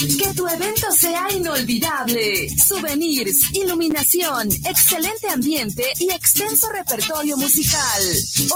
Que 0.00 0.32
tu 0.34 0.48
evento 0.48 0.90
sea 0.92 1.30
inolvidable. 1.30 2.48
Souvenirs, 2.56 3.54
iluminación, 3.54 4.48
excelente 4.64 5.28
ambiente 5.28 5.84
y 5.98 6.10
extenso 6.10 6.70
repertorio 6.70 7.36
musical. 7.36 8.02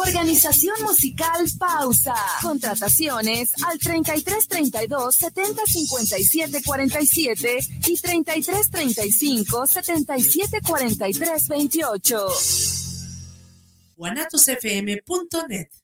Organización 0.07 0.75
musical 0.83 1.45
Pausa. 1.59 2.15
Contrataciones 2.41 3.53
al 3.67 3.79
33 3.79 4.49
32 4.49 5.15
70 5.15 5.67
57 5.67 6.63
47 6.65 7.59
y 7.89 7.97
33 7.99 8.71
35 8.71 9.67
77 9.67 10.61
43 10.67 11.49
28. 11.49 12.27
guanatosfm.net 13.97 15.84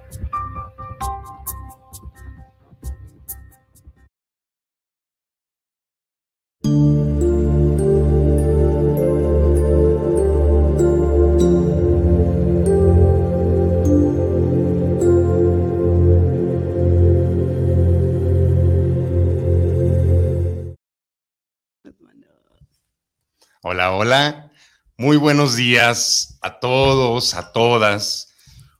Hola, 23.73 23.93
hola. 23.93 24.51
Muy 24.97 25.15
buenos 25.15 25.55
días 25.55 26.37
a 26.41 26.59
todos, 26.59 27.35
a 27.35 27.53
todas. 27.53 28.33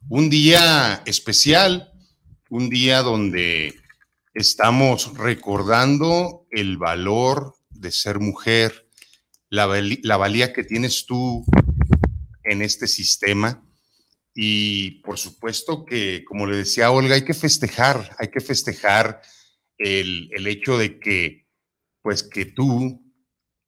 Un 0.10 0.30
día 0.30 1.02
especial, 1.06 1.94
un 2.50 2.70
día 2.70 3.02
donde 3.02 3.74
estamos 4.34 5.18
recordando 5.18 6.46
el 6.52 6.76
valor 6.76 7.56
de 7.70 7.90
ser 7.90 8.20
mujer, 8.20 8.90
la, 9.48 9.66
valía 10.18 10.52
que 10.52 10.66
tienes 10.66 11.06
tú 11.06 11.46
en 12.44 12.62
este 12.62 12.86
sistema. 12.86 13.64
Y 14.36 15.00
por 15.04 15.18
supuesto 15.18 15.86
que, 15.86 16.26
como 16.26 16.48
le 16.48 16.58
decía 16.58 16.92
Olga, 16.92 17.16
hay 17.16 17.24
que 17.24 17.34
festejar, 17.34 18.14
hay 18.20 18.28
que 18.28 18.42
festejar 18.42 19.22
el, 19.78 20.30
el 20.34 20.48
hecho 20.48 20.78
de 20.78 21.00
que, 21.00 21.48
pues 22.02 22.24
que 22.24 22.44
tú 22.44 23.02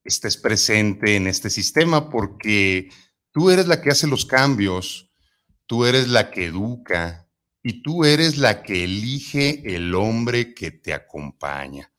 estés 0.04 0.38
presente 0.38 1.16
en 1.16 1.28
este 1.28 1.50
sistema, 1.50 2.10
porque 2.10 2.90
tú 3.32 3.50
eres 3.50 3.68
la 3.68 3.82
que 3.82 3.90
hace 3.90 4.08
los 4.08 4.26
cambios, 4.26 5.12
tú 5.66 5.86
eres 5.86 6.08
la 6.08 6.32
que 6.32 6.46
educa 6.46 7.30
y 7.62 7.82
tú 7.82 8.06
eres 8.06 8.38
la 8.38 8.64
que 8.64 8.84
elige 8.84 9.76
el 9.76 9.96
hombre 9.96 10.54
que 10.54 10.72
te 10.72 10.94
acompaña. 10.94 11.92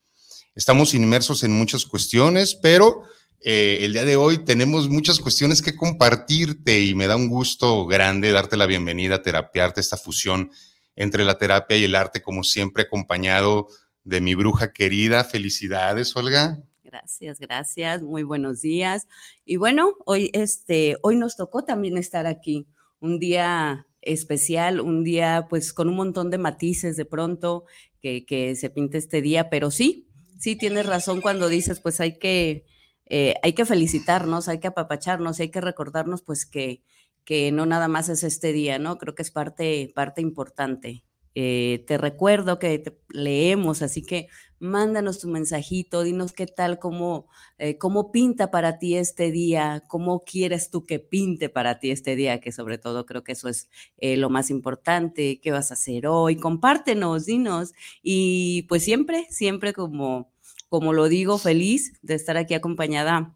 Estamos 0.53 0.93
inmersos 0.93 1.43
en 1.43 1.51
muchas 1.51 1.85
cuestiones, 1.85 2.55
pero 2.55 3.03
eh, 3.41 3.79
el 3.81 3.93
día 3.93 4.05
de 4.05 4.15
hoy 4.15 4.39
tenemos 4.39 4.89
muchas 4.89 5.19
cuestiones 5.19 5.61
que 5.61 5.75
compartirte 5.75 6.81
y 6.81 6.95
me 6.95 7.07
da 7.07 7.15
un 7.15 7.27
gusto 7.27 7.85
grande 7.85 8.31
darte 8.31 8.55
la 8.55 8.65
bienvenida 8.65 9.21
Terapiarte, 9.21 9.81
esta 9.81 9.97
fusión 9.97 10.51
entre 10.95 11.25
la 11.25 11.37
terapia 11.37 11.77
y 11.77 11.83
el 11.83 11.95
arte, 11.95 12.21
como 12.21 12.43
siempre, 12.43 12.83
acompañado 12.83 13.67
de 14.03 14.21
mi 14.21 14.33
bruja 14.33 14.71
querida. 14.71 15.23
Felicidades, 15.23 16.15
Olga. 16.15 16.63
Gracias, 16.95 17.39
gracias. 17.41 18.03
Muy 18.03 18.23
buenos 18.23 18.61
días. 18.61 19.05
Y 19.43 19.57
bueno, 19.57 19.95
hoy, 20.05 20.29
este, 20.31 20.95
hoy 21.03 21.17
nos 21.17 21.35
tocó 21.35 21.65
también 21.65 21.97
estar 21.97 22.25
aquí. 22.25 22.67
Un 23.01 23.19
día 23.19 23.85
especial, 23.99 24.79
un 24.79 25.03
día 25.03 25.47
pues 25.49 25.73
con 25.73 25.89
un 25.89 25.97
montón 25.97 26.31
de 26.31 26.37
matices 26.37 26.95
de 26.95 27.03
pronto 27.03 27.65
que, 28.01 28.25
que 28.25 28.55
se 28.55 28.69
pinta 28.69 28.97
este 28.97 29.21
día, 29.21 29.49
pero 29.49 29.71
sí, 29.71 30.07
sí 30.39 30.55
tienes 30.55 30.85
razón 30.85 31.19
cuando 31.19 31.49
dices 31.49 31.81
pues 31.81 31.99
hay 31.99 32.17
que, 32.17 32.65
eh, 33.07 33.33
hay 33.43 33.51
que 33.51 33.65
felicitarnos, 33.65 34.47
hay 34.47 34.61
que 34.61 34.67
apapacharnos, 34.67 35.41
hay 35.41 35.49
que 35.49 35.59
recordarnos 35.59 36.21
pues 36.21 36.45
que, 36.45 36.81
que 37.25 37.51
no 37.51 37.65
nada 37.65 37.89
más 37.89 38.07
es 38.07 38.23
este 38.23 38.53
día, 38.53 38.79
¿no? 38.79 38.97
Creo 38.97 39.15
que 39.15 39.23
es 39.23 39.31
parte, 39.31 39.91
parte 39.93 40.21
importante. 40.21 41.03
Eh, 41.35 41.83
te 41.85 41.97
recuerdo 41.97 42.59
que 42.59 42.97
leemos, 43.09 43.81
así 43.81 44.01
que 44.01 44.29
mándanos 44.59 45.19
tu 45.19 45.27
mensajito, 45.27 46.01
dinos 46.03 46.31
qué 46.31 46.47
tal, 46.47 46.79
cómo, 46.79 47.27
eh, 47.57 47.77
cómo 47.77 48.13
pinta 48.13 48.51
para 48.51 48.79
ti 48.79 48.95
este 48.95 49.31
día, 49.31 49.83
cómo 49.89 50.23
quieres 50.23 50.69
tú 50.69 50.85
que 50.85 50.99
pinte 50.99 51.49
para 51.49 51.77
ti 51.77 51.91
este 51.91 52.15
día, 52.15 52.39
que 52.39 52.53
sobre 52.53 52.77
todo 52.77 53.05
creo 53.05 53.25
que 53.25 53.33
eso 53.33 53.49
es 53.49 53.69
eh, 53.97 54.15
lo 54.15 54.29
más 54.29 54.49
importante, 54.49 55.41
qué 55.41 55.51
vas 55.51 55.71
a 55.71 55.73
hacer 55.73 56.07
hoy, 56.07 56.37
compártenos, 56.37 57.25
dinos. 57.25 57.73
Y 58.01 58.63
pues 58.69 58.85
siempre, 58.85 59.27
siempre 59.29 59.73
como, 59.73 60.31
como 60.69 60.93
lo 60.93 61.09
digo, 61.09 61.37
feliz 61.37 61.99
de 62.01 62.15
estar 62.15 62.37
aquí 62.37 62.53
acompañada 62.53 63.35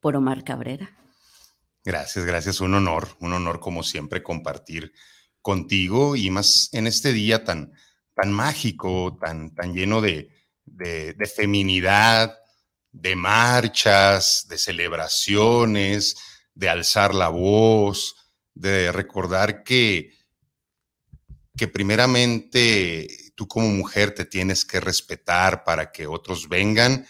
por 0.00 0.16
Omar 0.16 0.42
Cabrera. 0.42 0.90
Gracias, 1.84 2.24
gracias. 2.24 2.60
Un 2.60 2.74
honor, 2.74 3.08
un 3.20 3.32
honor 3.32 3.60
como 3.60 3.82
siempre 3.82 4.22
compartir 4.22 4.92
contigo 5.42 6.16
y 6.16 6.30
más 6.30 6.70
en 6.72 6.86
este 6.86 7.12
día 7.12 7.44
tan, 7.44 7.72
tan 8.14 8.32
mágico, 8.32 9.18
tan, 9.20 9.54
tan 9.54 9.74
lleno 9.74 10.00
de, 10.00 10.30
de, 10.64 11.12
de 11.14 11.26
feminidad, 11.26 12.38
de 12.92 13.16
marchas, 13.16 14.46
de 14.48 14.58
celebraciones, 14.58 16.16
de 16.54 16.68
alzar 16.68 17.14
la 17.14 17.28
voz, 17.28 18.14
de 18.54 18.92
recordar 18.92 19.64
que, 19.64 20.12
que 21.56 21.68
primeramente 21.68 23.32
tú 23.34 23.48
como 23.48 23.68
mujer 23.68 24.14
te 24.14 24.24
tienes 24.24 24.64
que 24.64 24.80
respetar 24.80 25.64
para 25.64 25.90
que 25.90 26.06
otros 26.06 26.48
vengan 26.48 27.06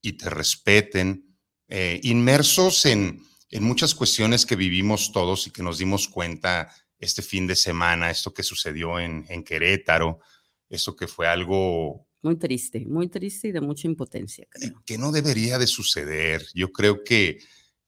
y 0.00 0.12
te 0.12 0.28
respeten, 0.28 1.36
eh, 1.68 2.00
inmersos 2.02 2.84
en, 2.84 3.22
en 3.50 3.64
muchas 3.64 3.94
cuestiones 3.94 4.44
que 4.44 4.56
vivimos 4.56 5.12
todos 5.12 5.46
y 5.46 5.50
que 5.50 5.62
nos 5.62 5.78
dimos 5.78 6.08
cuenta 6.08 6.70
este 7.04 7.22
fin 7.22 7.46
de 7.46 7.56
semana, 7.56 8.10
esto 8.10 8.32
que 8.32 8.42
sucedió 8.42 8.98
en, 8.98 9.24
en 9.28 9.44
Querétaro, 9.44 10.20
esto 10.68 10.96
que 10.96 11.06
fue 11.06 11.26
algo 11.28 12.06
Muy 12.22 12.36
triste, 12.36 12.84
muy 12.86 13.08
triste 13.08 13.48
y 13.48 13.52
de 13.52 13.60
mucha 13.60 13.86
impotencia, 13.86 14.46
creo. 14.50 14.82
que 14.84 14.98
no 14.98 15.12
debería 15.12 15.58
de 15.58 15.66
suceder. 15.66 16.46
Yo 16.54 16.72
creo 16.72 17.04
que, 17.04 17.38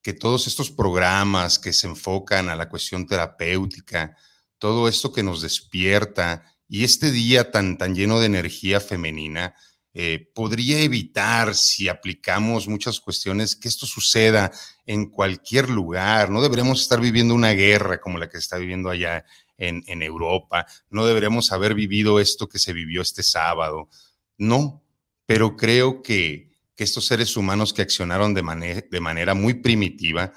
que 0.03 0.13
todos 0.13 0.47
estos 0.47 0.71
programas 0.71 1.59
que 1.59 1.73
se 1.73 1.87
enfocan 1.87 2.49
a 2.49 2.57
la 2.57 2.69
cuestión 2.69 3.07
terapéutica, 3.07 4.17
todo 4.59 4.89
esto 4.89 5.13
que 5.13 5.23
nos 5.23 5.43
despierta 5.43 6.45
y 6.69 6.85
este 6.85 7.11
día 7.11 7.51
tan, 7.51 7.79
tan 7.79 7.95
lleno 7.95 8.21
de 8.21 8.27
energía 8.27 8.81
femenina, 8.81 9.55
eh, 9.99 10.31
podría 10.35 10.79
evitar 10.81 11.55
si 11.55 11.89
aplicamos 11.89 12.69
muchas 12.69 13.01
cuestiones 13.01 13.57
que 13.57 13.67
esto 13.67 13.87
suceda 13.87 14.53
en 14.85 15.09
cualquier 15.09 15.71
lugar. 15.71 16.29
No 16.29 16.43
deberíamos 16.43 16.83
estar 16.83 17.01
viviendo 17.01 17.35
una 17.35 17.53
guerra 17.53 17.99
como 17.99 18.19
la 18.19 18.27
que 18.27 18.33
se 18.33 18.41
está 18.41 18.59
viviendo 18.59 18.91
allá 18.91 19.25
en, 19.57 19.83
en 19.87 20.03
Europa. 20.03 20.67
No 20.91 21.07
deberíamos 21.07 21.51
haber 21.51 21.75
vivido 21.75 22.21
esto 22.21 22.47
que 22.47 22.59
se 22.59 22.75
vivió 22.75 23.01
este 23.01 23.23
sábado. 23.23 23.89
No, 24.37 24.85
pero 25.25 25.57
creo 25.57 26.03
que, 26.03 26.51
que 26.75 26.85
estos 26.85 27.07
seres 27.07 27.35
humanos 27.35 27.73
que 27.73 27.81
accionaron 27.81 28.35
de, 28.35 28.43
mane- 28.43 28.87
de 28.91 29.01
manera 29.01 29.33
muy 29.33 29.55
primitiva, 29.55 30.35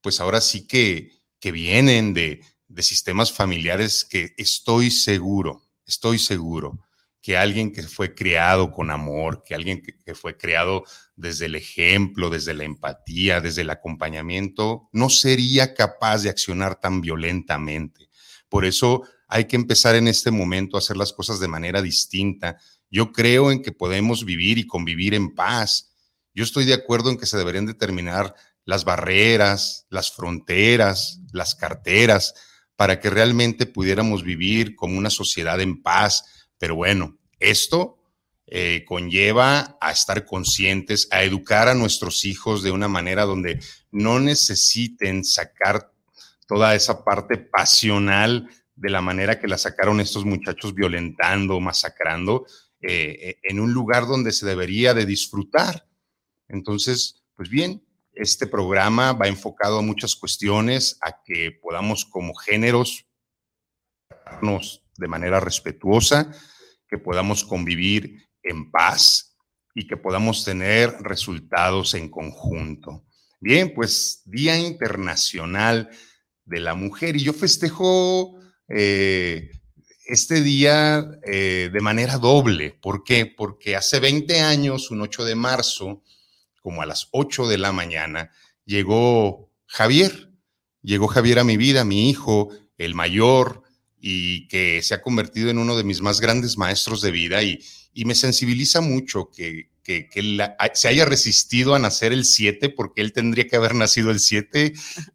pues 0.00 0.20
ahora 0.20 0.40
sí 0.40 0.66
que, 0.66 1.20
que 1.38 1.52
vienen 1.52 2.14
de, 2.14 2.40
de 2.66 2.82
sistemas 2.82 3.30
familiares 3.30 4.06
que 4.06 4.32
estoy 4.38 4.90
seguro, 4.90 5.68
estoy 5.84 6.18
seguro 6.18 6.78
que 7.26 7.36
alguien 7.36 7.72
que 7.72 7.82
fue 7.82 8.14
criado 8.14 8.70
con 8.70 8.88
amor, 8.88 9.42
que 9.44 9.56
alguien 9.56 9.82
que, 9.82 9.98
que 10.00 10.14
fue 10.14 10.36
criado 10.36 10.84
desde 11.16 11.46
el 11.46 11.56
ejemplo, 11.56 12.30
desde 12.30 12.54
la 12.54 12.62
empatía, 12.62 13.40
desde 13.40 13.62
el 13.62 13.70
acompañamiento, 13.70 14.88
no 14.92 15.10
sería 15.10 15.74
capaz 15.74 16.22
de 16.22 16.30
accionar 16.30 16.78
tan 16.78 17.00
violentamente. 17.00 18.10
Por 18.48 18.64
eso 18.64 19.02
hay 19.26 19.46
que 19.46 19.56
empezar 19.56 19.96
en 19.96 20.06
este 20.06 20.30
momento 20.30 20.76
a 20.76 20.78
hacer 20.78 20.96
las 20.96 21.12
cosas 21.12 21.40
de 21.40 21.48
manera 21.48 21.82
distinta. 21.82 22.58
Yo 22.90 23.10
creo 23.10 23.50
en 23.50 23.60
que 23.60 23.72
podemos 23.72 24.24
vivir 24.24 24.58
y 24.58 24.68
convivir 24.68 25.12
en 25.12 25.34
paz. 25.34 25.90
Yo 26.32 26.44
estoy 26.44 26.64
de 26.64 26.74
acuerdo 26.74 27.10
en 27.10 27.18
que 27.18 27.26
se 27.26 27.38
deberían 27.38 27.66
determinar 27.66 28.36
las 28.64 28.84
barreras, 28.84 29.88
las 29.90 30.12
fronteras, 30.12 31.18
las 31.32 31.56
carteras, 31.56 32.34
para 32.76 33.00
que 33.00 33.10
realmente 33.10 33.66
pudiéramos 33.66 34.22
vivir 34.22 34.76
como 34.76 34.96
una 34.96 35.10
sociedad 35.10 35.60
en 35.60 35.82
paz. 35.82 36.45
Pero 36.58 36.74
bueno, 36.74 37.18
esto 37.38 37.98
eh, 38.46 38.84
conlleva 38.86 39.76
a 39.80 39.90
estar 39.90 40.24
conscientes, 40.24 41.08
a 41.10 41.22
educar 41.22 41.68
a 41.68 41.74
nuestros 41.74 42.24
hijos 42.24 42.62
de 42.62 42.70
una 42.70 42.88
manera 42.88 43.24
donde 43.24 43.60
no 43.90 44.20
necesiten 44.20 45.24
sacar 45.24 45.92
toda 46.46 46.74
esa 46.74 47.04
parte 47.04 47.38
pasional 47.38 48.48
de 48.76 48.90
la 48.90 49.00
manera 49.00 49.40
que 49.40 49.48
la 49.48 49.58
sacaron 49.58 50.00
estos 50.00 50.24
muchachos 50.24 50.74
violentando, 50.74 51.58
masacrando, 51.60 52.46
eh, 52.80 53.18
eh, 53.20 53.38
en 53.42 53.58
un 53.58 53.72
lugar 53.72 54.06
donde 54.06 54.30
se 54.32 54.46
debería 54.46 54.94
de 54.94 55.06
disfrutar. 55.06 55.88
Entonces, 56.48 57.24
pues 57.34 57.48
bien, 57.48 57.82
este 58.12 58.46
programa 58.46 59.12
va 59.12 59.26
enfocado 59.26 59.78
a 59.78 59.82
muchas 59.82 60.14
cuestiones, 60.14 60.98
a 61.00 61.22
que 61.24 61.50
podamos 61.50 62.04
como 62.04 62.34
géneros 62.34 63.06
de 64.98 65.08
manera 65.08 65.40
respetuosa, 65.40 66.30
que 66.88 66.98
podamos 66.98 67.44
convivir 67.44 68.28
en 68.42 68.70
paz 68.70 69.36
y 69.74 69.86
que 69.86 69.96
podamos 69.96 70.44
tener 70.44 70.90
resultados 71.00 71.94
en 71.94 72.08
conjunto. 72.08 73.04
Bien, 73.40 73.72
pues 73.74 74.22
Día 74.24 74.58
Internacional 74.58 75.90
de 76.44 76.60
la 76.60 76.74
Mujer 76.74 77.16
y 77.16 77.24
yo 77.24 77.32
festejo 77.32 78.38
eh, 78.68 79.50
este 80.06 80.40
día 80.40 81.06
eh, 81.24 81.68
de 81.72 81.80
manera 81.80 82.18
doble. 82.18 82.70
¿Por 82.80 83.04
qué? 83.04 83.26
Porque 83.26 83.76
hace 83.76 84.00
20 84.00 84.40
años, 84.40 84.90
un 84.90 85.02
8 85.02 85.24
de 85.24 85.34
marzo, 85.34 86.02
como 86.62 86.82
a 86.82 86.86
las 86.86 87.08
8 87.12 87.48
de 87.48 87.58
la 87.58 87.72
mañana, 87.72 88.30
llegó 88.64 89.52
Javier. 89.66 90.32
Llegó 90.82 91.08
Javier 91.08 91.40
a 91.40 91.44
mi 91.44 91.56
vida, 91.56 91.84
mi 91.84 92.08
hijo, 92.08 92.50
el 92.78 92.94
mayor, 92.94 93.62
y 94.08 94.46
que 94.46 94.82
se 94.82 94.94
ha 94.94 95.02
convertido 95.02 95.50
en 95.50 95.58
uno 95.58 95.76
de 95.76 95.82
mis 95.82 96.00
más 96.00 96.20
grandes 96.20 96.56
maestros 96.56 97.00
de 97.00 97.10
vida 97.10 97.42
y, 97.42 97.60
me 98.04 98.14
sensibiliza 98.14 98.80
mucho 98.80 99.30
que, 99.34 99.70
que, 99.82 100.08
se 100.74 100.88
haya 100.88 101.06
resistido 101.06 101.74
a 101.74 101.80
nacer 101.80 102.12
el 102.12 102.24
7 102.24 102.68
porque 102.68 103.00
él 103.00 103.12
tendría 103.12 103.48
que 103.48 103.56
haber 103.56 103.74
nacido 103.74 104.12
el 104.12 104.20
7 104.20 104.74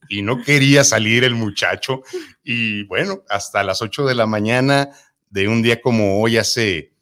y 0.09 0.23
no 0.23 0.43
quería 0.43 0.83
salir 0.83 1.23
el 1.23 1.35
muchacho. 1.35 2.01
Y 2.43 2.83
bueno, 2.85 3.23
hasta 3.29 3.63
las 3.63 3.81
8 3.81 4.07
de 4.07 4.15
la 4.15 4.25
mañana 4.25 4.89
de 5.29 5.47
un 5.47 5.61
día 5.61 5.79
como 5.79 6.21
hoy, 6.21 6.37
hace, 6.37 6.95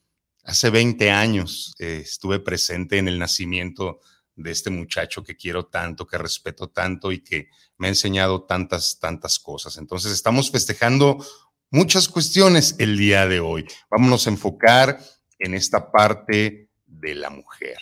hace 0.43 0.69
20 0.69 1.09
años, 1.09 1.73
eh, 1.79 2.01
estuve 2.03 2.39
presente 2.39 2.97
en 2.97 3.07
el 3.07 3.17
nacimiento 3.17 4.01
de 4.35 4.51
este 4.51 4.69
muchacho 4.69 5.23
que 5.23 5.35
quiero 5.35 5.65
tanto, 5.65 6.05
que 6.05 6.17
respeto 6.17 6.69
tanto 6.69 7.11
y 7.11 7.23
que 7.23 7.49
me 7.77 7.87
ha 7.87 7.89
enseñado 7.89 8.43
tantas, 8.43 8.99
tantas 8.99 9.39
cosas. 9.39 9.77
Entonces, 9.77 10.11
estamos 10.11 10.51
festejando 10.51 11.25
muchas 11.71 12.07
cuestiones 12.07 12.75
el 12.79 12.97
día 12.97 13.27
de 13.27 13.39
hoy. 13.39 13.65
Vámonos 13.89 14.27
a 14.27 14.31
enfocar 14.31 14.99
en 15.37 15.53
esta 15.53 15.91
parte 15.91 16.69
de 16.85 17.15
la 17.15 17.29
mujer. 17.29 17.77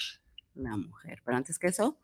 La 0.56 0.76
mujer. 0.76 1.22
Pero 1.26 1.38
antes 1.38 1.60
que 1.60 1.68
eso, 1.68 2.00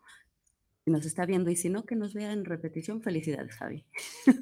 si 0.84 0.90
nos 0.90 1.06
está 1.06 1.24
viendo 1.24 1.50
y 1.50 1.56
si 1.56 1.70
no, 1.70 1.84
que 1.84 1.96
nos 1.96 2.14
vea 2.14 2.32
en 2.32 2.44
repetición, 2.44 3.02
felicidades, 3.02 3.54
Javi. 3.56 3.84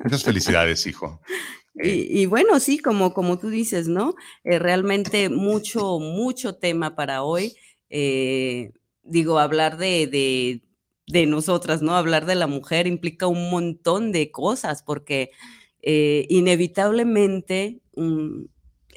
Muchas 0.03 0.25
felicidades, 0.25 0.87
hijo. 0.87 1.21
Y, 1.75 2.27
bueno, 2.27 2.61
sí, 2.61 2.79
como, 2.79 3.15
como 3.15 3.39
tú 3.39 3.49
dices, 3.49 3.88
¿no? 3.88 4.15
Eh, 4.45 4.59
realmente 4.59 5.31
mucho, 5.31 5.99
mucho 5.99 6.56
tema 6.56 6.95
para 6.95 7.23
hoy. 7.23 7.56
Eh, 7.88 8.73
digo, 9.03 9.38
hablar 9.38 9.79
de, 9.79 10.61
de, 11.06 11.27
nosotras, 11.27 11.81
¿no? 11.81 11.97
Hablar 11.97 12.27
de 12.27 12.35
la 12.35 12.47
mujer 12.47 12.87
implica 12.87 13.27
un 13.27 13.50
montón 13.50 14.12
de 14.12 14.31
cosas 14.31 14.83
porque 14.83 15.31
eh, 15.82 16.26
inevitablemente 16.31 17.82
mm, 17.96 18.44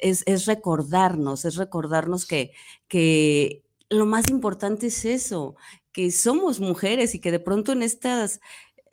es, 0.00 0.46
recordarnos, 0.46 1.44
es 1.44 1.56
recordarnos 1.56 2.26
que, 2.26 3.62
lo 3.88 4.06
más 4.06 4.30
importante 4.30 4.88
es 4.88 5.04
eso, 5.04 5.56
que 5.92 6.10
somos 6.10 6.60
mujeres 6.60 7.14
y 7.14 7.20
que 7.20 7.30
de 7.30 7.38
pronto 7.38 7.72
en 7.72 7.82
estas, 7.82 8.40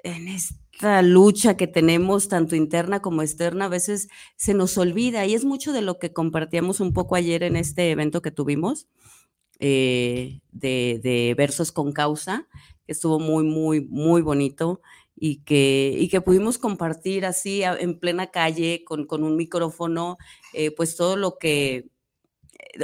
en 0.04 0.28
esta 0.28 1.02
lucha 1.02 1.58
que 1.58 1.68
tenemos, 1.68 2.28
tanto 2.28 2.56
interna 2.56 3.02
como 3.02 3.22
externa, 3.22 3.66
a 3.66 3.70
veces 3.70 4.08
se 4.36 4.54
nos 4.54 4.78
olvida 4.78 5.26
y 5.26 5.34
es 5.34 5.46
mucho 5.46 5.74
de 5.74 5.82
lo 5.82 5.98
que 5.98 6.14
compartíamos 6.14 6.80
un 6.80 6.94
poco 6.94 7.16
ayer 7.16 7.44
en 7.44 7.56
este 7.56 7.90
evento 7.92 8.22
que 8.22 8.32
tuvimos, 8.32 8.88
eh, 9.60 10.42
de, 10.52 11.34
versos 11.38 11.72
con 11.72 11.92
causa, 11.92 12.48
que 12.86 12.92
estuvo 12.92 13.20
muy, 13.20 13.44
muy, 13.44 13.82
muy 13.82 14.22
bonito 14.22 14.82
y 15.26 15.38
que, 15.38 15.96
y 15.98 16.10
que 16.10 16.20
pudimos 16.20 16.58
compartir 16.58 17.26
así 17.26 17.64
en 17.64 17.98
plena 17.98 18.28
calle 18.28 18.84
con, 18.84 19.06
con 19.06 19.24
un 19.24 19.38
micrófono, 19.38 20.18
eh, 20.52 20.72
pues 20.72 20.98
todo 20.98 21.16
lo 21.16 21.38
que, 21.38 21.88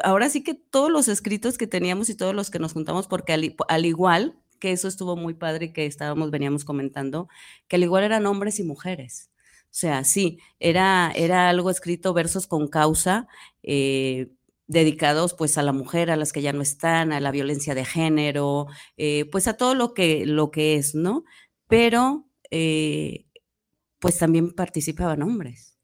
ahora 0.05 0.29
sí 0.29 0.41
que 0.41 0.53
todos 0.53 0.89
los 0.89 1.09
escritos 1.09 1.57
que 1.57 1.67
teníamos 1.67 2.09
y 2.09 2.15
todos 2.15 2.33
los 2.33 2.49
que 2.49 2.57
nos 2.57 2.71
juntamos, 2.71 3.07
porque 3.07 3.33
al, 3.33 3.85
igual, 3.85 4.39
que 4.57 4.71
eso 4.71 4.87
estuvo 4.87 5.17
muy 5.17 5.33
padre 5.33 5.73
que 5.73 5.85
estábamos, 5.85 6.31
veníamos 6.31 6.63
comentando, 6.63 7.27
que 7.67 7.75
al 7.75 7.83
igual 7.83 8.05
eran 8.05 8.25
hombres 8.25 8.57
y 8.61 8.63
mujeres. 8.63 9.31
O 9.65 9.71
sea, 9.71 10.05
sí, 10.05 10.39
era, 10.61 11.11
era 11.13 11.49
algo 11.49 11.69
escrito 11.69 12.13
versos 12.13 12.47
con 12.47 12.69
causa, 12.69 13.27
eh, 13.63 14.31
dedicados 14.67 15.33
pues 15.33 15.57
a 15.57 15.61
la 15.61 15.73
mujer, 15.73 16.09
a 16.09 16.15
las 16.15 16.31
que 16.31 16.41
ya 16.41 16.53
no 16.53 16.61
están, 16.61 17.11
a 17.11 17.19
la 17.19 17.31
violencia 17.31 17.75
de 17.75 17.83
género, 17.83 18.67
eh, 18.95 19.25
pues 19.29 19.49
a 19.49 19.57
todo 19.57 19.75
lo 19.75 19.93
que, 19.93 20.25
lo 20.25 20.51
que 20.51 20.75
es, 20.75 20.95
¿no? 20.95 21.25
Pero 21.67 22.28
eh, 22.51 23.25
pues 23.99 24.17
también 24.17 24.51
participaban 24.51 25.21
hombres. 25.21 25.77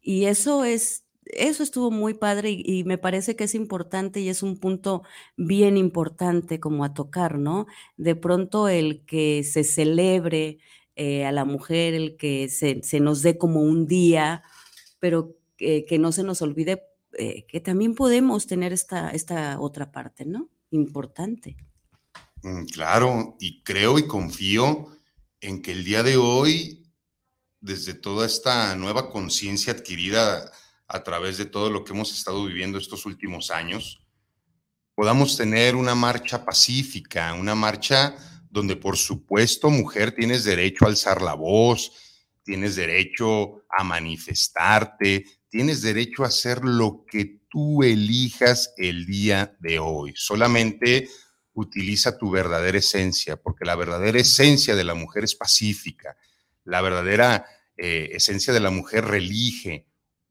Y 0.00 0.26
eso 0.26 0.64
es, 0.64 1.04
eso 1.24 1.62
estuvo 1.62 1.90
muy 1.90 2.14
padre 2.14 2.50
y, 2.50 2.84
me 2.84 2.98
parece 2.98 3.36
que 3.36 3.44
es 3.44 3.54
importante 3.54 4.20
y 4.20 4.28
es 4.28 4.42
un 4.42 4.58
punto 4.58 5.02
bien 5.36 5.76
importante 5.76 6.60
como 6.60 6.84
a 6.84 6.94
tocar, 6.94 7.38
¿no? 7.38 7.66
De 7.96 8.14
pronto 8.14 8.68
el 8.68 9.04
que 9.06 9.44
se 9.44 9.64
celebre 9.64 10.58
eh, 10.96 11.24
a 11.24 11.32
la 11.32 11.44
mujer, 11.44 11.94
el 11.94 12.16
que 12.16 12.48
se, 12.48 13.00
nos 13.00 13.22
dé 13.22 13.38
como 13.38 13.62
un 13.62 13.86
día, 13.86 14.42
pero 15.00 15.36
que 15.56 15.98
no 15.98 16.12
se 16.12 16.24
nos 16.24 16.42
olvide 16.42 16.82
eh, 17.16 17.46
que 17.46 17.60
también 17.60 17.94
podemos 17.94 18.46
tener 18.46 18.72
esta, 18.72 19.10
esta 19.10 19.60
otra 19.60 19.92
parte, 19.92 20.24
¿no? 20.24 20.48
Importante. 20.70 21.56
Mm, 22.42 22.64
claro, 22.64 23.36
y 23.38 23.62
creo 23.62 23.98
y 23.98 24.06
confío 24.06 24.88
en 25.44 25.60
que 25.60 25.72
el 25.72 25.84
día 25.84 26.02
de 26.02 26.16
hoy, 26.16 26.90
desde 27.60 27.92
toda 27.92 28.24
esta 28.24 28.74
nueva 28.76 29.10
conciencia 29.10 29.74
adquirida 29.74 30.50
a 30.88 31.02
través 31.02 31.36
de 31.36 31.44
todo 31.44 31.68
lo 31.68 31.84
que 31.84 31.92
hemos 31.92 32.12
estado 32.14 32.46
viviendo 32.46 32.78
estos 32.78 33.04
últimos 33.04 33.50
años, 33.50 34.06
podamos 34.94 35.36
tener 35.36 35.76
una 35.76 35.94
marcha 35.94 36.46
pacífica, 36.46 37.34
una 37.34 37.54
marcha 37.54 38.16
donde 38.48 38.76
por 38.76 38.96
supuesto, 38.96 39.68
mujer, 39.68 40.14
tienes 40.14 40.44
derecho 40.44 40.86
a 40.86 40.88
alzar 40.88 41.20
la 41.20 41.34
voz, 41.34 41.92
tienes 42.42 42.76
derecho 42.76 43.66
a 43.68 43.84
manifestarte, 43.84 45.26
tienes 45.50 45.82
derecho 45.82 46.24
a 46.24 46.28
hacer 46.28 46.64
lo 46.64 47.04
que 47.06 47.40
tú 47.50 47.82
elijas 47.82 48.72
el 48.78 49.04
día 49.04 49.54
de 49.60 49.78
hoy. 49.78 50.14
Solamente 50.16 51.06
utiliza 51.54 52.18
tu 52.18 52.30
verdadera 52.30 52.78
esencia, 52.78 53.36
porque 53.36 53.64
la 53.64 53.76
verdadera 53.76 54.18
esencia 54.18 54.74
de 54.74 54.84
la 54.84 54.94
mujer 54.94 55.24
es 55.24 55.34
pacífica. 55.34 56.16
La 56.64 56.80
verdadera 56.82 57.44
eh, 57.76 58.10
esencia 58.12 58.52
de 58.52 58.60
la 58.60 58.70
mujer 58.70 59.04
relige, 59.04 59.86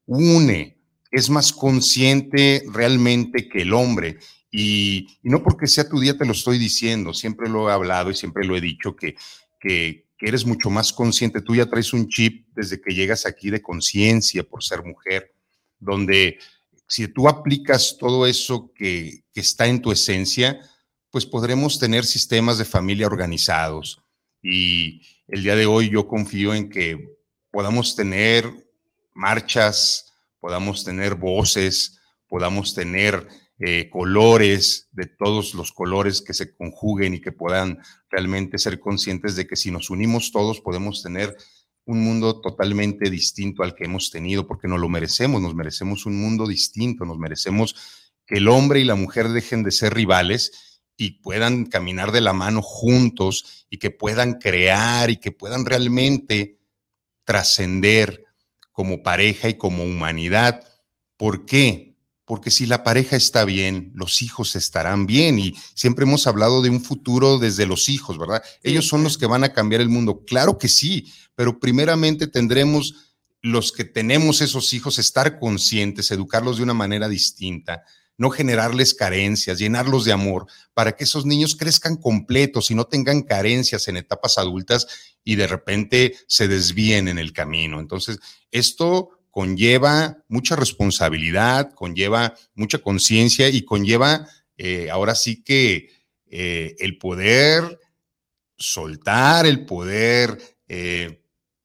une, 0.06 0.78
es 1.12 1.30
más 1.30 1.54
consciente 1.54 2.64
realmente 2.72 3.48
que 3.48 3.62
el 3.62 3.74
hombre. 3.74 4.18
Y, 4.52 5.08
no 5.24 5.42
porque 5.44 5.68
sea 5.68 5.90
tu 5.90 6.00
día 6.00 6.18
te 6.18 6.26
lo 6.26 6.34
estoy 6.34 6.58
diciendo, 6.58 7.14
siempre 7.14 7.50
lo 7.50 7.70
he 7.70 7.74
hablado 7.74 8.12
y 8.12 8.16
siempre 8.16 8.46
lo 8.46 8.56
he 8.56 8.62
dicho, 8.62 8.96
que, 8.96 9.16
que, 9.60 10.06
eres 10.20 10.46
mucho 10.46 10.70
más 10.70 10.94
consciente. 10.94 11.42
Tú 11.42 11.54
ya 11.54 11.66
traes 11.66 11.92
un 11.92 12.08
chip 12.08 12.48
desde 12.56 12.80
que 12.80 12.94
llegas 12.94 13.26
aquí 13.26 13.50
de 13.50 13.62
conciencia 13.62 14.44
por 14.44 14.64
ser 14.64 14.82
mujer, 14.82 15.34
donde 15.80 16.40
si 16.88 17.10
tú 17.10 17.28
aplicas 17.28 17.98
todo 18.00 18.26
eso 18.26 18.72
que, 18.74 19.26
está 19.36 19.68
en 19.68 19.82
tu 19.82 19.92
esencia, 19.92 20.60
pues 21.14 21.28
podremos 21.28 21.78
tener 21.78 22.06
sistemas 22.06 22.58
de 22.58 22.66
familia 22.66 23.06
organizados. 23.06 24.02
Y 24.42 25.04
el 25.28 25.44
día 25.44 25.56
de 25.56 25.68
hoy 25.68 25.92
yo 25.92 26.08
confío 26.08 26.56
en 26.56 26.72
que 26.72 27.20
podamos 27.52 27.96
tener 27.96 28.52
marchas, 29.14 30.12
podamos 30.40 30.84
tener 30.84 31.14
voces, 31.14 32.00
podamos 32.28 32.74
tener 32.74 33.28
eh, 33.60 33.92
colores, 33.92 34.90
de 34.92 35.06
todos 35.06 35.54
los 35.54 35.72
colores 35.72 36.20
que 36.20 36.34
se 36.34 36.56
conjuguen 36.56 37.14
y 37.14 37.22
que 37.22 37.32
puedan 37.32 37.78
realmente 38.10 38.58
ser 38.58 38.80
conscientes 38.80 39.36
de 39.36 39.46
que 39.46 39.56
si 39.56 39.70
nos 39.70 39.92
unimos 39.92 40.32
todos 40.32 40.62
podemos 40.62 41.04
tener 41.04 41.38
un 41.86 42.04
mundo 42.04 42.42
totalmente 42.42 43.12
distinto 43.12 43.62
al 43.62 43.76
que 43.76 43.86
hemos 43.86 44.10
tenido, 44.10 44.48
porque 44.48 44.68
no 44.68 44.80
lo 44.80 44.90
merecemos, 44.90 45.44
nos 45.44 45.54
merecemos 45.54 46.08
un 46.08 46.20
mundo 46.20 46.48
distinto, 46.48 47.06
nos 47.06 47.20
merecemos 47.20 47.76
que 48.26 48.38
el 48.38 48.48
hombre 48.48 48.80
y 48.80 48.84
la 48.84 48.96
mujer 48.96 49.30
dejen 49.30 49.62
de 49.62 49.70
ser 49.70 49.94
rivales 49.94 50.73
y 50.98 51.22
puedan 51.22 51.66
caminar 51.66 52.12
de 52.12 52.22
la 52.22 52.34
mano 52.34 52.62
juntos 52.62 53.66
y 53.70 53.78
que 53.78 53.92
puedan 53.92 54.34
crear 54.34 55.10
y 55.10 55.18
que 55.18 55.32
puedan 55.32 55.66
realmente 55.66 56.60
trascender 57.24 58.24
como 58.72 59.04
pareja 59.04 59.50
y 59.50 59.56
como 59.56 59.84
humanidad. 59.84 60.64
¿Por 61.18 61.46
qué? 61.46 61.96
Porque 62.26 62.52
si 62.52 62.66
la 62.66 62.84
pareja 62.84 63.16
está 63.16 63.44
bien, 63.44 63.92
los 63.96 64.22
hijos 64.22 64.56
estarán 64.56 65.06
bien 65.06 65.40
y 65.40 65.56
siempre 65.74 66.06
hemos 66.06 66.26
hablado 66.26 66.62
de 66.62 66.70
un 66.70 66.82
futuro 66.82 67.38
desde 67.38 67.66
los 67.66 67.90
hijos, 67.90 68.18
¿verdad? 68.18 68.42
Ellos 68.62 68.88
son 68.88 69.04
los 69.04 69.18
que 69.18 69.26
van 69.26 69.44
a 69.44 69.54
cambiar 69.54 69.82
el 69.82 69.90
mundo. 69.90 70.24
Claro 70.26 70.58
que 70.58 70.70
sí, 70.70 71.12
pero 71.36 71.60
primeramente 71.60 72.28
tendremos 72.28 73.14
los 73.42 73.74
que 73.74 73.84
tenemos 73.84 74.42
esos 74.42 74.74
hijos 74.74 75.00
estar 75.00 75.38
conscientes, 75.38 76.12
educarlos 76.12 76.58
de 76.58 76.64
una 76.64 76.74
manera 76.74 77.10
distinta, 77.10 77.84
no 78.18 78.30
generarles 78.30 78.94
carencias, 78.94 79.60
llenarlos 79.60 80.06
de 80.06 80.14
amor, 80.14 80.46
para 80.74 80.94
que 80.94 81.04
esos 81.04 81.26
niños 81.26 81.56
crezcan 81.56 81.98
completos 81.98 82.72
y 82.72 82.76
no 82.76 82.86
tengan 82.86 83.22
carencias 83.22 83.88
en 83.88 83.98
etapas 83.98 84.38
adultas 84.38 84.88
y 85.24 85.36
de 85.36 85.48
repente 85.48 86.16
se 86.28 86.48
desvíen 86.48 87.08
en 87.08 87.18
el 87.18 87.34
camino. 87.34 87.80
Entonces, 87.80 88.20
esto 88.52 89.10
conlleva 89.32 90.24
mucha 90.28 90.56
responsabilidad, 90.56 91.74
conlleva 91.74 92.36
mucha 92.54 92.78
conciencia 92.78 93.50
y 93.50 93.64
conlleva 93.64 94.28
eh, 94.58 94.90
ahora 94.92 95.16
sí 95.16 95.44
que 95.44 95.90
eh, 96.28 96.76
el 96.80 96.98
poder 96.98 97.80
soltar, 98.58 99.46
el 99.46 99.66
poder 99.66 100.38
eh, 100.68 101.24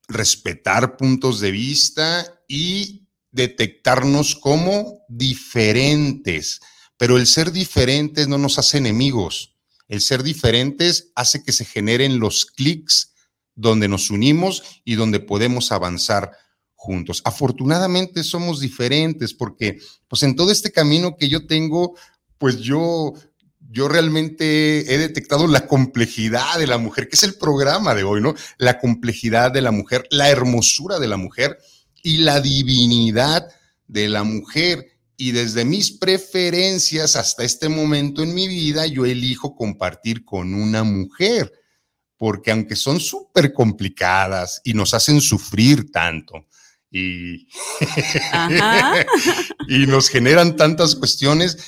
respetar 0.09 0.97
puntos 0.97 1.40
de 1.40 1.50
vista 1.50 2.43
y 2.49 3.08
detectarnos 3.38 4.35
como 4.35 5.04
diferentes. 5.09 6.61
Pero 6.97 7.16
el 7.16 7.26
ser 7.26 7.52
diferentes 7.52 8.28
no 8.28 8.37
nos 8.37 8.59
hace 8.59 8.78
enemigos. 8.78 9.54
El 9.87 10.00
ser 10.00 10.23
diferentes 10.23 11.12
hace 11.14 11.42
que 11.42 11.52
se 11.52 11.64
generen 11.64 12.18
los 12.18 12.45
clics 12.45 13.14
donde 13.54 13.88
nos 13.88 14.11
unimos 14.11 14.83
y 14.85 14.97
donde 14.97 15.21
podemos 15.21 15.73
avanzar 15.73 16.33
juntos. 16.75 17.23
Afortunadamente 17.25 18.23
somos 18.23 18.61
diferentes 18.61 19.33
porque 19.33 19.80
pues 20.09 20.23
en 20.23 20.37
todo 20.37 20.50
este 20.50 20.71
camino 20.71 21.16
que 21.16 21.28
yo 21.28 21.47
tengo, 21.47 21.95
pues 22.38 22.59
yo 22.59 23.14
yo 23.71 23.87
realmente 23.87 24.95
he 24.95 24.99
detectado 24.99 25.47
la 25.47 25.66
complejidad 25.66 26.59
de 26.59 26.66
la 26.66 26.78
mujer, 26.78 27.09
que 27.09 27.16
es 27.16 27.23
el 27.23 27.35
programa 27.35 27.95
de 27.95 28.02
hoy, 28.02 28.23
¿no? 28.23 28.35
La 28.57 28.78
complejidad 28.78 29.52
de 29.52 29.61
la 29.61 29.73
mujer, 29.73 30.07
la 30.11 30.30
hermosura 30.30 30.99
de 30.99 31.09
la 31.09 31.18
mujer 31.18 31.59
y 32.09 32.17
la 32.17 32.41
divinidad 32.41 33.50
de 33.87 34.09
la 34.09 34.23
mujer. 34.23 34.99
Y 35.19 35.33
desde 35.33 35.67
mis 35.67 35.91
preferencias 35.91 37.17
hasta 37.17 37.45
este 37.45 37.69
momento 37.69 38.23
en 38.23 38.33
mi 38.33 38.49
vida, 38.49 38.87
yo 38.87 39.05
elijo 39.05 39.55
compartir 39.55 40.25
con 40.25 40.55
una 40.55 40.85
mujer, 40.85 41.53
porque 42.17 42.50
aunque 42.50 42.77
son 42.77 42.99
súper 42.99 43.53
complicadas 43.53 44.62
y 44.65 44.73
nos 44.73 44.95
hacen 44.95 45.21
sufrir 45.21 45.93
tanto, 45.93 46.47
y, 46.91 47.47
y 49.69 49.87
nos 49.87 50.09
generan 50.09 50.57
tantas 50.57 50.95
cuestiones, 50.95 51.59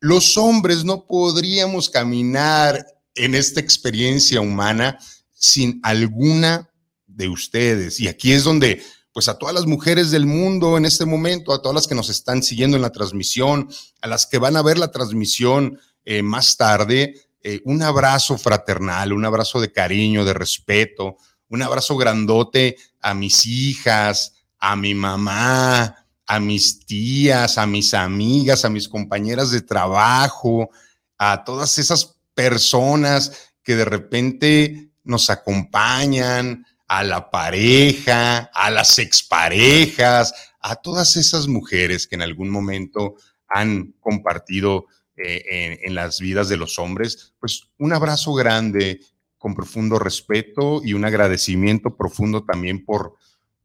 los 0.00 0.36
hombres 0.36 0.84
no 0.84 1.06
podríamos 1.06 1.88
caminar 1.88 2.84
en 3.14 3.36
esta 3.36 3.60
experiencia 3.60 4.40
humana 4.40 4.98
sin 5.30 5.78
alguna 5.84 6.68
de 7.06 7.28
ustedes. 7.28 8.00
Y 8.00 8.08
aquí 8.08 8.32
es 8.32 8.42
donde, 8.42 8.82
pues 9.14 9.28
a 9.28 9.38
todas 9.38 9.54
las 9.54 9.66
mujeres 9.66 10.10
del 10.10 10.26
mundo 10.26 10.76
en 10.76 10.84
este 10.84 11.06
momento, 11.06 11.54
a 11.54 11.62
todas 11.62 11.74
las 11.74 11.86
que 11.86 11.94
nos 11.94 12.10
están 12.10 12.42
siguiendo 12.42 12.76
en 12.76 12.82
la 12.82 12.90
transmisión, 12.90 13.70
a 14.02 14.08
las 14.08 14.26
que 14.26 14.38
van 14.38 14.56
a 14.56 14.62
ver 14.62 14.76
la 14.76 14.90
transmisión 14.90 15.78
eh, 16.04 16.20
más 16.22 16.56
tarde, 16.56 17.14
eh, 17.40 17.60
un 17.64 17.80
abrazo 17.82 18.36
fraternal, 18.36 19.12
un 19.12 19.24
abrazo 19.24 19.60
de 19.60 19.70
cariño, 19.70 20.24
de 20.24 20.34
respeto, 20.34 21.16
un 21.48 21.62
abrazo 21.62 21.96
grandote 21.96 22.76
a 23.00 23.14
mis 23.14 23.46
hijas, 23.46 24.32
a 24.58 24.74
mi 24.74 24.94
mamá, 24.94 26.06
a 26.26 26.40
mis 26.40 26.84
tías, 26.84 27.56
a 27.56 27.66
mis 27.68 27.94
amigas, 27.94 28.64
a 28.64 28.68
mis 28.68 28.88
compañeras 28.88 29.52
de 29.52 29.62
trabajo, 29.62 30.70
a 31.18 31.44
todas 31.44 31.78
esas 31.78 32.16
personas 32.34 33.52
que 33.62 33.76
de 33.76 33.84
repente 33.84 34.90
nos 35.04 35.30
acompañan, 35.30 36.66
a 36.86 37.02
la 37.04 37.30
pareja, 37.30 38.50
a 38.52 38.70
las 38.70 38.98
exparejas, 38.98 40.34
a 40.60 40.76
todas 40.76 41.16
esas 41.16 41.48
mujeres 41.48 42.06
que 42.06 42.14
en 42.14 42.22
algún 42.22 42.50
momento 42.50 43.16
han 43.48 43.92
compartido 44.00 44.86
eh, 45.16 45.78
en, 45.82 45.94
las 45.94 46.18
vidas 46.18 46.48
de 46.48 46.56
los 46.56 46.78
hombres, 46.78 47.34
pues 47.38 47.68
un 47.78 47.92
abrazo 47.92 48.34
grande 48.34 49.00
con 49.38 49.54
profundo 49.54 49.98
respeto 49.98 50.80
y 50.84 50.94
un 50.94 51.04
agradecimiento 51.04 51.96
profundo 51.96 52.44
también 52.44 52.84
por, 52.84 53.14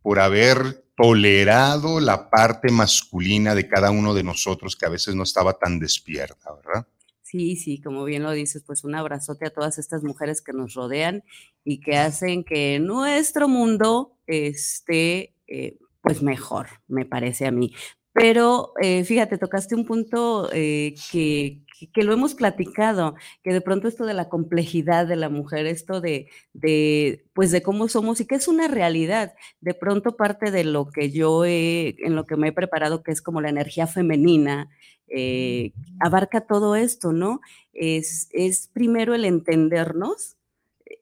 por 0.02 0.20
haber 0.20 0.86
tolerado 0.96 2.00
la 2.00 2.30
parte 2.30 2.72
masculina 2.72 3.56
de 3.56 3.68
cada 3.68 3.90
uno 3.90 4.14
de 4.14 4.24
nosotros 4.24 4.76
que 4.76 4.86
a 4.86 4.90
veces 4.90 5.16
no 5.16 5.24
estaba 5.24 5.54
tan 5.54 5.80
despierta, 5.80 6.54
¿verdad? 6.54 6.86
Sí, 7.30 7.58
sí, 7.58 7.80
como 7.80 8.06
bien 8.06 8.24
lo 8.24 8.32
dices, 8.32 8.64
pues 8.66 8.84
un 8.84 8.96
abrazote 8.96 9.46
a 9.46 9.52
todas 9.52 9.78
estas 9.78 10.04
mujeres 10.04 10.42
que 10.42 10.52
nos 10.52 10.74
rodean 10.74 11.24
y 11.64 11.80
que 11.80 11.96
hacen 11.96 12.44
que 12.44 12.80
nuestro 12.80 13.48
mundo 13.48 14.18
esté 14.26 15.36
eh, 15.48 15.78
pues 16.02 16.24
mejor, 16.24 16.70
me 16.88 17.06
parece 17.06 17.46
a 17.46 17.52
mí. 17.52 17.72
Pero 18.14 18.74
eh, 18.82 19.04
fíjate, 19.04 19.38
tocaste 19.38 19.76
un 19.76 19.86
punto 19.86 20.50
eh, 20.52 20.96
que, 21.12 21.62
que, 21.94 22.04
lo 22.04 22.14
hemos 22.14 22.34
platicado, 22.34 23.14
que 23.44 23.54
de 23.54 23.62
pronto 23.62 23.88
esto 23.88 24.08
de 24.08 24.16
la 24.16 24.28
complejidad 24.28 25.06
de 25.06 25.16
la 25.16 25.30
mujer, 25.30 25.68
esto 25.68 26.02
de, 26.02 26.30
de, 26.54 27.28
pues 27.34 27.52
de 27.52 27.62
cómo 27.62 27.88
somos 27.90 28.22
y 28.22 28.26
que 28.26 28.36
es 28.36 28.48
una 28.48 28.68
realidad. 28.68 29.36
De 29.62 29.76
pronto 29.76 30.18
parte 30.18 30.50
de 30.50 30.64
lo 30.64 30.90
que 30.90 31.12
yo 31.12 31.46
he, 31.46 31.96
en 32.00 32.16
lo 32.16 32.26
que 32.26 32.38
me 32.38 32.48
he 32.48 32.54
preparado, 32.54 33.04
que 33.04 33.12
es 33.12 33.22
como 33.22 33.40
la 33.40 33.50
energía 33.50 33.86
femenina, 33.86 34.68
eh, 35.10 35.74
abarca 36.00 36.42
todo 36.42 36.75
esto, 36.75 37.13
¿no? 37.13 37.42
Es, 37.74 38.30
primero 38.74 39.16
el 39.16 39.25
entendernos, 39.25 40.38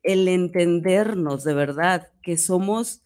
el 0.03 0.27
entendernos 0.27 1.43
de 1.43 1.53
verdad, 1.53 2.11
que 2.21 2.37
somos 2.37 3.01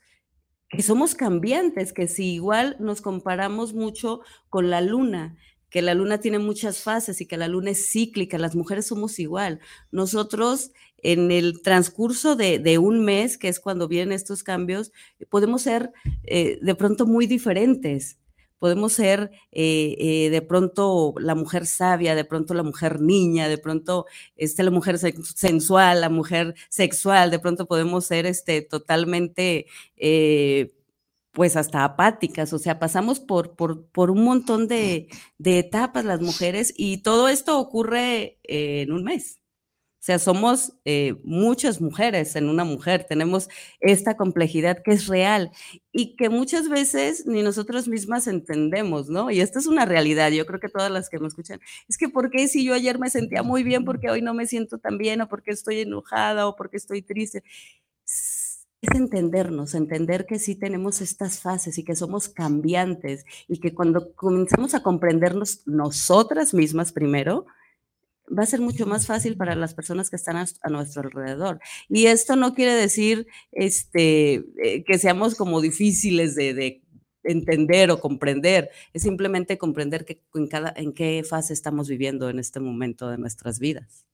que 0.69 0.83
somos 0.83 1.15
cambiantes, 1.15 1.91
que 1.91 2.07
si 2.07 2.33
igual 2.33 2.77
nos 2.79 3.01
comparamos 3.01 3.73
mucho 3.73 4.21
con 4.49 4.69
la 4.69 4.79
luna, 4.79 5.35
que 5.69 5.81
la 5.81 5.93
luna 5.93 6.19
tiene 6.19 6.39
muchas 6.39 6.81
fases 6.81 7.19
y 7.19 7.25
que 7.25 7.35
la 7.35 7.49
luna 7.49 7.71
es 7.71 7.91
cíclica, 7.91 8.37
las 8.37 8.55
mujeres 8.55 8.87
somos 8.87 9.19
igual. 9.19 9.59
Nosotros 9.91 10.71
en 11.03 11.31
el 11.31 11.61
transcurso 11.61 12.35
de, 12.37 12.77
un 12.77 13.03
mes, 13.03 13.37
que 13.37 13.47
es 13.47 13.59
cuando 13.59 13.87
vienen 13.87 14.13
estos 14.13 14.43
cambios, 14.43 14.91
podemos 15.29 15.63
ser 15.63 15.91
eh, 16.23 16.59
de 16.61 16.75
pronto 16.75 17.05
muy 17.05 17.27
diferentes. 17.27 18.20
Podemos 18.61 18.93
ser 18.93 19.31
eh, 19.51 19.95
eh, 19.97 20.29
de 20.29 20.41
pronto 20.43 21.15
la 21.17 21.33
mujer 21.33 21.65
sabia, 21.65 22.13
de 22.13 22.25
pronto 22.25 22.53
la 22.53 22.61
mujer 22.61 23.01
niña, 23.01 23.49
de 23.49 23.57
pronto 23.57 24.05
este, 24.35 24.61
la 24.61 24.69
mujer 24.69 24.99
sensual, 24.99 26.01
la 26.01 26.09
mujer 26.09 26.53
sexual, 26.69 27.31
de 27.31 27.39
pronto 27.39 27.65
podemos 27.65 28.05
ser 28.05 28.27
este, 28.27 28.61
totalmente 28.61 29.65
pues 31.31 31.55
hasta 31.55 31.83
apáticas, 31.83 32.53
o 32.53 32.59
sea, 32.59 32.77
pasamos 32.77 33.19
por, 33.19 33.55
por, 33.55 33.87
por 33.87 34.11
un 34.11 34.23
montón 34.23 34.67
de, 34.67 35.07
de, 35.39 35.59
etapas 35.59 36.05
las 36.05 36.21
mujeres 36.21 36.73
y 36.77 36.99
todo 36.99 37.29
esto 37.29 37.57
ocurre 37.59 38.37
en 38.43 38.91
un 38.91 39.03
mes. 39.03 39.40
O 40.01 40.03
sea, 40.03 40.17
somos 40.17 40.73
eh, 40.83 41.13
muchas 41.23 41.79
mujeres 41.79 42.35
en 42.35 42.49
una 42.49 42.63
mujer, 42.63 43.05
tenemos 43.07 43.49
esta 43.79 44.17
complejidad 44.17 44.81
que 44.83 44.93
es 44.93 45.05
real 45.05 45.51
y 45.91 46.15
que 46.15 46.27
muchas 46.27 46.69
veces 46.69 47.27
ni 47.27 47.43
nosotras 47.43 47.87
mismas 47.87 48.25
entendemos, 48.25 49.09
¿no? 49.09 49.29
Y 49.29 49.41
esta 49.41 49.59
es 49.59 49.67
una 49.67 49.85
realidad, 49.85 50.31
yo 50.31 50.47
creo 50.47 50.59
que 50.59 50.69
todas 50.69 50.89
las 50.89 51.07
que 51.07 51.19
me 51.19 51.27
escuchan, 51.27 51.59
es 51.87 51.99
que 51.99 52.09
¿por 52.09 52.31
qué 52.31 52.47
si 52.47 52.65
yo 52.65 52.73
ayer 52.73 52.97
me 52.97 53.11
sentía 53.11 53.43
muy 53.43 53.61
bien, 53.61 53.85
porque 53.85 54.09
hoy 54.09 54.23
no 54.23 54.33
me 54.33 54.47
siento 54.47 54.79
tan 54.79 54.97
bien 54.97 55.21
o 55.21 55.29
porque 55.29 55.51
estoy 55.51 55.81
enojada 55.81 56.47
o 56.47 56.55
porque 56.55 56.77
estoy 56.77 57.03
triste? 57.03 57.43
es 58.81 58.95
entendernos, 58.95 59.75
entender 59.75 60.25
que 60.25 60.39
sí 60.39 60.55
tenemos 60.55 61.01
estas 61.01 61.39
fases 61.39 61.77
y 61.77 61.83
que 61.83 61.95
somos 61.95 62.29
cambiantes 62.29 63.25
y 63.47 63.59
que 63.59 63.75
cuando 63.75 64.15
comenzamos 64.15 64.73
a 64.73 64.81
comprendernos 64.81 65.61
nosotras 65.67 66.55
mismas 66.55 66.91
primero, 66.91 67.45
va 68.37 68.43
a 68.43 68.47
ser 68.47 68.61
mucho 68.61 68.85
más 68.85 69.05
fácil 69.05 69.37
para 69.37 69.55
las 69.55 69.73
personas 69.73 70.09
que 70.09 70.15
están 70.15 70.37
a, 70.37 70.69
nuestro 70.69 71.01
alrededor. 71.01 71.59
Y 71.89 72.05
esto 72.05 72.35
no 72.35 72.53
quiere 72.53 72.73
decir 72.73 73.27
este, 73.51 74.45
eh, 74.63 74.83
que 74.85 74.97
seamos 74.97 75.35
como 75.35 75.61
difíciles 75.61 76.35
de, 76.35 76.81
entender 77.23 77.91
o 77.91 77.99
comprender, 77.99 78.71
es 78.93 79.03
simplemente 79.03 79.59
comprender 79.59 80.05
que 80.05 80.23
en, 80.33 80.47
cada, 80.47 80.73
en 80.75 80.91
qué 80.91 81.23
fase 81.23 81.53
estamos 81.53 81.87
viviendo 81.87 82.31
en 82.31 82.39
este 82.39 82.59
momento 82.59 83.11
de 83.11 83.19
nuestras 83.19 83.59
vidas. 83.59 84.07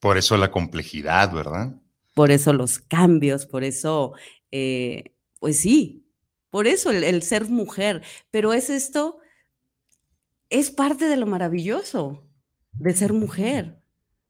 Por 0.00 0.18
eso 0.18 0.36
la 0.36 0.50
complejidad, 0.50 1.32
¿verdad? 1.32 1.72
por 2.16 2.30
eso 2.30 2.54
los 2.54 2.78
cambios, 2.78 3.44
por 3.44 3.62
eso, 3.62 4.14
eh, 4.50 5.12
pues 5.38 5.60
sí, 5.60 6.08
por 6.48 6.66
eso 6.66 6.90
el, 6.90 7.22
ser 7.22 7.44
mujer, 7.44 8.00
pero 8.30 8.54
es 8.54 8.70
esto, 8.70 9.18
es 10.48 10.70
parte 10.70 11.08
de 11.08 11.18
lo 11.18 11.26
maravilloso 11.26 12.26
de 12.78 12.92
ser 12.94 13.12
mujer. 13.12 13.78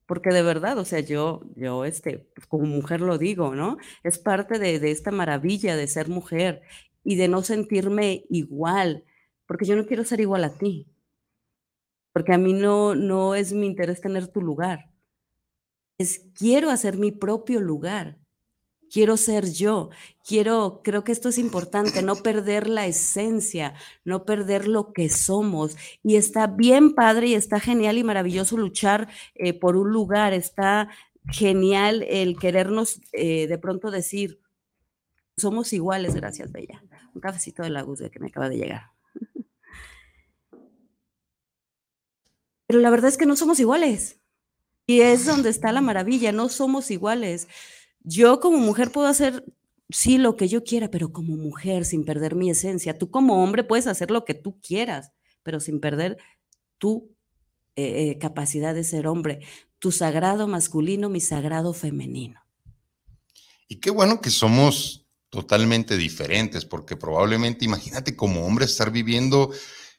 porque 0.06 0.30
de 0.30 0.42
verdad, 0.42 0.78
o 0.78 0.84
sea, 0.84 1.00
yo, 1.00 1.42
yo, 1.56 1.84
este, 1.84 2.20
pues, 2.34 2.46
como 2.46 2.66
mujer 2.66 3.00
lo 3.00 3.18
digo, 3.18 3.54
¿no? 3.56 3.76
Es 4.04 4.18
parte 4.18 4.58
de, 4.58 4.78
de 4.80 4.92
esta 4.92 5.10
maravilla 5.12 5.76
de 5.76 5.88
ser 5.88 6.08
mujer 6.08 6.62
y 7.04 7.16
de 7.16 7.28
no 7.28 7.42
sentirme 7.42 8.24
igual, 8.30 9.04
porque 9.46 9.66
yo 9.66 9.76
no 9.76 9.86
quiero 9.86 10.04
ser 10.04 10.20
igual 10.20 10.44
a 10.44 10.58
ti, 10.58 10.88
porque 12.12 12.32
a 12.32 12.38
mí 12.38 12.52
no, 12.52 12.94
no 12.94 13.34
es 13.34 13.52
mi 13.52 13.66
interés 13.66 14.00
tener 14.00 14.28
tu 14.28 14.40
lugar, 14.42 14.90
es 15.98 16.26
quiero 16.34 16.70
hacer 16.70 16.96
mi 16.98 17.12
propio 17.12 17.60
lugar 17.60 18.18
quiero 18.90 19.16
ser 19.16 19.50
yo, 19.50 19.90
quiero, 20.24 20.80
creo 20.82 21.04
que 21.04 21.12
esto 21.12 21.28
es 21.28 21.38
importante, 21.38 22.02
no 22.02 22.16
perder 22.16 22.68
la 22.68 22.86
esencia, 22.86 23.74
no 24.04 24.24
perder 24.24 24.68
lo 24.68 24.92
que 24.92 25.08
somos. 25.08 25.76
Y 26.02 26.16
está 26.16 26.46
bien 26.46 26.94
padre 26.94 27.28
y 27.28 27.34
está 27.34 27.60
genial 27.60 27.98
y 27.98 28.04
maravilloso 28.04 28.56
luchar 28.56 29.08
eh, 29.34 29.52
por 29.52 29.76
un 29.76 29.92
lugar, 29.92 30.32
está 30.32 30.88
genial 31.28 32.04
el 32.08 32.38
querernos 32.38 33.00
eh, 33.12 33.46
de 33.46 33.58
pronto 33.58 33.90
decir, 33.90 34.40
somos 35.36 35.72
iguales, 35.72 36.14
gracias, 36.14 36.50
Bella. 36.50 36.82
Un 37.14 37.20
cafecito 37.20 37.62
de 37.62 37.70
la 37.70 37.84
de 37.84 38.10
que 38.10 38.20
me 38.20 38.28
acaba 38.28 38.48
de 38.48 38.56
llegar. 38.56 38.90
Pero 42.66 42.80
la 42.80 42.90
verdad 42.90 43.08
es 43.08 43.16
que 43.16 43.26
no 43.26 43.36
somos 43.36 43.60
iguales. 43.60 44.20
Y 44.86 45.00
es 45.00 45.26
donde 45.26 45.50
está 45.50 45.72
la 45.72 45.80
maravilla, 45.80 46.32
no 46.32 46.48
somos 46.48 46.90
iguales. 46.90 47.48
Yo 48.08 48.38
como 48.38 48.58
mujer 48.58 48.92
puedo 48.92 49.08
hacer, 49.08 49.44
sí, 49.90 50.16
lo 50.16 50.36
que 50.36 50.46
yo 50.46 50.62
quiera, 50.62 50.92
pero 50.92 51.12
como 51.12 51.36
mujer, 51.36 51.84
sin 51.84 52.04
perder 52.04 52.36
mi 52.36 52.48
esencia. 52.48 52.96
Tú 52.96 53.10
como 53.10 53.42
hombre 53.42 53.64
puedes 53.64 53.88
hacer 53.88 54.12
lo 54.12 54.24
que 54.24 54.34
tú 54.34 54.60
quieras, 54.60 55.10
pero 55.42 55.58
sin 55.58 55.80
perder 55.80 56.16
tu 56.78 57.10
eh, 57.74 58.12
eh, 58.12 58.18
capacidad 58.18 58.76
de 58.76 58.84
ser 58.84 59.08
hombre, 59.08 59.40
tu 59.80 59.90
sagrado 59.90 60.46
masculino, 60.46 61.08
mi 61.08 61.20
sagrado 61.20 61.74
femenino. 61.74 62.40
Y 63.66 63.80
qué 63.80 63.90
bueno 63.90 64.20
que 64.20 64.30
somos 64.30 65.04
totalmente 65.28 65.96
diferentes, 65.96 66.64
porque 66.64 66.96
probablemente, 66.96 67.64
imagínate 67.64 68.14
como 68.14 68.46
hombre 68.46 68.66
estar 68.66 68.92
viviendo 68.92 69.52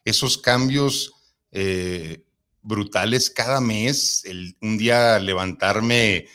esos 0.05 0.37
cambios 0.37 1.11
eh, 1.51 2.23
brutales 2.61 3.29
cada 3.29 3.59
mes, 3.59 4.23
el, 4.23 4.55
un 4.61 4.77
día 4.77 5.19
levantarme 5.19 6.27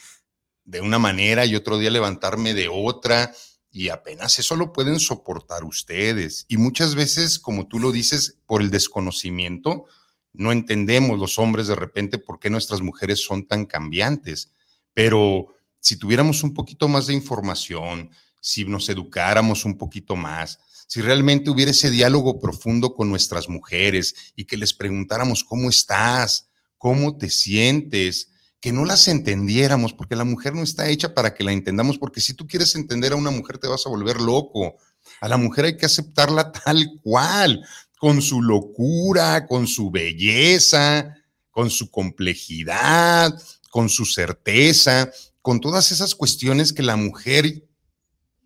de 0.65 0.81
una 0.81 0.99
manera 0.99 1.47
y 1.47 1.55
otro 1.57 1.79
día 1.79 1.91
levantarme 1.91 2.55
de 2.55 2.69
otra 2.69 3.35
y 3.71 3.89
apenas 3.89 4.39
eso 4.39 4.55
lo 4.55 4.73
pueden 4.73 5.01
soportar 5.01 5.65
ustedes. 5.65 6.45
Y 6.49 6.59
muchas 6.59 6.95
veces, 6.95 7.39
como 7.39 7.67
tú 7.67 7.79
lo 7.79 7.91
dices, 7.91 8.39
por 8.47 8.61
el 8.61 8.71
desconocimiento, 8.71 9.87
no 10.35 10.53
entendemos 10.53 11.19
los 11.19 11.39
hombres 11.39 11.67
de 11.69 11.75
repente 11.75 12.19
por 12.19 12.39
qué 12.39 12.51
nuestras 12.51 12.83
mujeres 12.83 13.25
son 13.25 13.47
tan 13.47 13.65
cambiantes. 13.65 14.53
Pero 14.93 15.55
si 15.81 15.97
tuviéramos 15.97 16.43
un 16.43 16.53
poquito 16.53 16.87
más 16.87 17.07
de 17.07 17.15
información, 17.15 18.11
si 18.41 18.65
nos 18.67 18.89
educáramos 18.91 19.65
un 19.65 19.79
poquito 19.79 20.17
más, 20.17 20.59
si 20.87 21.01
realmente 21.01 21.49
hubiera 21.49 21.71
ese 21.71 21.91
diálogo 21.91 22.39
profundo 22.39 22.95
con 22.95 23.09
nuestras 23.09 23.49
mujeres 23.49 24.15
y 24.37 24.45
que 24.45 24.59
les 24.59 24.75
preguntáramos 24.75 25.45
cómo 25.45 25.71
estás, 25.71 26.51
cómo 26.77 27.17
te 27.17 27.31
sientes, 27.31 28.32
que 28.63 28.73
no 28.73 28.85
las 28.85 29.09
entendiéramos, 29.09 29.93
porque 29.93 30.15
la 30.15 30.23
mujer 30.23 30.55
no 30.55 30.63
está 30.63 30.89
hecha 30.89 31.15
para 31.15 31.35
que 31.35 31.43
la 31.43 31.51
entendamos, 31.51 31.99
porque 31.99 32.21
si 32.21 32.33
tú 32.33 32.47
quieres 32.47 32.77
entender 32.77 33.13
a 33.13 33.17
una 33.17 33.33
mujer 33.33 33.59
te 33.59 33.67
vas 33.67 33.85
a 33.85 33.91
volver 33.91 34.21
loco. 34.21 34.77
A 35.21 35.27
la 35.27 35.37
mujer 35.37 35.65
hay 35.65 35.77
que 35.77 35.87
aceptarla 35.87 36.53
tal 36.65 37.01
cual, 37.03 37.67
con 37.99 38.23
su 38.23 38.41
locura, 38.41 39.49
con 39.49 39.67
su 39.67 39.91
belleza, 39.91 41.13
con 41.51 41.71
su 41.71 41.91
complejidad, 41.91 43.37
con 43.69 43.89
su 43.89 44.07
certeza, 44.07 45.11
con 45.41 45.61
todas 45.61 45.91
esas 45.91 46.15
cuestiones 46.15 46.73
que 46.73 46.85
la 46.85 46.95
mujer 46.95 47.69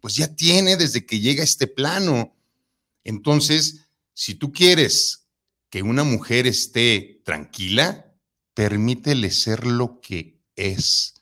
pues 0.01 0.17
ya 0.17 0.35
tiene 0.35 0.79
desde 0.79 1.05
que 1.05 1.21
llega 1.21 1.43
a 1.43 1.45
este 1.45 1.67
plano. 1.67 2.35
Entonces, 3.05 3.87
si 4.15 4.35
tú 4.35 4.51
quieres 4.51 5.27
que 5.69 5.83
una 5.83 6.05
mujer 6.05 6.47
esté 6.47 7.21
tranquila, 7.23 8.06
permítele 8.57 9.31
ser 9.31 9.67
lo 9.67 10.01
que 10.01 10.41
es. 10.57 11.13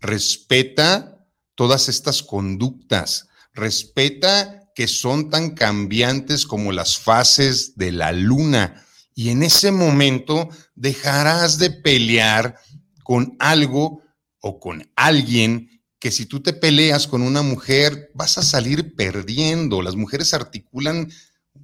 Respeta 0.00 1.24
todas 1.54 1.88
estas 1.88 2.22
conductas, 2.24 3.28
respeta 3.54 4.72
que 4.74 4.88
son 4.88 5.30
tan 5.30 5.50
cambiantes 5.50 6.46
como 6.46 6.72
las 6.72 6.98
fases 6.98 7.76
de 7.76 7.92
la 7.92 8.10
luna. 8.10 8.84
Y 9.14 9.28
en 9.28 9.44
ese 9.44 9.70
momento 9.70 10.48
dejarás 10.74 11.58
de 11.58 11.70
pelear 11.70 12.58
con 13.04 13.36
algo 13.38 14.02
o 14.40 14.58
con 14.58 14.90
alguien 14.96 15.70
que 16.00 16.10
si 16.10 16.26
tú 16.26 16.40
te 16.40 16.54
peleas 16.54 17.06
con 17.06 17.22
una 17.22 17.42
mujer 17.42 18.10
vas 18.14 18.36
a 18.36 18.42
salir 18.42 18.96
perdiendo. 18.96 19.80
Las 19.80 19.94
mujeres 19.94 20.34
articulan 20.34 21.12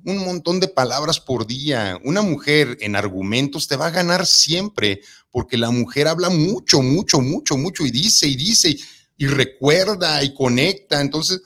un 0.06 0.18
montón 0.18 0.60
de 0.60 0.68
palabras 0.68 1.18
por 1.18 1.46
día. 1.46 1.98
Una 2.04 2.22
mujer 2.22 2.78
en 2.80 2.94
argumentos 2.94 3.66
te 3.66 3.76
va 3.76 3.88
a 3.88 3.90
ganar 3.90 4.24
siempre, 4.24 5.00
porque 5.32 5.58
la 5.58 5.70
mujer 5.70 6.06
habla 6.06 6.30
mucho, 6.30 6.80
mucho, 6.80 7.20
mucho, 7.20 7.56
mucho 7.56 7.84
y 7.84 7.90
dice 7.90 8.28
y 8.28 8.36
dice 8.36 8.76
y, 9.16 9.26
recuerda 9.26 10.22
y 10.22 10.32
conecta. 10.32 11.00
Entonces, 11.00 11.42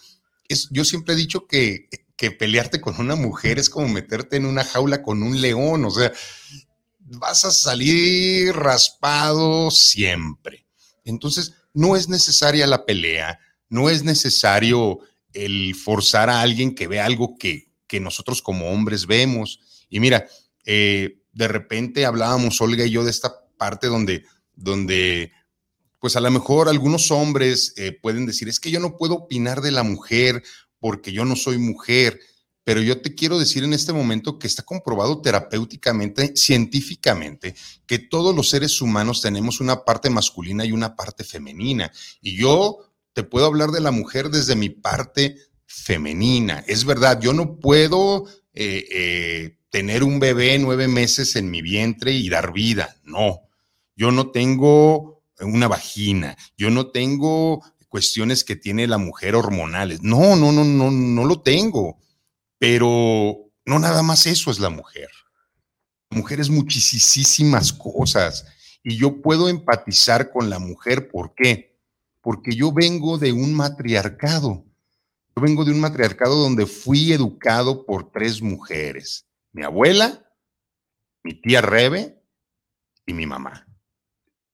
es, 0.47 0.69
yo 0.71 0.85
siempre 0.85 1.15
he 1.15 1.17
dicho 1.17 1.47
que, 1.47 1.89
que 2.17 2.31
pelearte 2.31 2.83
con 2.83 3.01
una 3.01 3.17
mujer 3.17 3.59
es 3.59 3.71
como 3.71 3.89
meterte 3.89 4.37
en 4.37 4.45
una 4.45 4.63
jaula 4.63 5.03
con 5.03 5.23
un 5.23 5.41
león, 5.41 5.87
o 5.87 5.91
sea, 5.91 6.13
vas 6.99 7.47
a 7.47 7.51
salir 7.51 8.53
raspado 8.53 9.71
siempre. 9.71 10.67
Entonces, 11.05 11.55
no 11.73 11.97
es 11.97 12.11
necesaria 12.11 12.67
la 12.67 12.85
pelea, 12.85 13.39
no 13.71 13.89
es 13.89 14.05
necesario 14.05 14.99
el 15.33 15.75
forzar 15.75 16.29
a 16.29 16.43
alguien 16.43 16.75
que 16.75 16.89
vea 16.89 17.07
algo 17.07 17.39
que, 17.39 17.70
que 17.91 17.99
nosotros 17.99 18.41
como 18.41 18.71
hombres 18.71 19.09
vemos. 19.09 19.59
Y 19.89 19.99
mira, 19.99 20.29
eh, 20.65 21.19
de 21.33 21.49
repente 21.49 22.07
hablábamos, 22.07 22.61
Olga 22.61 22.87
y 22.87 22.91
yo, 22.91 23.03
de 23.03 23.11
esta 23.11 23.35
parte 23.59 23.89
donde, 23.89 24.25
donde 24.55 25.33
pues 25.99 26.15
a 26.15 26.21
lo 26.21 26.31
mejor 26.31 26.69
algunos 26.69 27.11
hombres 27.11 27.75
eh, 27.77 27.91
pueden 28.01 28.27
decir, 28.27 28.49
es 28.49 28.61
que 28.61 28.71
yo 28.71 28.79
no 28.79 28.97
puedo 28.97 29.15
opinar 29.15 29.61
de 29.61 29.73
la 29.73 29.83
mujer 29.83 30.45
porque 30.79 31.11
yo 31.11 31.25
no 31.25 31.35
soy 31.35 31.59
mujer, 31.59 32.21
pero 32.63 32.81
yo 32.81 33.03
te 33.03 33.17
quiero 33.17 33.41
decir 33.41 33.65
en 33.65 33.73
este 33.73 33.93
momento 33.93 34.39
que 34.39 34.47
está 34.47 34.63
comprobado 34.63 35.21
terapéuticamente, 35.21 36.37
científicamente, 36.37 37.57
que 37.87 37.99
todos 37.99 38.37
los 38.37 38.51
seres 38.51 38.81
humanos 38.81 39.21
tenemos 39.21 39.61
una 39.61 39.85
parte 39.85 40.11
masculina 40.11 40.65
y 40.65 40.71
una 40.71 40.95
parte 40.95 41.25
femenina. 41.25 41.91
Y 42.23 42.37
yo 42.37 42.79
te 43.15 43.25
puedo 43.25 43.47
hablar 43.47 43.73
de 43.73 43.81
la 43.81 43.91
mujer 43.91 44.31
desde 44.31 44.55
mi 44.55 44.69
parte 44.69 45.50
femenina. 45.71 46.65
Es 46.67 46.85
verdad, 46.85 47.21
yo 47.21 47.33
no 47.33 47.61
puedo 47.61 48.27
eh, 48.53 48.87
eh, 48.91 49.57
tener 49.71 50.03
un 50.03 50.19
bebé 50.19 50.59
nueve 50.59 50.89
meses 50.89 51.37
en 51.37 51.49
mi 51.49 51.63
vientre 51.63 52.11
y 52.11 52.29
dar 52.29 52.53
vida. 52.53 52.97
No, 53.05 53.43
yo 53.95 54.11
no 54.11 54.33
tengo 54.33 55.23
una 55.39 55.69
vagina, 55.69 56.37
yo 56.59 56.71
no 56.71 56.89
tengo 56.91 57.63
cuestiones 57.89 58.43
que 58.43 58.57
tiene 58.57 58.89
la 58.89 58.99
mujer 58.99 59.37
hormonales. 59.37 60.03
No, 60.03 60.35
no, 60.35 60.51
no, 60.51 60.65
no, 60.65 60.91
no 60.91 61.25
lo 61.25 61.41
tengo. 61.41 61.99
Pero 62.59 63.53
no 63.65 63.79
nada 63.79 64.03
más 64.03 64.27
eso 64.27 64.51
es 64.51 64.59
la 64.59 64.71
mujer. 64.71 65.09
La 66.11 66.19
mujer 66.19 66.41
es 66.41 66.51
muchísimas 66.51 67.73
cosas 67.73 68.45
y 68.83 68.97
yo 68.97 69.23
puedo 69.23 69.49
empatizar 69.49 70.31
con 70.31 70.51
la 70.51 70.59
mujer. 70.59 71.09
¿Por 71.09 71.33
qué? 71.35 71.79
Porque 72.21 72.55
yo 72.55 72.73
vengo 72.73 73.19
de 73.19 73.33
un 73.33 73.55
matriarcado 73.55 74.70
yo 75.35 75.43
vengo 75.43 75.65
de 75.65 75.73
un 75.73 75.81
matriarcado 75.81 76.37
donde 76.37 76.67
fui 76.67 77.13
educado 77.13 77.87
por 77.87 78.11
tres 78.11 78.43
mujeres, 78.43 79.27
mi 79.53 79.63
abuela, 79.63 80.27
mi 81.23 81.41
tía 81.41 81.61
Rebe 81.61 82.21
y 83.07 83.15
mi 83.15 83.27
mamá. 83.27 83.67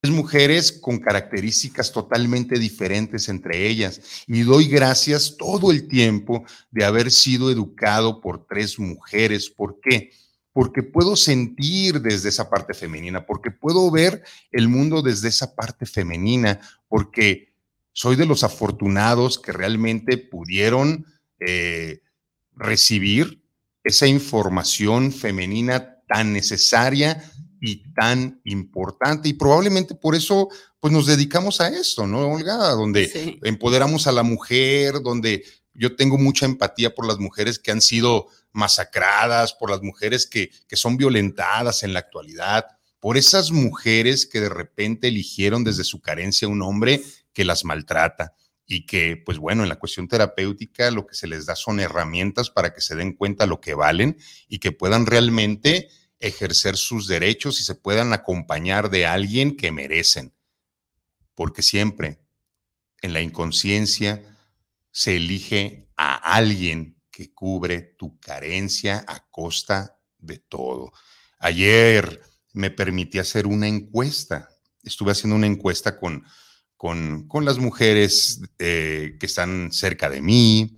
Tres 0.01 0.15
mujeres 0.15 0.73
con 0.73 0.99
características 0.99 1.91
totalmente 1.91 2.59
diferentes 2.59 3.29
entre 3.29 3.67
ellas 3.67 4.01
y 4.27 4.43
doy 4.43 4.69
gracias 4.69 5.37
todo 5.37 5.71
el 5.71 5.89
tiempo 5.89 6.45
de 6.71 6.85
haber 6.85 7.11
sido 7.11 7.51
educado 7.51 8.21
por 8.21 8.47
tres 8.47 8.79
mujeres. 8.79 9.49
¿Por 9.49 9.81
qué? 9.81 10.13
Porque 10.53 10.83
puedo 10.83 11.17
sentir 11.17 12.01
desde 12.01 12.29
esa 12.29 12.49
parte 12.51 12.75
femenina, 12.75 13.27
porque 13.27 13.51
puedo 13.51 13.91
ver 13.91 14.23
el 14.53 14.69
mundo 14.69 15.03
desde 15.03 15.29
esa 15.29 15.55
parte 15.55 15.87
femenina, 15.87 16.61
porque 16.89 17.56
soy 17.97 18.15
de 18.17 18.27
los 18.27 18.45
afortunados 18.45 19.39
que 19.39 19.53
realmente 19.53 20.19
pudieron 20.19 21.07
eh, 21.41 22.03
recibir 22.53 23.43
esa 23.85 24.07
información 24.07 25.13
femenina 25.13 26.03
tan 26.07 26.35
necesaria 26.35 27.25
y 27.59 27.91
tan 27.95 28.43
importante. 28.45 29.31
Y 29.31 29.33
probablemente 29.33 29.95
por 29.95 30.15
eso, 30.15 30.51
pues 30.79 30.93
nos 30.93 31.07
dedicamos 31.07 31.63
a 31.63 31.69
esto, 31.69 32.07
¿no, 32.07 32.29
Olga? 32.29 32.69
Donde 32.73 33.39
empoderamos 33.43 34.07
a 34.07 34.13
la 34.13 34.23
mujer, 34.23 35.01
donde 35.01 35.43
yo 35.73 35.97
tengo 35.97 36.19
mucha 36.19 36.45
empatía 36.45 36.95
por 36.95 37.07
las 37.07 37.19
mujeres 37.19 37.59
que 37.59 37.71
han 37.71 37.81
sido 37.81 38.27
masacradas, 38.53 39.55
por 39.55 39.71
las 39.71 39.81
mujeres 39.81 40.27
que, 40.27 40.51
que 40.69 40.77
son 40.77 40.99
violentadas 40.99 41.83
en 41.83 41.95
la 41.95 42.01
actualidad 42.01 42.67
por 43.01 43.17
esas 43.17 43.53
mujeres 43.53 44.27
que 44.27 44.41
de 44.41 44.49
repente 44.49 45.07
eligieron 45.07 45.63
desde 45.63 45.85
su 45.85 46.01
carencia 46.01 46.49
un 46.49 46.63
hombre 46.63 47.05
que 47.37 47.45
las 47.45 47.67
maltrata 47.67 48.33
y 48.65 48.87
que, 48.87 49.23
pues 49.23 49.37
bueno, 49.37 49.63
en 49.63 49.69
la 49.69 49.79
cuestión 49.79 50.09
terapéutica 50.09 50.91
lo 50.91 51.07
que 51.07 51.15
se 51.15 51.27
les 51.27 51.45
da 51.45 51.55
son 51.55 51.81
herramientas 51.81 52.49
para 52.49 52.73
que 52.73 52.81
se 52.81 52.97
den 52.97 53.13
cuenta 53.13 53.45
lo 53.45 53.61
que 53.61 53.75
valen 53.75 54.17
y 54.49 54.59
que 54.59 54.73
puedan 54.73 55.05
realmente 55.05 55.91
ejercer 56.19 56.79
sus 56.79 57.07
derechos 57.07 57.61
y 57.61 57.65
se 57.65 57.75
puedan 57.75 58.15
acompañar 58.15 58.89
de 58.89 59.05
alguien 59.05 59.55
que 59.55 59.71
merecen. 59.71 60.33
Porque 61.35 61.61
siempre 61.61 62.23
en 63.03 63.13
la 63.13 63.21
inconsciencia 63.21 64.23
se 64.91 65.17
elige 65.17 65.91
a 65.95 66.15
alguien 66.15 66.99
que 67.11 67.35
cubre 67.35 67.83
tu 67.83 68.19
carencia 68.19 69.05
a 69.07 69.29
costa 69.29 70.01
de 70.17 70.39
todo. 70.39 70.91
Ayer 71.39 72.23
me 72.55 72.71
permití 72.71 73.19
hacer 73.19 73.47
una 73.47 73.69
encuesta. 73.69 74.49
Estuve 74.83 75.13
haciendo 75.13 75.37
una 75.37 75.47
encuesta 75.47 75.99
con, 75.99 76.25
con, 76.77 77.27
las 77.43 77.59
mujeres 77.59 78.41
eh, 78.59 79.17
que 79.19 79.27
están 79.27 79.73
cerca 79.73 80.11
de 80.11 80.21
mí, 80.21 80.77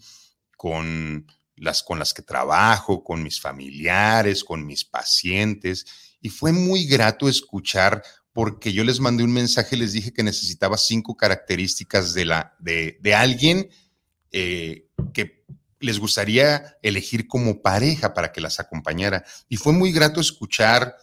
con 0.56 1.26
las 1.56 1.82
con 1.82 1.98
las 1.98 2.14
que 2.14 2.22
trabajo, 2.22 3.02
con 3.02 3.22
mis 3.22 3.40
familiares, 3.40 4.44
con 4.44 4.64
mis 4.64 4.84
pacientes. 4.84 5.87
Y 6.20 6.30
fue 6.30 6.52
muy 6.52 6.84
grato 6.84 7.28
escuchar 7.28 8.02
porque 8.32 8.72
yo 8.72 8.84
les 8.84 9.00
mandé 9.00 9.24
un 9.24 9.32
mensaje, 9.32 9.76
les 9.76 9.92
dije 9.92 10.12
que 10.12 10.22
necesitaba 10.22 10.76
cinco 10.76 11.16
características 11.16 12.14
de, 12.14 12.24
la, 12.24 12.54
de, 12.61 13.14
alguien 13.14 13.68
eh, 14.30 14.88
que 15.12 15.44
les 15.80 15.98
gustaría 15.98 16.76
elegir 16.82 17.26
como 17.26 17.62
pareja 17.62 18.14
para 18.14 18.30
que 18.30 18.40
las 18.40 18.61
acompañara. 18.61 19.24
Y 19.48 19.56
fue 19.56 19.72
muy 19.72 19.90
grato 19.90 20.20
escuchar 20.20 20.96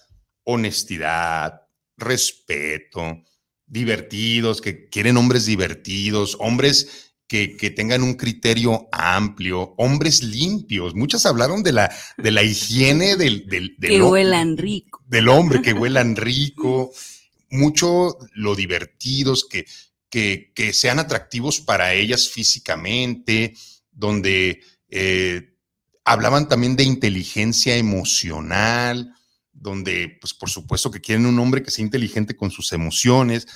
honestidad, 0.44 1.64
respeto, 1.98 3.22
divertidos, 3.68 4.62
que 4.62 4.88
quieren 4.90 5.18
hombres 5.18 5.46
divertidos, 5.46 6.38
hombres 6.40 7.14
que, 7.28 7.74
tengan 7.76 8.04
un 8.04 8.14
criterio 8.14 8.88
amplio, 8.92 9.74
hombres 9.78 10.24
limpios. 10.24 10.96
Muchas 10.96 11.26
hablaron 11.26 11.64
de 11.64 11.74
la, 11.74 11.96
de 12.18 12.32
la 12.32 12.44
higiene 12.44 13.16
del, 13.18 13.48
del, 13.48 13.76
que 13.80 14.02
huelan 14.02 14.58
rico. 14.58 15.04
Del 15.08 15.30
hombre, 15.30 15.62
que 15.62 15.74
huelan 15.74 16.16
rico. 16.16 16.92
Mucho 17.50 18.18
lo 18.34 18.56
divertidos, 18.56 19.46
que, 19.46 19.66
que, 20.10 20.52
que 20.54 20.74
sean 20.74 21.00
atractivos 21.00 21.62
para 21.62 21.94
ellas 21.94 22.30
físicamente, 22.30 23.54
donde 23.92 24.62
eh, 24.90 25.54
hablaban 26.04 26.48
también 26.48 26.76
de 26.76 26.84
inteligencia 26.84 27.76
emocional, 27.76 29.14
donde, 29.66 30.18
pues 30.22 30.34
por 30.34 30.50
supuesto 30.50 30.92
que 30.92 31.02
quieren 31.02 31.26
un 31.26 31.40
hombre 31.40 31.62
que 31.62 31.72
sea 31.72 31.84
inteligente 31.84 32.38
con 32.38 32.52
sus 32.52 32.72
emociones. 32.72 33.48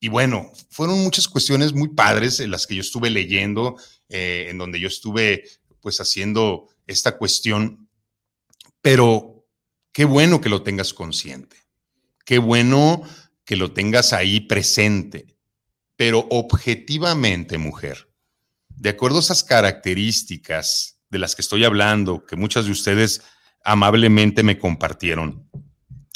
Y 0.00 0.08
bueno, 0.08 0.52
fueron 0.68 1.02
muchas 1.02 1.28
cuestiones 1.28 1.72
muy 1.72 1.88
padres 1.88 2.40
en 2.40 2.50
las 2.50 2.66
que 2.66 2.74
yo 2.74 2.82
estuve 2.82 3.08
leyendo, 3.08 3.76
eh, 4.10 4.48
en 4.50 4.58
donde 4.58 4.78
yo 4.78 4.88
estuve 4.88 5.44
pues 5.80 6.00
haciendo 6.00 6.68
esta 6.86 7.16
cuestión, 7.16 7.88
pero 8.82 9.46
qué 9.92 10.04
bueno 10.04 10.40
que 10.40 10.48
lo 10.48 10.62
tengas 10.62 10.92
consciente, 10.92 11.56
qué 12.24 12.38
bueno 12.38 13.02
que 13.44 13.56
lo 13.56 13.72
tengas 13.72 14.12
ahí 14.12 14.40
presente, 14.40 15.38
pero 15.96 16.26
objetivamente, 16.30 17.58
mujer, 17.58 18.10
de 18.68 18.90
acuerdo 18.90 19.18
a 19.18 19.20
esas 19.20 19.44
características 19.44 20.98
de 21.10 21.18
las 21.18 21.36
que 21.36 21.42
estoy 21.42 21.64
hablando, 21.64 22.26
que 22.26 22.36
muchas 22.36 22.64
de 22.64 22.72
ustedes 22.72 23.22
amablemente 23.64 24.42
me 24.42 24.58
compartieron. 24.58 25.48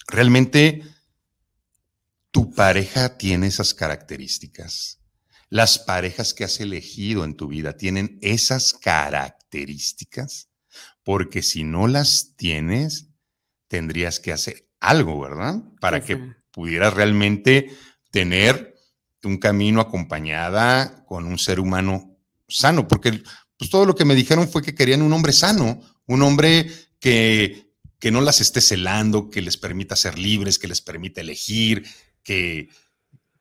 Realmente, 0.07 0.83
tu 2.31 2.53
pareja 2.53 3.17
tiene 3.17 3.49
esas 3.49 3.75
características. 3.75 5.01
Las 5.49 5.79
parejas 5.79 6.35
que 6.35 6.45
has 6.45 6.61
elegido 6.61 7.25
en 7.25 7.35
tu 7.35 7.49
vida 7.49 7.77
tienen 7.77 8.19
esas 8.21 8.75
características, 8.75 10.51
porque 11.03 11.43
si 11.43 11.65
no 11.65 11.89
las 11.89 12.37
tienes, 12.37 13.09
tendrías 13.67 14.21
que 14.21 14.33
hacer 14.33 14.69
algo, 14.79 15.19
¿verdad? 15.21 15.63
Para 15.81 16.05
que 16.05 16.19
pudieras 16.51 16.93
realmente 16.93 17.71
tener 18.11 18.75
un 19.25 19.39
camino 19.39 19.81
acompañada 19.81 21.05
con 21.07 21.25
un 21.25 21.39
ser 21.39 21.61
humano 21.61 22.19
sano, 22.47 22.87
porque 22.87 23.23
pues 23.57 23.71
todo 23.71 23.87
lo 23.87 23.95
que 23.95 24.05
me 24.05 24.15
dijeron 24.15 24.49
fue 24.49 24.63
que 24.63 24.75
querían 24.75 25.03
un 25.03 25.13
hombre 25.13 25.33
sano, 25.33 25.81
un 26.07 26.23
hombre 26.23 26.71
que, 27.01 27.73
que 27.99 28.11
no 28.11 28.21
las 28.21 28.41
esté 28.41 28.61
celando, 28.61 29.31
que 29.31 29.43
les 29.43 29.57
permita 29.57 29.97
ser 29.97 30.19
libres, 30.19 30.59
que 30.59 30.69
les 30.69 30.81
permita 30.81 31.21
elegir, 31.21 31.87
que, 32.23 32.69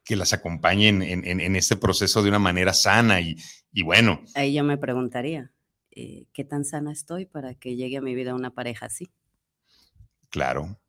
que 0.04 0.16
las 0.16 0.34
acompañen 0.34 1.02
en, 1.02 1.26
en, 1.26 1.56
este 1.56 1.76
proceso 1.76 2.24
de 2.24 2.30
una 2.30 2.40
manera 2.40 2.74
sana 2.74 3.20
y, 3.22 3.36
y 3.72 3.84
bueno. 3.84 4.22
Ahí 4.36 4.54
yo 4.54 4.64
me 4.64 4.78
preguntaría, 4.78 5.52
eh, 5.92 6.28
¿qué 6.34 6.44
tan 6.44 6.64
sana 6.64 6.92
estoy 6.92 7.26
para 7.26 7.56
que 7.56 7.76
llegue 7.76 7.98
a 7.98 8.02
mi 8.02 8.16
vida 8.16 8.34
una 8.34 8.52
pareja 8.52 8.86
así? 8.86 9.10
Claro, 10.30 10.80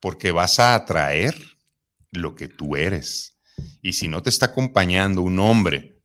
porque 0.00 0.32
vas 0.32 0.58
a 0.58 0.74
atraer 0.74 1.34
lo 2.10 2.34
que 2.34 2.48
tú 2.48 2.76
eres. 2.76 3.36
Y 3.82 3.94
si 3.94 4.08
no 4.08 4.22
te 4.22 4.30
está 4.30 4.46
acompañando 4.46 5.22
un 5.22 5.38
hombre, 5.38 5.98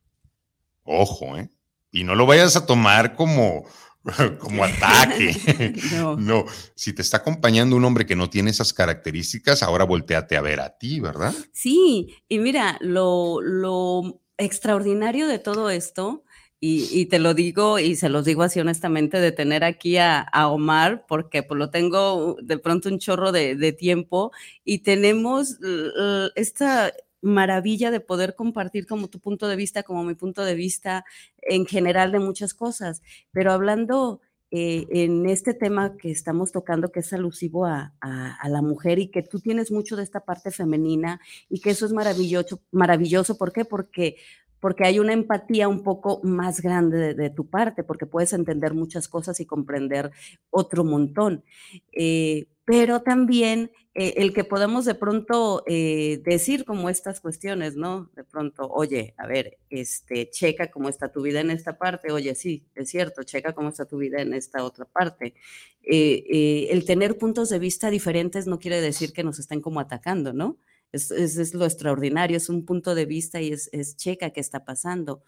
ojo, 0.82 1.36
¿eh? 1.36 1.50
Y 1.90 2.02
no 2.02 2.16
lo 2.16 2.26
vayas 2.26 2.56
a 2.56 2.66
tomar 2.66 3.14
como, 3.14 3.64
como 4.38 4.64
ataque. 4.64 5.74
no. 6.18 6.44
si 6.74 6.92
te 6.92 7.02
está 7.02 7.18
acompañando 7.18 7.76
un 7.76 7.84
hombre 7.84 8.06
que 8.06 8.16
no 8.16 8.30
tiene 8.30 8.50
esas 8.50 8.72
características, 8.72 9.62
ahora 9.62 9.84
volteate 9.84 10.36
a 10.36 10.42
ver 10.42 10.60
a 10.60 10.76
ti, 10.76 11.00
¿verdad? 11.00 11.34
Sí, 11.52 12.14
y 12.28 12.38
mira, 12.38 12.78
lo, 12.80 13.40
lo 13.40 14.20
extraordinario 14.36 15.26
de 15.26 15.38
todo 15.38 15.70
esto, 15.70 16.24
y, 16.66 17.04
te 17.06 17.18
lo 17.18 17.34
digo 17.34 17.78
y 17.78 17.94
se 17.94 18.08
los 18.08 18.24
digo 18.24 18.42
así 18.42 18.58
honestamente, 18.58 19.20
de 19.20 19.32
tener 19.32 19.64
aquí 19.64 19.98
a, 19.98 20.26
Omar, 20.48 21.04
porque 21.06 21.42
pues 21.42 21.58
lo 21.58 21.68
tengo 21.68 22.38
de 22.42 22.56
pronto 22.56 22.88
un 22.88 22.98
chorro 22.98 23.32
de, 23.32 23.54
de 23.54 23.72
tiempo 23.72 24.32
y 24.64 24.78
tenemos 24.78 25.58
esta 26.36 26.90
maravilla 27.24 27.90
de 27.90 28.00
poder 28.00 28.34
compartir 28.34 28.86
como 28.86 29.08
tu 29.08 29.18
punto 29.18 29.48
de 29.48 29.56
vista, 29.56 29.82
como 29.82 30.04
mi 30.04 30.14
punto 30.14 30.44
de 30.44 30.54
vista 30.54 31.04
en 31.42 31.66
general 31.66 32.12
de 32.12 32.20
muchas 32.20 32.54
cosas. 32.54 33.02
Pero 33.32 33.52
hablando 33.52 34.20
eh, 34.50 34.86
en 34.90 35.26
este 35.28 35.52
tema 35.54 35.96
que 35.96 36.10
estamos 36.10 36.52
tocando, 36.52 36.92
que 36.92 37.00
es 37.00 37.12
alusivo 37.12 37.66
a, 37.66 37.92
la 38.48 38.62
mujer 38.62 38.98
y 39.00 39.08
que 39.10 39.22
tú 39.22 39.40
tienes 39.40 39.72
mucho 39.72 39.96
de 39.96 40.04
esta 40.04 40.20
parte 40.20 40.50
femenina 40.52 41.20
y 41.48 41.60
que 41.60 41.70
eso 41.70 41.86
es 41.86 41.92
maravilloso. 41.92 42.60
maravilloso. 42.70 43.36
¿Por 43.36 43.52
qué? 43.52 43.64
Porque 43.64 44.16
porque 44.60 44.84
hay 44.86 44.98
una 44.98 45.12
empatía 45.12 45.68
un 45.68 45.82
poco 45.82 46.20
más 46.22 46.62
grande 46.62 47.12
de, 47.12 47.28
tu 47.28 47.50
parte, 47.50 47.84
porque 47.84 48.06
puedes 48.06 48.32
entender 48.32 48.72
muchas 48.72 49.08
cosas 49.08 49.38
y 49.40 49.44
comprender 49.44 50.10
otro 50.48 50.84
montón. 50.84 51.44
Eh, 51.92 52.46
pero 52.64 53.02
también 53.02 53.70
eh, 53.96 54.14
el 54.16 54.32
que 54.32 54.42
podamos 54.42 54.84
de 54.84 54.96
pronto 54.96 55.62
eh, 55.66 56.20
decir 56.24 56.64
como 56.64 56.90
estas 56.90 57.20
cuestiones, 57.20 57.76
¿no? 57.76 58.10
De 58.16 58.24
pronto, 58.24 58.68
oye, 58.68 59.14
a 59.16 59.26
ver, 59.28 59.58
este, 59.70 60.28
checa 60.30 60.72
cómo 60.72 60.88
está 60.88 61.12
tu 61.12 61.22
vida 61.22 61.40
en 61.40 61.50
esta 61.50 61.78
parte, 61.78 62.10
oye, 62.10 62.34
sí, 62.34 62.66
es 62.74 62.90
cierto, 62.90 63.22
checa 63.22 63.52
cómo 63.52 63.68
está 63.68 63.84
tu 63.84 63.98
vida 63.98 64.20
en 64.20 64.34
esta 64.34 64.64
otra 64.64 64.84
parte. 64.84 65.34
Eh, 65.82 66.68
el 66.70 66.84
tener 66.84 67.18
puntos 67.18 67.50
de 67.50 67.60
vista 67.60 67.88
diferentes 67.88 68.48
no 68.48 68.58
quiere 68.58 68.80
decir 68.80 69.12
que 69.12 69.22
nos 69.22 69.38
estén 69.38 69.60
como 69.60 69.78
atacando, 69.78 70.32
¿no? 70.32 70.58
Es, 70.90 71.54
lo 71.54 71.64
extraordinario, 71.64 72.36
es 72.36 72.48
un 72.48 72.64
punto 72.64 72.94
de 72.94 73.04
vista 73.04 73.40
y 73.40 73.52
es, 73.52 73.68
es 73.72 73.96
checa 73.96 74.30
qué 74.30 74.40
está 74.40 74.64
pasando. 74.64 75.22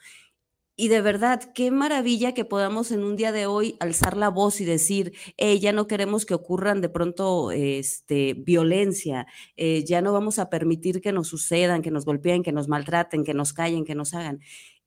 Y 0.78 0.88
de 0.88 1.00
verdad, 1.00 1.40
qué 1.54 1.70
maravilla 1.70 2.34
que 2.34 2.44
podamos 2.44 2.90
en 2.92 3.02
un 3.02 3.16
día 3.16 3.32
de 3.32 3.46
hoy 3.46 3.76
alzar 3.80 4.14
la 4.14 4.28
voz 4.28 4.60
y 4.60 4.66
decir, 4.66 5.14
ya 5.38 5.72
no 5.72 5.86
queremos 5.86 6.26
que 6.26 6.34
ocurran 6.34 6.82
de 6.82 6.90
pronto 6.90 7.50
este, 7.50 8.34
violencia, 8.34 9.26
eh, 9.56 9.84
ya 9.84 10.02
no 10.02 10.12
vamos 10.12 10.38
a 10.38 10.50
permitir 10.50 11.00
que 11.00 11.12
nos 11.12 11.28
sucedan, 11.28 11.80
que 11.80 11.90
nos 11.90 12.04
golpeen, 12.04 12.42
que 12.42 12.52
nos 12.52 12.68
maltraten, 12.68 13.24
que 13.24 13.32
nos 13.32 13.54
callen, 13.54 13.86
que 13.86 13.94
nos 13.94 14.12
hagan. 14.12 14.40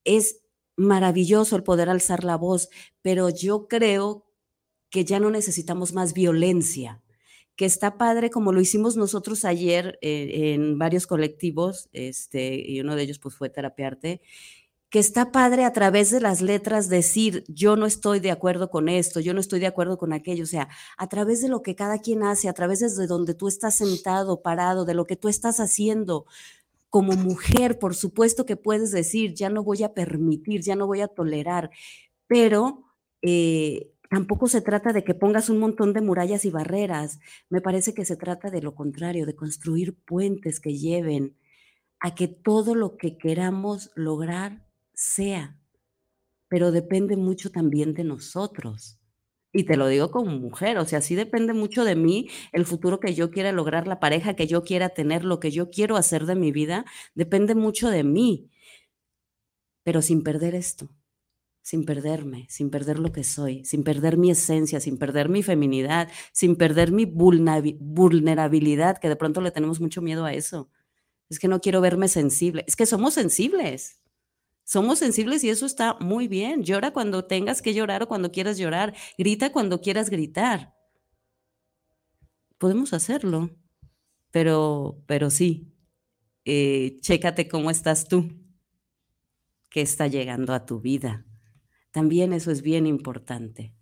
Es 0.04 0.44
maravilloso 0.78 1.56
el 1.56 1.64
poder 1.64 1.90
alzar 1.90 2.24
la 2.24 2.38
voz, 2.38 2.70
pero 3.02 3.30
yo 3.30 3.68
creo 3.68 4.28
que 4.92 5.06
ya 5.06 5.20
no 5.20 5.32
necesitamos 5.32 5.94
más 5.94 6.14
violencia 6.14 7.02
que 7.56 7.66
está 7.66 7.98
padre, 7.98 8.30
como 8.30 8.54
lo 8.54 8.62
hicimos 8.62 8.96
nosotros 8.96 9.44
ayer 9.44 10.00
eh, 10.02 10.54
en 10.54 10.78
varios 10.80 11.08
colectivos, 11.08 11.90
este, 11.92 12.56
y 12.56 12.80
uno 12.80 12.96
de 12.96 13.04
ellos 13.04 13.20
pues 13.20 13.36
fue 13.36 13.50
Terapiarte, 13.50 14.22
que 14.90 15.00
está 15.00 15.32
padre 15.32 15.66
a 15.66 15.74
través 15.74 16.10
de 16.10 16.20
las 16.20 16.42
letras 16.42 16.90
decir, 16.90 17.44
yo 17.48 17.76
no 17.76 17.86
estoy 17.86 18.20
de 18.20 18.32
acuerdo 18.32 18.72
con 18.72 18.90
esto, 18.90 19.20
yo 19.20 19.34
no 19.34 19.40
estoy 19.40 19.60
de 19.60 19.68
acuerdo 19.68 19.98
con 19.98 20.14
aquello, 20.14 20.44
o 20.44 20.48
sea, 20.48 20.68
a 20.98 21.08
través 21.08 21.42
de 21.42 21.50
lo 21.50 21.62
que 21.62 21.76
cada 21.76 22.00
quien 22.00 22.24
hace, 22.24 22.50
a 22.50 22.54
través 22.54 22.80
de 22.80 23.08
donde 23.08 23.36
tú 23.36 23.48
estás 23.48 23.76
sentado, 23.76 24.42
parado, 24.42 24.86
de 24.86 24.96
lo 24.96 25.06
que 25.06 25.16
tú 25.16 25.28
estás 25.30 25.60
haciendo. 25.60 26.26
Como 26.90 27.14
mujer, 27.14 27.78
por 27.78 27.94
supuesto 27.96 28.48
que 28.48 28.56
puedes 28.58 28.92
decir, 28.92 29.36
ya 29.36 29.50
no 29.50 29.64
voy 29.64 29.84
a 29.84 29.94
permitir, 29.94 30.62
ya 30.62 30.76
no 30.76 30.88
voy 30.88 31.02
a 31.02 31.08
tolerar, 31.08 31.70
pero 32.28 32.84
eh, 33.22 33.92
tampoco 34.10 34.48
se 34.48 34.62
trata 34.62 34.92
de 34.92 35.04
que 35.04 35.14
pongas 35.14 35.50
un 35.50 35.60
montón 35.60 35.94
de 35.94 36.02
murallas 36.02 36.46
y 36.46 36.50
barreras. 36.50 37.20
Me 37.50 37.62
parece 37.62 37.94
que 37.94 38.06
se 38.06 38.18
trata 38.18 38.50
de 38.50 38.64
lo 38.64 38.74
contrario, 38.74 39.28
de 39.28 39.36
construir 39.36 39.96
puentes 39.96 40.60
que 40.60 40.78
lleven 40.78 41.36
a 42.00 42.16
que 42.16 42.28
todo 42.28 42.74
lo 42.74 42.98
que 42.98 43.18
queramos 43.18 43.92
lograr 43.94 44.69
sea. 45.00 45.58
Pero 46.50 46.72
depende 46.72 47.16
mucho 47.16 47.52
también 47.52 47.94
de 47.94 48.04
nosotros. 48.04 49.00
Y 49.54 49.64
te 49.64 49.78
lo 49.78 49.88
digo 49.88 50.12
como 50.12 50.32
mujer, 50.38 50.78
o 50.78 50.86
sea, 50.86 51.02
sí 51.02 51.16
depende 51.16 51.54
mucho 51.54 51.84
de 51.84 51.96
mí 51.96 52.28
el 52.52 52.66
futuro 52.66 53.00
que 53.00 53.16
yo 53.16 53.32
quiera 53.32 53.52
lograr, 53.52 53.88
la 53.88 54.00
pareja 54.00 54.36
que 54.36 54.46
yo 54.46 54.64
quiera 54.64 54.90
tener, 54.90 55.24
lo 55.24 55.40
que 55.40 55.50
yo 55.52 55.72
quiero 55.72 55.96
hacer 55.98 56.26
de 56.26 56.36
mi 56.36 56.52
vida, 56.52 56.86
depende 57.16 57.56
mucho 57.56 57.90
de 57.90 58.04
mí. 58.04 58.52
Pero 59.84 60.02
sin 60.04 60.22
perder 60.22 60.54
esto, 60.54 60.90
sin 61.64 61.86
perderme, 61.86 62.46
sin 62.50 62.70
perder 62.70 63.00
lo 63.00 63.12
que 63.12 63.24
soy, 63.24 63.66
sin 63.66 63.84
perder 63.84 64.18
mi 64.18 64.30
esencia, 64.30 64.80
sin 64.80 65.00
perder 65.00 65.30
mi 65.30 65.42
feminidad, 65.42 66.12
sin 66.32 66.56
perder 66.58 66.92
mi 66.92 67.06
vulnerabilidad, 67.06 69.00
que 69.00 69.10
de 69.10 69.16
pronto 69.16 69.42
le 69.42 69.52
tenemos 69.52 69.80
mucho 69.80 70.02
miedo 70.02 70.26
a 70.26 70.34
eso. 70.34 70.70
Es 71.30 71.40
que 71.40 71.48
no 71.48 71.62
quiero 71.62 71.82
verme 71.82 72.08
sensible. 72.08 72.66
Es 72.68 72.76
que 72.76 72.86
somos 72.86 73.16
sensibles. 73.16 73.99
Somos 74.70 75.00
sensibles 75.00 75.44
y 75.44 75.50
eso 75.50 75.66
está 75.66 75.96
muy 75.96 76.28
bien. 76.28 76.64
Llora 76.64 76.92
cuando 76.92 77.26
tengas 77.26 77.64
que 77.64 77.74
llorar 77.74 78.04
o 78.04 78.08
cuando 78.08 78.32
quieras 78.32 78.60
llorar. 78.60 78.96
Grita 79.18 79.52
cuando 79.52 79.82
quieras 79.82 80.12
gritar. 80.12 80.76
Podemos 82.60 82.94
hacerlo, 82.94 83.50
pero, 84.30 85.02
pero 85.08 85.32
sí, 85.32 85.74
eh, 86.46 87.00
chécate 87.02 87.48
cómo 87.48 87.72
estás 87.72 88.08
tú, 88.08 88.30
qué 89.72 89.82
está 89.82 90.06
llegando 90.06 90.54
a 90.54 90.68
tu 90.68 90.80
vida. 90.80 91.26
También 91.90 92.32
eso 92.32 92.52
es 92.52 92.62
bien 92.62 92.86
importante. 92.86 93.74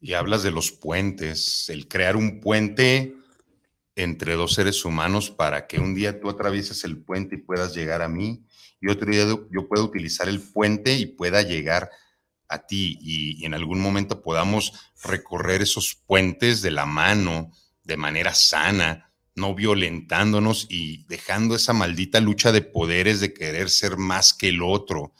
Y 0.00 0.12
hablas 0.12 0.44
de 0.44 0.52
los 0.52 0.70
puentes, 0.70 1.68
el 1.70 1.88
crear 1.88 2.14
un 2.14 2.38
puente 2.38 3.16
entre 3.96 4.34
dos 4.34 4.54
seres 4.54 4.84
humanos 4.84 5.30
para 5.30 5.66
que 5.66 5.78
un 5.78 5.94
día 5.94 6.20
tú 6.20 6.28
atravieses 6.28 6.84
el 6.84 6.98
puente 6.98 7.36
y 7.36 7.38
puedas 7.38 7.74
llegar 7.74 8.02
a 8.02 8.08
mí 8.08 8.44
y 8.80 8.88
otro 8.88 9.10
día 9.10 9.24
yo 9.50 9.68
pueda 9.68 9.82
utilizar 9.82 10.28
el 10.28 10.40
puente 10.40 10.94
y 10.94 11.06
pueda 11.06 11.42
llegar 11.42 11.90
a 12.48 12.66
ti 12.66 12.98
y, 13.00 13.44
en 13.44 13.54
algún 13.54 13.80
momento 13.80 14.22
podamos 14.22 14.92
recorrer 15.02 15.62
esos 15.62 15.94
puentes 16.06 16.60
de 16.60 16.70
la 16.70 16.86
mano 16.86 17.50
de 17.82 17.96
manera 17.96 18.34
sana, 18.34 19.12
no 19.34 19.54
violentándonos 19.54 20.66
y 20.68 21.04
dejando 21.06 21.56
esa 21.56 21.72
maldita 21.72 22.20
lucha 22.20 22.52
de 22.52 22.62
poderes 22.62 23.20
de 23.20 23.32
querer 23.32 23.70
ser 23.70 23.96
más 23.96 24.34
que 24.34 24.48
el 24.48 24.62
otro 24.62 25.14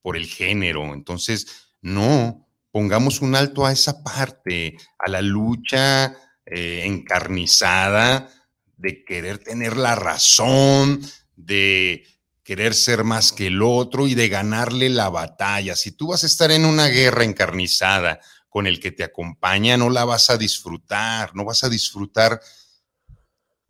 por 0.00 0.16
el 0.16 0.26
género. 0.26 0.94
Entonces, 0.94 1.68
no, 1.80 2.48
pongamos 2.70 3.20
un 3.20 3.34
alto 3.34 3.66
a 3.66 3.72
esa 3.72 4.02
parte, 4.02 4.76
a 4.98 5.10
la 5.10 5.22
lucha 5.22 6.16
eh, 6.50 6.84
encarnizada 6.86 8.30
de 8.78 9.04
querer 9.04 9.38
tener 9.38 9.76
la 9.76 9.94
razón, 9.94 11.02
de 11.36 12.06
querer 12.42 12.74
ser 12.74 13.04
más 13.04 13.32
que 13.32 13.48
el 13.48 13.60
otro 13.60 14.06
y 14.06 14.14
de 14.14 14.30
ganarle 14.30 14.88
la 14.88 15.10
batalla. 15.10 15.76
Si 15.76 15.92
tú 15.92 16.06
vas 16.06 16.22
a 16.22 16.26
estar 16.26 16.50
en 16.50 16.64
una 16.64 16.86
guerra 16.86 17.24
encarnizada 17.24 18.20
con 18.48 18.66
el 18.66 18.80
que 18.80 18.92
te 18.92 19.04
acompaña, 19.04 19.76
no 19.76 19.90
la 19.90 20.06
vas 20.06 20.30
a 20.30 20.38
disfrutar, 20.38 21.34
no 21.34 21.44
vas 21.44 21.64
a 21.64 21.68
disfrutar 21.68 22.40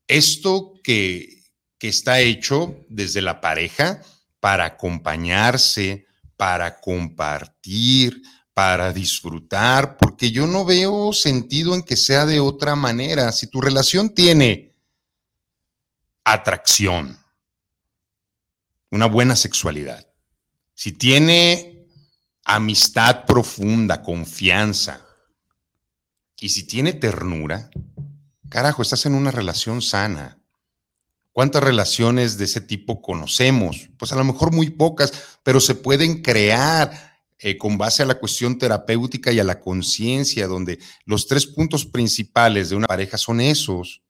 esto 0.07 0.75
que, 0.85 1.43
que 1.79 1.89
está 1.89 2.21
hecho 2.21 2.85
desde 2.89 3.23
la 3.23 3.41
pareja 3.41 4.01
para 4.39 4.67
acompañarse, 4.67 6.07
para 6.37 6.81
compartir, 6.81 8.23
para 8.59 8.93
disfrutar, 8.93 9.97
porque 9.99 10.33
yo 10.33 10.49
no 10.49 10.65
veo 10.65 11.13
sentido 11.13 11.77
en 11.77 11.83
que 11.85 11.95
sea 11.95 12.27
de 12.27 12.41
otra 12.41 12.75
manera. 12.75 13.31
Si 13.31 13.47
tu 13.47 13.61
relación 13.61 14.13
tiene 14.13 14.75
atracción, 16.25 17.17
una 18.91 19.07
buena 19.07 19.37
sexualidad, 19.37 20.05
si 20.75 20.91
tiene 20.91 21.87
amistad 22.45 23.27
profunda, 23.27 24.03
confianza, 24.03 25.07
y 26.41 26.49
si 26.49 26.65
tiene 26.65 26.95
ternura, 26.95 27.71
carajo, 28.49 28.83
estás 28.83 29.07
en 29.07 29.15
una 29.15 29.31
relación 29.31 29.83
sana. 29.83 30.37
¿Cuántas 31.31 31.63
relaciones 31.63 32.39
de 32.39 32.47
ese 32.47 32.61
tipo 32.61 33.03
conocemos? 33.03 33.89
Pues 33.97 34.11
a 34.11 34.17
lo 34.17 34.25
mejor 34.25 34.53
muy 34.53 34.71
pocas, 34.71 35.13
pero 35.45 35.61
se 35.61 35.77
pueden 35.77 36.23
crear 36.23 37.08
eh, 37.41 37.57
con 37.57 37.79
base 37.79 38.03
a 38.03 38.07
la 38.07 38.19
cuestión 38.19 38.59
terapéutica 38.59 39.31
y 39.31 39.39
a 39.39 39.45
la 39.45 39.61
conciencia, 39.61 40.47
donde 40.47 40.79
los 41.05 41.27
tres 41.27 41.47
puntos 41.47 41.87
principales 41.87 42.71
de 42.71 42.77
una 42.77 42.89
pareja 42.89 43.17
son 43.17 43.41
esos, 43.41 44.03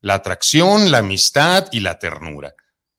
la 0.00 0.14
atracción, 0.14 0.90
la 0.90 0.98
amistad 0.98 1.68
y 1.72 1.80
la 1.80 1.98
ternura. 1.98 2.54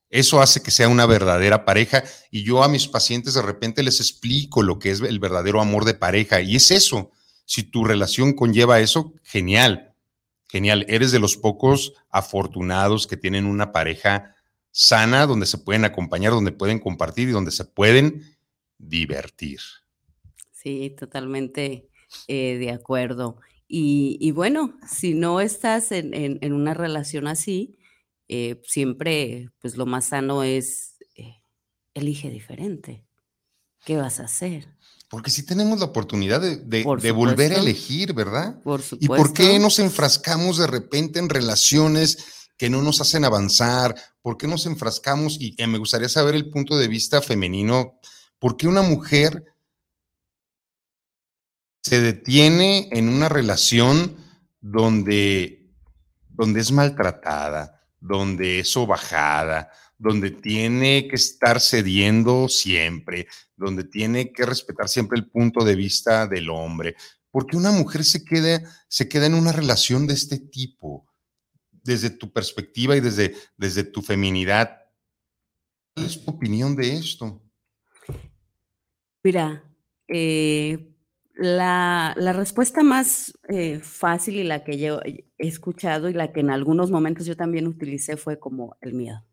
Eso 0.10 0.39
hace 0.39 0.62
que 0.62 0.71
sea 0.71 0.88
una 0.88 1.06
verdadera 1.06 1.65
pareja 1.65 2.04
y 2.32 2.43
yo 2.43 2.63
a 2.63 2.67
mis 2.67 2.88
pacientes 2.88 3.34
de 3.34 3.41
repente 3.41 3.84
les 3.84 3.99
explico 3.99 4.62
lo 4.62 4.80
que 4.80 4.91
es 4.91 5.01
el 5.01 5.19
verdadero 5.19 5.60
amor 5.60 5.84
de 5.84 5.95
pareja 5.95 6.41
y 6.41 6.56
es 6.56 6.71
eso. 6.71 7.12
Si 7.45 7.63
tu 7.63 7.84
relación 7.84 8.34
conlleva 8.34 8.80
eso, 8.80 9.13
genial, 9.23 9.93
genial. 10.47 10.86
Eres 10.88 11.12
de 11.12 11.19
los 11.19 11.38
pocos 11.38 11.93
afortunados 12.10 13.08
que 13.08 13.17
tienen 13.17 13.45
una 13.45 13.71
pareja 13.71 14.36
sana 14.71 15.25
donde 15.25 15.45
se 15.45 15.58
pueden 15.58 15.86
acompañar, 15.86 16.32
donde 16.32 16.51
pueden 16.51 16.80
compartir 16.80 17.30
y 17.30 17.32
donde 17.32 17.51
se 17.51 17.65
pueden 17.65 18.35
divertir. 18.77 19.59
Sí, 20.51 20.95
totalmente 20.97 21.89
eh, 22.27 22.57
de 22.59 22.71
acuerdo. 22.71 23.38
Y, 23.67 24.31
bueno, 24.31 24.77
si 24.88 25.15
no 25.15 25.41
estás 25.41 25.91
en 25.91 26.53
una 26.53 26.73
relación 26.73 27.27
así, 27.27 27.77
eh, 28.27 28.61
siempre, 28.65 29.49
pues 29.59 29.77
lo 29.77 29.85
más 29.85 30.05
sano 30.05 30.43
es, 30.43 30.95
eh, 31.15 31.41
elige 31.93 32.29
diferente. 32.29 33.05
¿Qué 33.85 33.97
vas 33.97 34.19
a 34.19 34.23
hacer? 34.23 34.67
Porque 35.09 35.29
si 35.29 35.45
tenemos 35.45 35.79
la 35.79 35.85
oportunidad 35.85 36.41
de, 36.41 36.83
volver 37.13 37.53
a 37.53 37.59
elegir, 37.59 38.13
¿verdad? 38.13 38.59
Por 38.63 38.81
¿Y 38.99 39.07
por 39.07 39.33
qué 39.33 39.59
nos 39.59 39.77
enfrascamos 39.77 40.57
de 40.57 40.65
repente 40.65 41.19
en 41.19 41.29
relaciones 41.29 42.47
que 42.57 42.71
no 42.71 42.81
nos 42.81 42.99
hacen 43.01 43.23
avanzar? 43.25 43.95
¿Por 44.23 44.38
qué 44.38 44.47
nos 44.47 44.65
enfrascamos? 44.65 45.38
Y 45.39 45.55
me 45.67 45.77
gustaría 45.77 46.09
saber 46.09 46.33
el 46.33 46.49
punto 46.49 46.77
de 46.77 46.88
vista 46.88 47.21
femenino. 47.21 47.99
¿Por 48.39 48.58
qué 48.58 48.67
una 48.67 48.82
mujer 48.82 49.43
se 51.82 52.02
detiene 52.02 52.89
en 52.91 53.10
una 53.10 53.30
relación 53.30 54.17
donde, 54.60 55.71
donde 56.30 56.62
es 56.62 56.71
maltratada, 56.71 57.80
donde 58.00 58.60
es 58.60 58.76
bajada, 58.88 59.69
donde 59.98 60.32
tiene 60.32 61.08
que 61.08 61.15
estar 61.15 61.62
cediendo 61.62 62.50
siempre, 62.50 63.28
donde 63.56 63.84
tiene 63.84 64.34
que 64.34 64.45
respetar 64.45 64.89
siempre 64.89 65.19
el 65.19 65.30
punto 65.30 65.63
de 65.63 65.76
vista 65.76 66.28
del 66.28 66.50
hombre. 66.50 66.95
Porque 67.30 67.58
una 67.58 67.71
mujer 67.71 68.04
se 68.04 68.26
queda, 68.26 68.62
se 68.88 69.08
queda 69.08 69.28
en 69.28 69.36
una 69.36 69.52
relación 69.52 70.08
de 70.08 70.15
este 70.15 70.39
tipo, 70.39 71.06
desde 71.71 72.10
tu 72.10 72.32
perspectiva 72.32 72.98
y 72.98 73.00
desde, 73.00 73.36
desde 73.58 73.84
tu 73.84 74.02
feminidad. 74.02 74.82
¿Cuál 75.93 76.08
es 76.08 76.24
tu 76.24 76.32
opinión 76.32 76.76
de 76.76 76.95
esto? 76.95 77.44
Mira, 79.25 79.63
eh, 80.07 80.93
la, 81.33 82.13
respuesta 82.15 82.83
más 82.83 83.35
eh, 83.49 83.79
fácil 83.79 84.35
y 84.35 84.43
la 84.43 84.63
que 84.63 84.77
yo 84.77 84.99
he 85.03 85.25
escuchado 85.39 86.09
y 86.09 86.13
la 86.13 86.31
que 86.31 86.41
en 86.41 86.51
algunos 86.51 86.91
momentos 86.91 87.25
yo 87.25 87.35
también 87.35 87.65
utilicé 87.65 88.17
fue 88.17 88.38
como 88.38 88.77
el 88.81 88.93
miedo. 88.93 89.25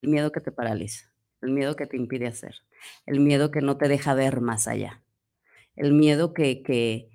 El 0.00 0.10
miedo 0.10 0.30
que 0.30 0.40
te 0.40 0.52
paraliza, 0.52 1.12
el 1.40 1.50
miedo 1.50 1.74
que 1.74 1.88
te 1.88 1.96
impide 1.96 2.28
hacer, 2.28 2.54
el 3.04 3.18
miedo 3.18 3.50
que 3.50 3.62
no 3.62 3.78
te 3.78 3.88
deja 3.88 4.14
ver 4.14 4.40
más 4.40 4.68
allá, 4.68 5.02
el 5.74 5.92
miedo 5.92 6.32
que... 6.32 6.62
que 6.62 7.10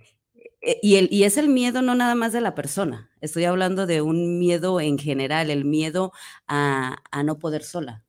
eh, 0.62 0.80
y, 0.82 0.98
el, 0.98 1.08
y 1.10 1.24
es 1.24 1.38
el 1.38 1.48
miedo 1.48 1.82
no 1.82 1.96
nada 1.96 2.14
más 2.14 2.34
de 2.34 2.42
la 2.42 2.56
persona, 2.56 3.10
estoy 3.22 3.46
hablando 3.46 3.86
de 3.86 4.02
un 4.02 4.38
miedo 4.38 4.82
en 4.82 4.98
general, 4.98 5.50
el 5.50 5.64
miedo 5.64 6.12
a, 6.46 6.98
a 7.10 7.24
no 7.24 7.40
poder 7.40 7.64
sola, 7.64 8.04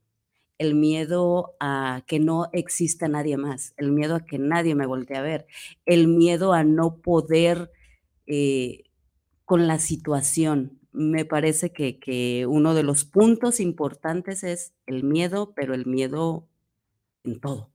el 0.61 0.75
miedo 0.75 1.57
a 1.59 2.03
que 2.07 2.20
no 2.20 2.51
exista 2.53 3.09
nadie 3.09 3.38
más, 3.38 3.73
el 3.79 3.92
miedo 3.92 4.14
a 4.14 4.27
que 4.27 4.38
nadie 4.38 4.75
me 4.75 4.85
voltee 4.85 5.16
a 5.16 5.23
ver, 5.23 5.46
el 5.87 6.07
miedo 6.07 6.53
a 6.53 6.64
no 6.64 6.99
poder 6.99 7.73
eh, 8.27 8.85
con 9.46 9.66
la 9.66 9.79
situación. 9.79 10.79
Me 10.92 11.25
parece 11.25 11.73
que, 11.73 11.99
que, 11.99 12.44
uno 12.46 12.75
de 12.75 12.83
los 12.83 13.07
puntos 13.07 13.59
importantes 13.59 14.44
es 14.44 14.75
el 14.85 15.03
miedo, 15.03 15.55
pero 15.57 15.73
el 15.73 15.87
miedo 15.87 16.46
en 17.25 17.40
todo. 17.40 17.70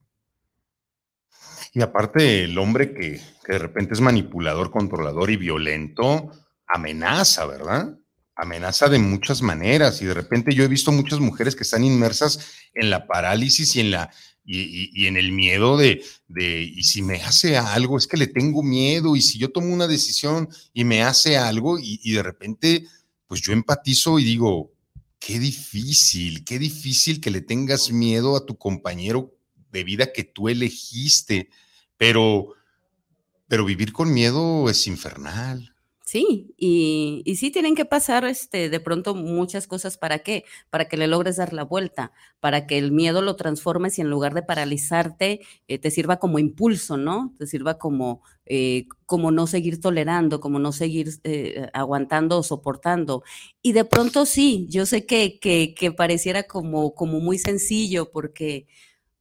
Y 1.72 1.82
aparte, 1.82 2.44
el 2.44 2.56
hombre 2.56 2.94
que, 2.94 3.20
que 3.44 3.54
de 3.54 3.58
repente 3.58 3.94
es 3.94 4.00
manipulador, 4.00 4.70
controlador 4.70 5.32
y 5.32 5.36
violento, 5.36 6.30
amenaza, 6.68 7.46
¿verdad? 7.46 7.98
Amenaza 8.36 8.88
de 8.88 8.98
muchas 8.98 9.42
maneras 9.42 10.02
y 10.02 10.04
de 10.04 10.14
repente 10.14 10.54
yo 10.54 10.62
he 10.62 10.68
visto 10.68 10.92
muchas 10.92 11.20
mujeres 11.20 11.56
que 11.56 11.62
están 11.62 11.84
inmersas 11.84 12.38
en 12.74 12.90
la 12.90 13.06
parálisis 13.06 13.74
y 13.76 13.80
en 13.80 13.90
la 13.90 14.10
y, 14.48 15.06
en 15.06 15.16
el 15.16 15.32
miedo 15.32 15.76
de, 15.76 16.04
de, 16.28 16.62
y 16.62 16.84
si 16.84 17.02
me 17.02 17.16
hace 17.22 17.56
algo, 17.56 17.98
es 17.98 18.06
que 18.06 18.16
le 18.16 18.28
tengo 18.28 18.62
miedo, 18.62 19.16
y 19.16 19.20
si 19.20 19.38
yo 19.38 19.50
tomo 19.50 19.74
una 19.74 19.88
decisión 19.88 20.48
y 20.72 20.84
me 20.84 21.02
hace 21.02 21.36
algo, 21.36 21.78
y, 21.78 22.00
y 22.04 22.12
de 22.12 22.22
repente, 22.22 22.86
pues 23.26 23.40
yo 23.40 23.52
empatizo 23.52 24.20
y 24.20 24.24
digo, 24.24 24.72
qué 25.18 25.40
difícil, 25.40 26.44
qué 26.44 26.58
difícil 26.58 27.20
que 27.20 27.30
le 27.30 27.40
tengas 27.40 27.90
miedo 27.90 28.36
a 28.36 28.46
tu 28.46 28.56
compañero 28.56 29.34
de 29.72 29.84
vida 29.84 30.12
que 30.12 30.24
tú 30.24 30.48
elegiste, 30.48 31.50
pero, 31.96 32.54
pero 33.48 33.64
vivir 33.64 33.92
con 33.92 34.12
miedo 34.12 34.70
es 34.70 34.86
infernal. 34.86 35.75
Sí, 36.08 36.54
y, 36.56 37.22
y, 37.24 37.34
sí 37.34 37.50
tienen 37.50 37.74
que 37.74 37.84
pasar 37.84 38.24
este, 38.26 38.68
de 38.70 38.78
pronto 38.78 39.16
muchas 39.16 39.66
cosas. 39.66 39.98
¿Para 39.98 40.20
qué? 40.20 40.44
Para 40.70 40.86
que 40.86 40.96
le 40.96 41.08
logres 41.08 41.34
dar 41.36 41.52
la 41.52 41.64
vuelta, 41.64 42.12
para 42.38 42.68
que 42.68 42.78
el 42.78 42.92
miedo 42.92 43.22
lo 43.22 43.34
transformes 43.34 43.98
y 43.98 44.02
en 44.02 44.10
lugar 44.10 44.32
de 44.32 44.44
paralizarte, 44.44 45.40
eh, 45.66 45.78
te 45.80 45.90
sirva 45.90 46.18
como 46.20 46.38
impulso, 46.38 46.96
¿no? 46.96 47.34
Te 47.38 47.48
sirva 47.48 47.76
como, 47.78 48.22
eh, 48.44 48.86
como 49.04 49.32
no 49.32 49.48
seguir 49.48 49.80
tolerando, 49.80 50.38
como 50.38 50.60
no 50.60 50.70
seguir 50.70 51.08
eh, 51.24 51.68
aguantando 51.72 52.38
o 52.38 52.42
soportando. 52.44 53.24
Y 53.60 53.72
de 53.72 53.84
pronto 53.84 54.26
sí, 54.26 54.68
yo 54.70 54.86
sé 54.86 55.06
que, 55.06 55.40
que, 55.40 55.74
que 55.74 55.90
pareciera 55.90 56.44
como, 56.44 56.94
como 56.94 57.18
muy 57.18 57.38
sencillo 57.38 58.12
porque, 58.12 58.68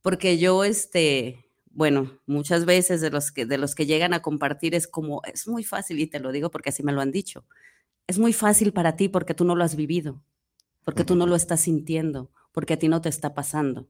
porque 0.04 0.38
yo, 0.38 0.64
este, 0.64 1.45
bueno, 1.76 2.20
muchas 2.26 2.66
veces 2.66 3.02
de 3.02 3.12
los 3.12 3.32
que 3.32 3.46
de 3.46 3.58
los 3.60 3.76
que 3.76 3.86
llegan 3.86 4.14
a 4.16 4.22
compartir 4.24 4.76
es 4.76 4.88
como 4.88 5.22
es 5.26 5.48
muy 5.48 5.64
fácil 5.64 6.00
y 6.00 6.08
te 6.08 6.20
lo 6.22 6.32
digo 6.32 6.50
porque 6.52 6.70
así 6.70 6.84
me 6.84 6.94
lo 6.94 7.02
han 7.02 7.12
dicho. 7.12 7.46
Es 8.08 8.20
muy 8.20 8.34
fácil 8.34 8.74
para 8.74 8.96
ti 8.98 9.10
porque 9.10 9.34
tú 9.36 9.46
no 9.46 9.56
lo 9.56 9.64
has 9.66 9.76
vivido, 9.76 10.24
porque 10.86 11.06
tú 11.06 11.16
no 11.16 11.28
lo 11.28 11.36
estás 11.36 11.62
sintiendo, 11.62 12.32
porque 12.54 12.74
a 12.76 12.80
ti 12.80 12.90
no 12.90 13.02
te 13.02 13.10
está 13.10 13.34
pasando. 13.36 13.90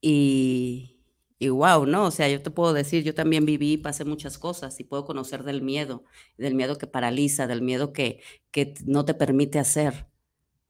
Y 0.00 0.96
y 1.42 1.48
wow, 1.48 1.86
¿no? 1.86 2.04
O 2.04 2.10
sea, 2.10 2.28
yo 2.28 2.42
te 2.42 2.50
puedo 2.50 2.74
decir, 2.74 3.02
yo 3.02 3.14
también 3.14 3.46
viví, 3.46 3.78
pasé 3.78 4.04
muchas 4.04 4.36
cosas 4.38 4.78
y 4.78 4.84
puedo 4.84 5.06
conocer 5.06 5.42
del 5.42 5.62
miedo, 5.62 6.04
del 6.36 6.54
miedo 6.54 6.76
que 6.76 6.86
paraliza, 6.86 7.46
del 7.46 7.62
miedo 7.62 7.94
que, 7.94 8.22
que 8.50 8.74
no 8.84 9.06
te 9.06 9.14
permite 9.14 9.58
hacer. 9.58 10.09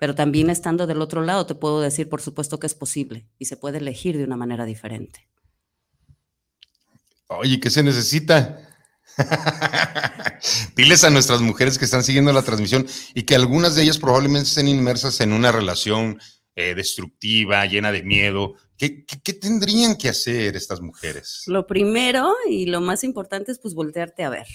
Pero 0.01 0.15
también 0.15 0.49
estando 0.49 0.87
del 0.87 1.03
otro 1.03 1.21
lado, 1.21 1.45
te 1.45 1.55
puedo 1.55 1.83
decir, 1.83 2.09
por 2.09 2.23
supuesto, 2.23 2.59
que 2.59 2.67
es 2.67 2.75
posible 2.75 3.29
y 3.39 3.45
se 3.45 3.59
puede 3.59 3.79
elegir 3.79 4.17
de 4.17 4.25
una 4.25 4.39
manera 4.39 4.65
diferente. 4.65 5.29
Oye, 7.29 7.61
¿qué 7.61 7.69
se 7.69 7.83
necesita? 7.83 8.67
Diles 10.75 11.05
a 11.05 11.11
nuestras 11.11 11.43
mujeres 11.43 11.79
que 11.79 11.85
están 11.85 12.03
siguiendo 12.03 12.33
la 12.33 12.43
transmisión 12.43 12.87
y 13.15 13.25
que 13.25 13.35
algunas 13.35 13.75
de 13.75 13.83
ellas 13.83 13.99
probablemente 13.99 14.49
estén 14.49 14.69
inmersas 14.69 15.21
en 15.21 15.35
una 15.35 15.53
relación 15.53 16.19
eh, 16.57 16.75
destructiva, 16.75 17.67
llena 17.67 17.93
de 17.93 18.03
miedo. 18.03 18.55
¿Qué, 18.79 19.05
¿Qué, 19.05 19.35
tendrían 19.35 19.97
que 19.97 20.09
hacer 20.09 20.57
estas 20.57 20.81
mujeres? 20.81 21.43
Lo 21.47 21.67
primero 21.67 22.35
y 22.49 22.65
lo 22.65 22.81
más 22.81 23.05
importante 23.05 23.53
es 23.53 23.59
pues 23.59 23.75
voltearte 23.75 24.25
a 24.25 24.31
ver, 24.31 24.47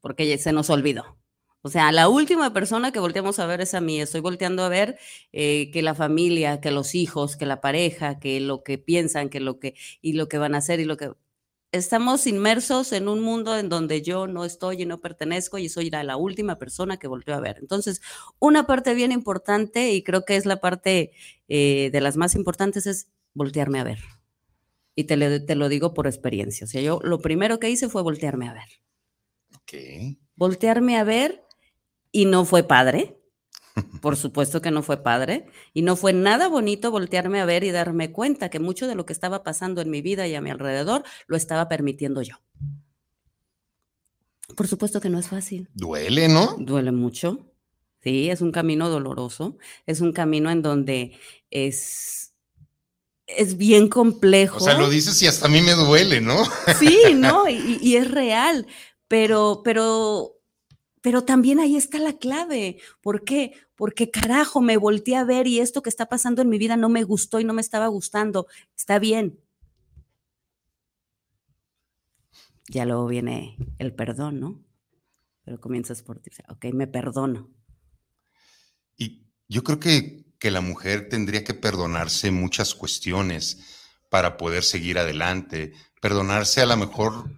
porque 0.00 0.36
se 0.36 0.52
nos 0.52 0.68
olvidó. 0.68 1.17
O 1.62 1.70
sea, 1.70 1.90
la 1.92 2.08
última 2.08 2.52
persona 2.52 2.92
que 2.92 3.00
volteamos 3.00 3.38
a 3.38 3.46
ver 3.46 3.60
es 3.60 3.74
a 3.74 3.80
mí. 3.80 4.00
Estoy 4.00 4.20
volteando 4.20 4.62
a 4.62 4.68
ver 4.68 4.98
eh, 5.32 5.70
que 5.72 5.82
la 5.82 5.94
familia, 5.94 6.60
que 6.60 6.70
los 6.70 6.94
hijos, 6.94 7.36
que 7.36 7.46
la 7.46 7.60
pareja, 7.60 8.18
que 8.20 8.40
lo 8.40 8.62
que 8.62 8.78
piensan, 8.78 9.28
que 9.28 9.40
lo 9.40 9.58
que 9.58 9.74
y 10.00 10.12
lo 10.12 10.28
que 10.28 10.38
van 10.38 10.54
a 10.54 10.58
hacer 10.58 10.80
y 10.80 10.84
lo 10.84 10.96
que 10.96 11.12
estamos 11.72 12.26
inmersos 12.26 12.92
en 12.92 13.08
un 13.08 13.20
mundo 13.20 13.58
en 13.58 13.68
donde 13.68 14.02
yo 14.02 14.26
no 14.26 14.44
estoy 14.44 14.82
y 14.82 14.86
no 14.86 15.00
pertenezco 15.00 15.58
y 15.58 15.68
soy 15.68 15.90
la, 15.90 16.16
última 16.16 16.56
persona 16.58 16.98
que 16.98 17.08
volteo 17.08 17.34
a 17.34 17.40
ver. 17.40 17.58
Entonces, 17.60 18.00
una 18.38 18.66
parte 18.66 18.94
bien 18.94 19.12
importante 19.12 19.92
y 19.92 20.02
creo 20.02 20.24
que 20.24 20.36
es 20.36 20.46
la 20.46 20.60
parte 20.60 21.12
eh, 21.48 21.90
de 21.92 22.00
las 22.00 22.16
más 22.16 22.34
importantes 22.34 22.86
es 22.86 23.08
voltearme 23.34 23.80
a 23.80 23.84
ver. 23.84 23.98
Y 24.94 25.04
te, 25.04 25.40
te 25.40 25.54
lo 25.54 25.68
digo 25.68 25.94
por 25.94 26.06
experiencia. 26.06 26.64
O 26.64 26.68
sea, 26.68 26.82
yo 26.82 27.00
lo 27.02 27.20
primero 27.20 27.58
que 27.58 27.70
hice 27.70 27.88
fue 27.88 28.02
voltearme 28.02 28.48
a 28.48 28.54
ver. 28.54 28.68
Ok. 29.54 30.18
Voltearme 30.34 30.96
a 30.96 31.04
ver 31.04 31.47
y 32.12 32.24
no 32.24 32.44
fue 32.44 32.62
padre. 32.62 33.18
Por 34.00 34.16
supuesto 34.16 34.60
que 34.60 34.70
no 34.70 34.82
fue 34.82 35.02
padre. 35.02 35.46
Y 35.72 35.82
no 35.82 35.96
fue 35.96 36.12
nada 36.12 36.48
bonito 36.48 36.90
voltearme 36.90 37.40
a 37.40 37.44
ver 37.44 37.64
y 37.64 37.70
darme 37.70 38.12
cuenta 38.12 38.50
que 38.50 38.58
mucho 38.58 38.86
de 38.86 38.94
lo 38.94 39.06
que 39.06 39.12
estaba 39.12 39.42
pasando 39.42 39.80
en 39.80 39.90
mi 39.90 40.02
vida 40.02 40.26
y 40.26 40.34
a 40.34 40.40
mi 40.40 40.50
alrededor 40.50 41.04
lo 41.26 41.36
estaba 41.36 41.68
permitiendo 41.68 42.22
yo. 42.22 42.36
Por 44.56 44.66
supuesto 44.66 45.00
que 45.00 45.10
no 45.10 45.18
es 45.18 45.28
fácil. 45.28 45.68
Duele, 45.74 46.28
¿no? 46.28 46.56
Duele 46.58 46.92
mucho. 46.92 47.46
Sí, 48.02 48.30
es 48.30 48.40
un 48.40 48.52
camino 48.52 48.88
doloroso. 48.88 49.58
Es 49.86 50.00
un 50.00 50.12
camino 50.12 50.50
en 50.50 50.62
donde 50.62 51.18
es, 51.50 52.32
es 53.26 53.56
bien 53.56 53.88
complejo. 53.88 54.56
O 54.56 54.60
sea, 54.60 54.78
lo 54.78 54.88
dices 54.88 55.20
y 55.22 55.26
hasta 55.26 55.46
a 55.46 55.50
mí 55.50 55.60
me 55.60 55.72
duele, 55.72 56.20
¿no? 56.20 56.44
Sí, 56.78 57.14
¿no? 57.14 57.48
Y, 57.48 57.78
y 57.82 57.96
es 57.96 58.10
real. 58.10 58.66
Pero, 59.08 59.62
pero 59.64 60.37
pero 61.08 61.24
también 61.24 61.58
ahí 61.58 61.74
está 61.74 61.98
la 61.98 62.18
clave. 62.18 62.82
¿Por 63.00 63.24
qué? 63.24 63.54
Porque 63.76 64.10
carajo, 64.10 64.60
me 64.60 64.76
volteé 64.76 65.16
a 65.16 65.24
ver 65.24 65.46
y 65.46 65.58
esto 65.58 65.80
que 65.80 65.88
está 65.88 66.06
pasando 66.10 66.42
en 66.42 66.50
mi 66.50 66.58
vida 66.58 66.76
no 66.76 66.90
me 66.90 67.02
gustó 67.02 67.40
y 67.40 67.44
no 67.44 67.54
me 67.54 67.62
estaba 67.62 67.86
gustando. 67.86 68.46
Está 68.76 68.98
bien. 68.98 69.40
Ya 72.68 72.84
luego 72.84 73.06
viene 73.06 73.56
el 73.78 73.94
perdón, 73.94 74.38
¿no? 74.38 74.62
Pero 75.46 75.58
comienzas 75.58 76.02
por 76.02 76.20
decir, 76.20 76.44
ok, 76.50 76.66
me 76.74 76.86
perdono. 76.86 77.48
Y 78.98 79.22
yo 79.48 79.64
creo 79.64 79.80
que, 79.80 80.26
que 80.38 80.50
la 80.50 80.60
mujer 80.60 81.08
tendría 81.08 81.42
que 81.42 81.54
perdonarse 81.54 82.30
muchas 82.30 82.74
cuestiones 82.74 83.88
para 84.10 84.36
poder 84.36 84.62
seguir 84.62 84.98
adelante. 84.98 85.72
Perdonarse 86.02 86.60
a 86.60 86.66
lo 86.66 86.76
mejor 86.76 87.30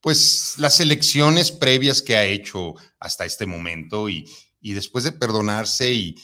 pues 0.00 0.54
las 0.58 0.80
elecciones 0.80 1.50
previas 1.50 2.02
que 2.02 2.16
ha 2.16 2.24
hecho 2.24 2.74
hasta 2.98 3.24
este 3.24 3.46
momento 3.46 4.08
y, 4.08 4.28
después 4.60 5.04
de 5.04 5.12
perdonarse 5.12 5.92
y, 5.92 6.16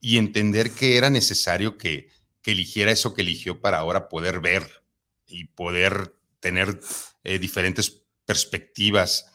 y, 0.00 0.16
entender 0.16 0.70
que 0.70 0.96
era 0.96 1.10
necesario 1.10 1.76
que, 1.76 2.08
que, 2.40 2.52
eligiera 2.52 2.92
eso 2.92 3.14
que 3.14 3.22
eligió 3.22 3.60
para 3.60 3.78
ahora 3.78 4.08
poder 4.08 4.40
ver 4.40 4.84
y 5.26 5.44
poder 5.44 6.14
tener 6.40 6.80
eh, 7.24 7.38
diferentes 7.38 8.02
perspectivas. 8.24 9.26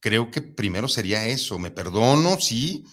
Creo 0.00 0.30
que 0.30 0.42
primero 0.42 0.88
sería 0.88 1.26
eso, 1.26 1.58
me 1.58 1.70
perdono, 1.70 2.40
sí, 2.40 2.84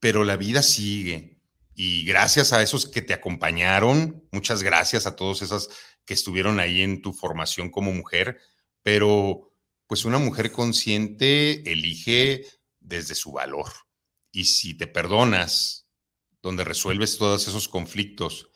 pero 0.00 0.24
la 0.24 0.36
vida 0.36 0.62
sigue. 0.62 1.38
Y 1.74 2.04
gracias 2.04 2.52
a 2.52 2.62
esos 2.62 2.86
que 2.86 3.02
te 3.02 3.12
acompañaron, 3.12 4.26
muchas 4.32 4.62
gracias 4.62 5.06
a 5.06 5.16
todos 5.16 5.42
esos 5.42 5.68
que 6.04 6.14
estuvieron 6.14 6.60
ahí 6.60 6.82
en 6.82 7.02
tu 7.02 7.12
formación 7.12 7.70
como 7.70 7.92
mujer, 7.92 8.40
pero 8.86 9.52
pues 9.88 10.04
una 10.04 10.18
mujer 10.18 10.52
consciente 10.52 11.68
elige 11.72 12.46
desde 12.78 13.16
su 13.16 13.32
valor. 13.32 13.72
Y 14.30 14.44
si 14.44 14.74
te 14.74 14.86
perdonas, 14.86 15.88
donde 16.40 16.62
resuelves 16.62 17.18
todos 17.18 17.48
esos 17.48 17.66
conflictos, 17.66 18.48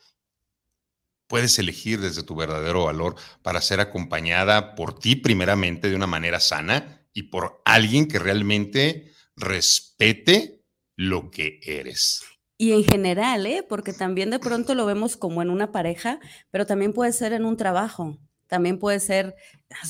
puedes 1.27 1.59
elegir 1.59 1.99
desde 1.99 2.23
tu 2.23 2.33
verdadero 2.33 2.85
valor 2.85 3.17
para 3.41 3.59
ser 3.59 3.81
acompañada 3.81 4.73
por 4.75 4.97
ti 4.97 5.17
primeramente 5.17 5.89
de 5.89 5.97
una 5.97 6.07
manera 6.07 6.39
sana 6.39 7.05
y 7.11 7.23
por 7.23 7.61
alguien 7.65 8.07
que 8.07 8.17
realmente 8.17 9.11
respete 9.35 10.63
lo 10.95 11.29
que 11.29 11.59
eres. 11.61 12.23
Y 12.57 12.71
en 12.71 12.85
general, 12.85 13.45
¿eh? 13.47 13.65
porque 13.67 13.91
también 13.91 14.29
de 14.29 14.39
pronto 14.39 14.75
lo 14.75 14.85
vemos 14.85 15.17
como 15.17 15.41
en 15.41 15.49
una 15.49 15.73
pareja, 15.73 16.21
pero 16.51 16.65
también 16.65 16.93
puede 16.93 17.11
ser 17.11 17.33
en 17.33 17.43
un 17.43 17.57
trabajo 17.57 18.17
también 18.51 18.79
puede 18.79 18.99
ser 18.99 19.33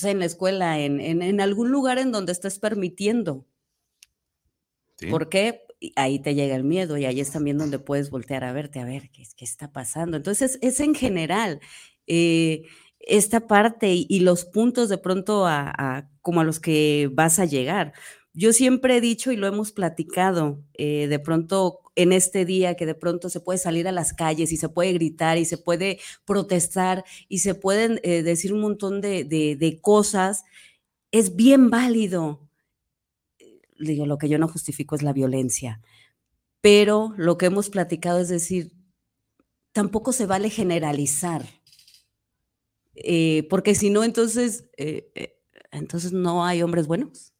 en 0.04 0.20
la 0.20 0.26
escuela, 0.26 0.78
en, 0.78 1.42
algún 1.42 1.72
lugar 1.72 1.98
en 1.98 2.12
donde 2.12 2.32
estés 2.32 2.60
permitiendo. 2.60 3.48
¿Por 5.10 5.30
qué? 5.30 5.64
Ahí 5.96 6.20
te 6.20 6.36
llega 6.36 6.56
el 6.56 6.64
miedo 6.64 6.96
y 6.96 7.06
ahí 7.06 7.20
es 7.20 7.32
también 7.32 7.58
donde 7.58 7.80
puedes 7.80 8.12
voltear 8.12 8.44
a 8.44 8.54
verte, 8.54 8.80
a 8.80 8.86
ver 8.86 9.10
qué, 9.10 9.24
qué 9.36 9.46
está 9.46 9.72
pasando. 9.72 10.16
Entonces, 10.16 10.60
es 10.62 10.80
en 10.80 10.94
general. 10.94 11.60
Eh, 12.06 12.62
esta 13.00 13.48
parte 13.48 13.96
y, 14.08 14.20
los 14.20 14.46
puntos 14.46 14.90
de 14.90 15.00
pronto 15.00 15.48
a, 15.48 16.08
como 16.22 16.42
a 16.42 16.44
los 16.44 16.60
que 16.60 17.10
vas 17.12 17.40
a 17.40 17.46
llegar. 17.46 17.94
Yo 18.32 18.54
siempre 18.54 18.98
he 18.98 19.02
dicho 19.02 19.32
y 19.32 19.38
lo 19.38 19.48
hemos 19.48 19.72
platicado, 19.72 20.64
eh, 20.76 21.08
de 21.08 21.18
pronto 21.18 21.80
en 21.96 22.14
este 22.14 22.46
día 22.46 22.76
que 22.76 22.86
de 22.86 22.96
pronto 22.96 23.30
se 23.30 23.40
puede 23.40 23.60
salir 23.60 23.88
a 23.88 23.92
las 23.92 24.14
calles 24.14 24.52
y 24.52 24.58
se 24.58 24.70
puede 24.70 24.94
gritar 24.94 25.38
y 25.38 25.46
se 25.46 25.58
puede 25.58 26.00
protestar 26.26 27.04
y 27.28 27.40
se 27.40 27.56
pueden 27.56 28.00
eh, 28.04 28.24
decir 28.24 28.54
un 28.54 28.62
montón 28.62 29.02
de, 29.02 29.80
cosas, 29.82 30.44
es 31.12 31.36
bien 31.36 31.70
válido. 31.70 32.48
Digo, 33.80 34.06
lo 34.06 34.18
que 34.18 34.30
yo 34.30 34.38
no 34.38 34.48
justifico 34.48 34.96
es 34.96 35.02
la 35.02 35.14
violencia, 35.14 35.82
pero 36.62 37.14
lo 37.18 37.38
que 37.38 37.48
hemos 37.48 37.70
platicado 37.70 38.20
es 38.20 38.30
decir, 38.30 38.74
tampoco 39.72 40.14
se 40.14 40.28
vale 40.28 40.50
generalizar, 40.50 41.46
eh, 42.94 43.48
porque 43.50 43.74
si 43.74 43.90
no, 43.90 44.04
entonces, 44.04 44.66
eh, 44.78 45.42
entonces 45.72 46.14
no 46.14 46.46
hay 46.46 46.62
hombres 46.62 46.88
buenos. 46.88 47.31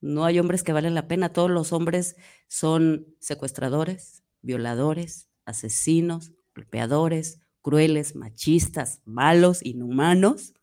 No 0.00 0.24
hay 0.24 0.38
hombres 0.38 0.62
que 0.62 0.72
valen 0.72 0.94
la 0.94 1.08
pena. 1.08 1.32
Todos 1.32 1.50
los 1.50 1.72
hombres 1.72 2.16
son 2.46 3.06
secuestradores, 3.20 4.22
violadores, 4.42 5.28
asesinos, 5.44 6.32
golpeadores, 6.54 7.40
crueles, 7.62 8.14
machistas, 8.14 9.00
malos, 9.04 9.64
inhumanos. 9.64 10.54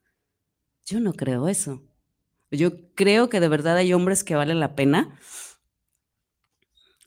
Yo 0.85 0.99
no 0.99 1.13
creo 1.13 1.47
eso. 1.47 1.83
Yo 2.51 2.93
creo 2.93 3.29
que 3.29 3.39
de 3.39 3.49
verdad 3.49 3.77
hay 3.77 3.93
hombres 3.93 4.23
que 4.23 4.35
valen 4.35 4.59
la 4.59 4.75
pena. 4.75 5.19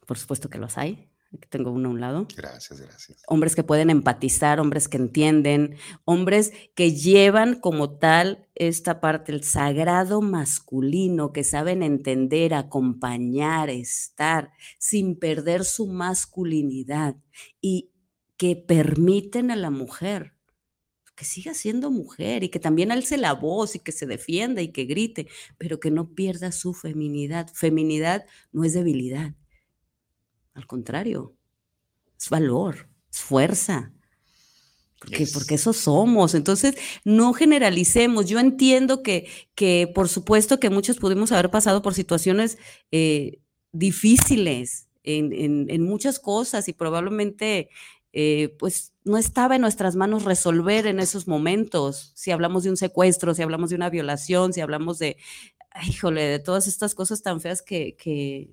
Por 0.06 0.18
supuesto 0.18 0.50
que 0.50 0.58
los 0.58 0.76
hay. 0.76 1.07
Aquí 1.34 1.46
tengo 1.50 1.70
uno 1.70 1.88
a 1.88 1.92
un 1.92 2.00
lado. 2.00 2.26
Gracias, 2.34 2.80
gracias. 2.80 3.22
Hombres 3.26 3.54
que 3.54 3.62
pueden 3.62 3.90
empatizar, 3.90 4.60
hombres 4.60 4.88
que 4.88 4.96
entienden, 4.96 5.76
hombres 6.04 6.52
que 6.74 6.94
llevan 6.94 7.60
como 7.60 7.98
tal 7.98 8.48
esta 8.54 9.00
parte, 9.00 9.32
el 9.32 9.44
sagrado 9.44 10.22
masculino, 10.22 11.32
que 11.32 11.44
saben 11.44 11.82
entender, 11.82 12.54
acompañar, 12.54 13.68
estar, 13.68 14.52
sin 14.78 15.18
perder 15.18 15.64
su 15.64 15.86
masculinidad 15.86 17.16
y 17.60 17.92
que 18.38 18.56
permiten 18.56 19.50
a 19.50 19.56
la 19.56 19.70
mujer 19.70 20.32
que 21.18 21.24
siga 21.24 21.52
siendo 21.52 21.90
mujer 21.90 22.44
y 22.44 22.48
que 22.48 22.60
también 22.60 22.92
alce 22.92 23.18
la 23.18 23.32
voz 23.32 23.74
y 23.74 23.80
que 23.80 23.90
se 23.90 24.06
defienda 24.06 24.62
y 24.62 24.68
que 24.68 24.84
grite, 24.84 25.26
pero 25.58 25.80
que 25.80 25.90
no 25.90 26.14
pierda 26.14 26.52
su 26.52 26.74
feminidad. 26.74 27.50
Feminidad 27.52 28.24
no 28.52 28.62
es 28.62 28.72
debilidad, 28.72 29.34
al 30.58 30.66
contrario, 30.66 31.34
es 32.18 32.28
valor, 32.28 32.88
es 33.10 33.20
fuerza. 33.20 33.92
Porque, 35.00 35.28
porque 35.32 35.54
eso 35.54 35.72
somos. 35.72 36.34
Entonces, 36.34 36.74
no 37.04 37.32
generalicemos. 37.32 38.26
Yo 38.26 38.40
entiendo 38.40 39.04
que, 39.04 39.28
que, 39.54 39.90
por 39.94 40.08
supuesto, 40.08 40.58
que 40.58 40.70
muchos 40.70 40.98
pudimos 40.98 41.30
haber 41.30 41.50
pasado 41.50 41.82
por 41.82 41.94
situaciones 41.94 42.58
eh, 42.90 43.38
difíciles 43.70 44.88
en, 45.04 45.32
en, 45.32 45.66
en, 45.70 45.82
muchas 45.84 46.18
cosas 46.18 46.66
y 46.66 46.72
probablemente, 46.72 47.70
eh, 48.12 48.56
pues, 48.58 48.92
no 49.04 49.18
estaba 49.18 49.54
en 49.54 49.60
nuestras 49.60 49.94
manos 49.94 50.24
resolver 50.24 50.88
en 50.88 50.98
esos 50.98 51.28
momentos. 51.28 52.10
Si 52.16 52.32
hablamos 52.32 52.64
de 52.64 52.70
un 52.70 52.76
secuestro, 52.76 53.34
si 53.34 53.42
hablamos 53.42 53.70
de 53.70 53.76
una 53.76 53.90
violación, 53.90 54.52
si 54.52 54.60
hablamos 54.60 54.98
de, 54.98 55.16
híjole, 55.86 56.22
de 56.22 56.38
todas 56.40 56.66
estas 56.66 56.96
cosas 56.96 57.22
tan 57.22 57.40
feas 57.40 57.62
que, 57.62 57.94
que, 57.96 58.50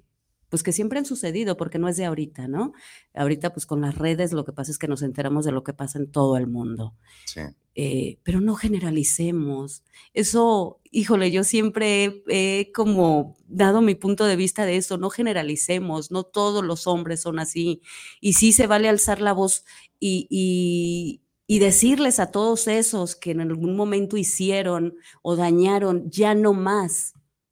pues 0.56 0.64
que 0.64 0.72
siempre 0.72 0.98
han 0.98 1.06
sucedido, 1.06 1.58
porque 1.58 1.80
no 1.80 1.90
es 1.90 1.98
de 1.98 2.06
ahorita, 2.06 2.48
¿no? 2.48 2.72
Ahorita, 3.14 3.52
pues 3.52 3.66
con 3.66 3.82
las 3.82 3.98
redes, 3.98 4.32
lo 4.32 4.46
que 4.46 4.54
pasa 4.54 4.72
es 4.72 4.78
que 4.78 4.88
nos 4.88 5.02
enteramos 5.02 5.44
de 5.44 5.52
lo 5.52 5.66
que 5.66 5.74
pasa 5.74 6.00
en 6.00 6.10
todo 6.10 6.38
el 6.38 6.48
mundo. 6.48 6.96
Sí. 7.26 7.42
Eh, 7.76 8.20
pero 8.24 8.40
no 8.40 8.56
generalicemos. 8.56 9.84
Eso, 10.14 10.80
híjole, 10.92 11.30
yo 11.32 11.44
siempre 11.44 12.24
he, 12.30 12.72
como 12.74 13.36
dado 13.48 13.82
mi 13.82 13.96
punto 13.96 14.24
de 14.24 14.38
vista 14.38 14.66
de 14.66 14.78
eso, 14.78 14.98
no 14.98 15.10
generalicemos, 15.10 16.10
no 16.10 16.24
todos 16.24 16.64
los 16.64 16.88
hombres 16.88 17.20
son 17.20 17.38
así. 17.38 17.82
Y 18.22 18.32
sí 18.32 18.54
se 18.54 18.66
vale 18.66 18.88
alzar 18.88 19.20
la 19.20 19.34
voz 19.34 19.66
y, 20.00 20.26
y, 20.30 21.22
y 21.48 21.60
decirles 21.60 22.22
a 22.22 22.32
todos 22.32 22.70
esos 22.70 23.18
que 23.18 23.32
en 23.32 23.42
algún 23.42 23.76
momento 23.76 24.16
hicieron 24.16 24.96
o 25.22 25.36
dañaron, 25.36 26.10
ya 26.10 26.34
no 26.34 26.54
más. 26.54 27.12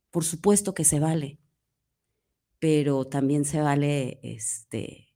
Por 0.09 0.23
supuesto 0.23 0.73
que 0.73 0.85
se 0.85 1.01
vale 1.01 1.42
pero 2.64 3.03
también 3.03 3.43
se 3.43 3.59
vale 3.59 4.22
este, 4.24 5.14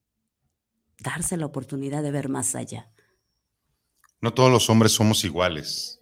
darse 0.99 1.37
la 1.37 1.45
oportunidad 1.45 2.03
de 2.03 2.11
ver 2.11 2.27
más 2.27 2.55
allá. 2.55 2.91
No 4.19 4.33
todos 4.33 4.51
los 4.51 4.69
hombres 4.69 4.91
somos 4.91 5.23
iguales. 5.23 6.01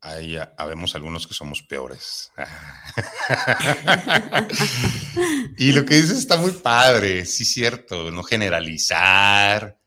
Ahí 0.00 0.36
habemos 0.58 0.96
algunos 0.96 1.28
que 1.28 1.34
somos 1.34 1.62
peores. 1.62 2.32
y 5.56 5.70
lo 5.70 5.84
que 5.84 5.94
dices 5.94 6.18
está 6.18 6.36
muy 6.36 6.50
padre, 6.50 7.24
sí, 7.24 7.44
cierto, 7.44 8.10
no 8.10 8.24
generalizar, 8.24 9.78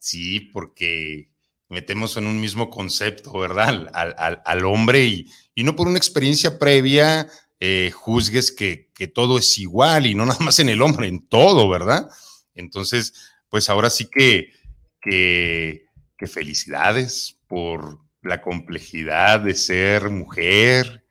sí, 0.00 0.50
porque 0.52 1.30
metemos 1.68 2.16
en 2.16 2.26
un 2.26 2.40
mismo 2.40 2.70
concepto, 2.70 3.38
¿verdad? 3.38 3.88
Al, 3.94 4.16
al, 4.18 4.42
al 4.44 4.64
hombre 4.64 5.04
y, 5.04 5.30
y 5.54 5.62
no 5.62 5.76
por 5.76 5.86
una 5.86 5.98
experiencia 5.98 6.58
previa 6.58 7.28
eh, 7.60 7.90
juzgues 7.92 8.52
que, 8.52 8.90
que, 8.94 9.06
todo 9.06 9.38
es 9.38 9.58
igual 9.58 10.06
y 10.06 10.14
no 10.14 10.24
nada 10.24 10.40
más 10.40 10.58
en 10.60 10.70
el 10.70 10.80
hombre, 10.80 11.08
en 11.08 11.28
todo, 11.28 11.68
¿verdad? 11.68 12.08
Entonces, 12.54 13.12
pues 13.50 13.68
ahora 13.68 13.90
sí 13.90 14.08
que, 14.10 14.52
que, 15.00 15.86
felicidades 16.26 17.38
por 17.46 17.98
la 18.22 18.42
complejidad 18.42 19.40
de 19.40 19.54
ser 19.54 20.10
mujer, 20.10 21.04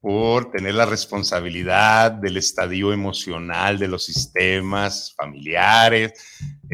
por 0.00 0.50
tener 0.50 0.74
la 0.74 0.84
responsabilidad 0.84 2.10
del 2.10 2.36
estadio 2.36 2.92
emocional 2.92 3.78
de 3.78 3.88
los 3.88 4.04
sistemas 4.04 5.14
familiares, 5.16 6.12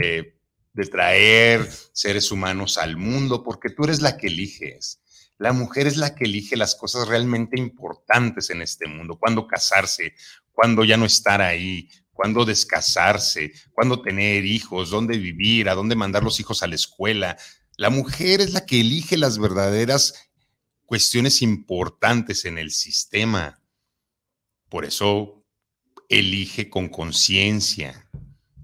eh, 0.02 0.34
de 0.72 0.86
traer 0.86 1.68
seres 1.92 2.32
humanos 2.32 2.78
al 2.78 2.96
mundo, 2.96 3.42
porque 3.42 3.70
tú 3.70 3.84
eres 3.84 4.00
la 4.00 4.16
que 4.16 4.26
eliges. 4.26 5.03
La 5.38 5.52
mujer 5.52 5.86
es 5.86 5.96
la 5.96 6.14
que 6.14 6.24
elige 6.24 6.56
las 6.56 6.74
cosas 6.74 7.08
realmente 7.08 7.58
importantes 7.58 8.50
en 8.50 8.62
este 8.62 8.86
mundo, 8.86 9.18
cuándo 9.18 9.46
casarse, 9.46 10.14
cuándo 10.52 10.84
ya 10.84 10.96
no 10.96 11.06
estar 11.06 11.42
ahí, 11.42 11.88
cuándo 12.12 12.44
descasarse, 12.44 13.52
cuándo 13.72 14.00
tener 14.00 14.44
hijos, 14.46 14.90
dónde 14.90 15.18
vivir, 15.18 15.68
a 15.68 15.74
dónde 15.74 15.96
mandar 15.96 16.22
los 16.22 16.38
hijos 16.40 16.62
a 16.62 16.68
la 16.68 16.76
escuela. 16.76 17.36
La 17.76 17.90
mujer 17.90 18.40
es 18.40 18.52
la 18.52 18.64
que 18.64 18.80
elige 18.80 19.16
las 19.16 19.38
verdaderas 19.38 20.14
cuestiones 20.86 21.42
importantes 21.42 22.44
en 22.44 22.56
el 22.58 22.70
sistema. 22.70 23.60
Por 24.68 24.84
eso 24.84 25.44
elige 26.08 26.70
con 26.70 26.88
conciencia, 26.88 28.08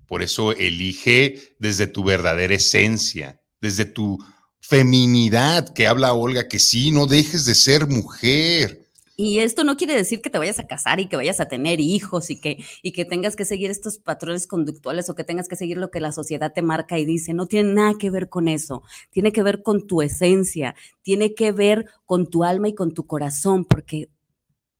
por 0.07 0.23
eso 0.23 0.53
elige 0.53 1.57
desde 1.59 1.87
tu 1.87 2.05
verdadera 2.05 2.55
esencia, 2.55 3.41
desde 3.61 3.85
tu 3.85 4.19
feminidad 4.61 5.73
que 5.73 5.87
habla 5.87 6.13
Olga, 6.15 6.49
que 6.49 6.59
sí, 6.59 6.91
no 6.91 7.07
dejes 7.07 7.45
de 7.45 7.55
ser 7.55 7.87
mujer. 7.87 8.81
Y 9.17 9.41
esto 9.41 9.65
no 9.65 9.77
quiere 9.77 9.95
decir 9.95 10.23
que 10.23 10.31
te 10.31 10.39
vayas 10.39 10.59
a 10.59 10.67
casar 10.67 10.99
y 10.99 11.07
que 11.07 11.17
vayas 11.17 11.41
a 11.41 11.49
tener 11.49 11.79
hijos 11.79 12.31
y 12.31 12.41
que, 12.41 12.65
y 12.83 12.93
que 12.93 13.05
tengas 13.05 13.37
que 13.37 13.45
seguir 13.45 13.71
estos 13.71 13.99
patrones 13.99 14.47
conductuales 14.47 15.11
o 15.11 15.15
que 15.15 15.25
tengas 15.25 15.47
que 15.47 15.57
seguir 15.57 15.77
lo 15.77 15.91
que 15.91 16.01
la 16.01 16.13
sociedad 16.13 16.55
te 16.55 16.63
marca 16.63 16.99
y 16.99 17.05
dice. 17.05 17.35
No 17.35 17.47
tiene 17.47 17.75
nada 17.75 17.93
que 17.99 18.09
ver 18.09 18.31
con 18.31 18.49
eso. 18.49 18.83
Tiene 19.11 19.31
que 19.31 19.43
ver 19.43 19.63
con 19.63 19.87
tu 19.87 20.01
esencia, 20.01 20.75
tiene 21.03 21.35
que 21.35 21.53
ver 21.53 21.85
con 22.07 22.31
tu 22.31 22.45
alma 22.45 22.69
y 22.69 22.75
con 22.75 22.95
tu 22.95 23.07
corazón, 23.07 23.67
porque, 23.67 24.09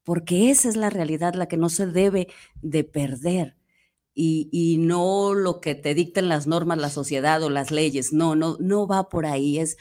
porque 0.05 0.51
esa 0.51 0.71
es 0.71 0.77
la 0.77 0.89
realidad, 0.89 1.35
la 1.35 1.47
que 1.47 1.59
no 1.59 1.69
se 1.69 1.87
debe 1.87 2.29
de 2.63 2.85
perder 2.85 3.60
y, 4.15 4.49
y, 4.53 4.79
no 4.79 5.35
lo 5.35 5.61
que 5.61 5.75
te 5.75 5.95
dicten 5.95 6.29
las 6.29 6.47
normas, 6.47 6.79
la 6.79 6.91
sociedad 6.91 7.43
o 7.43 7.51
las 7.51 7.71
leyes. 7.71 8.13
No, 8.13 8.35
no, 8.35 8.57
no 8.61 8.87
va 8.87 9.09
por 9.09 9.25
ahí. 9.25 9.59
Es 9.59 9.77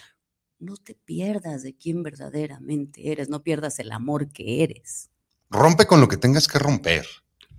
no 0.59 0.75
te 0.75 0.93
pierdas 0.93 1.63
de 1.63 1.75
quién 1.75 2.03
verdaderamente 2.03 3.11
eres, 3.11 3.30
no 3.30 3.41
pierdas 3.41 3.80
el 3.80 3.91
amor 3.91 4.30
que 4.32 4.63
eres. 4.63 5.09
Rompe 5.49 5.88
con 5.88 6.01
lo 6.01 6.07
que 6.07 6.17
tengas 6.17 6.47
que 6.47 6.59
romper. 6.59 7.07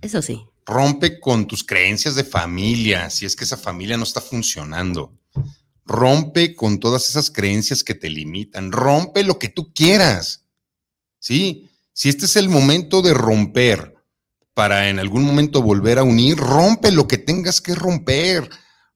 Eso 0.01 0.21
sí. 0.21 0.45
Rompe 0.65 1.19
con 1.19 1.47
tus 1.47 1.63
creencias 1.63 2.15
de 2.15 2.23
familia, 2.23 3.09
si 3.09 3.25
es 3.25 3.35
que 3.35 3.43
esa 3.43 3.57
familia 3.57 3.97
no 3.97 4.03
está 4.03 4.21
funcionando. 4.21 5.17
Rompe 5.85 6.55
con 6.55 6.79
todas 6.79 7.09
esas 7.09 7.31
creencias 7.31 7.83
que 7.83 7.95
te 7.95 8.09
limitan. 8.09 8.71
Rompe 8.71 9.23
lo 9.23 9.39
que 9.39 9.49
tú 9.49 9.73
quieras. 9.73 10.45
Sí, 11.19 11.69
si 11.91 12.09
este 12.09 12.25
es 12.25 12.35
el 12.35 12.49
momento 12.49 13.01
de 13.01 13.13
romper 13.13 13.95
para 14.53 14.89
en 14.89 14.99
algún 14.99 15.23
momento 15.23 15.61
volver 15.61 15.99
a 15.99 16.03
unir, 16.03 16.37
rompe 16.37 16.91
lo 16.91 17.07
que 17.07 17.17
tengas 17.17 17.61
que 17.61 17.75
romper, 17.75 18.49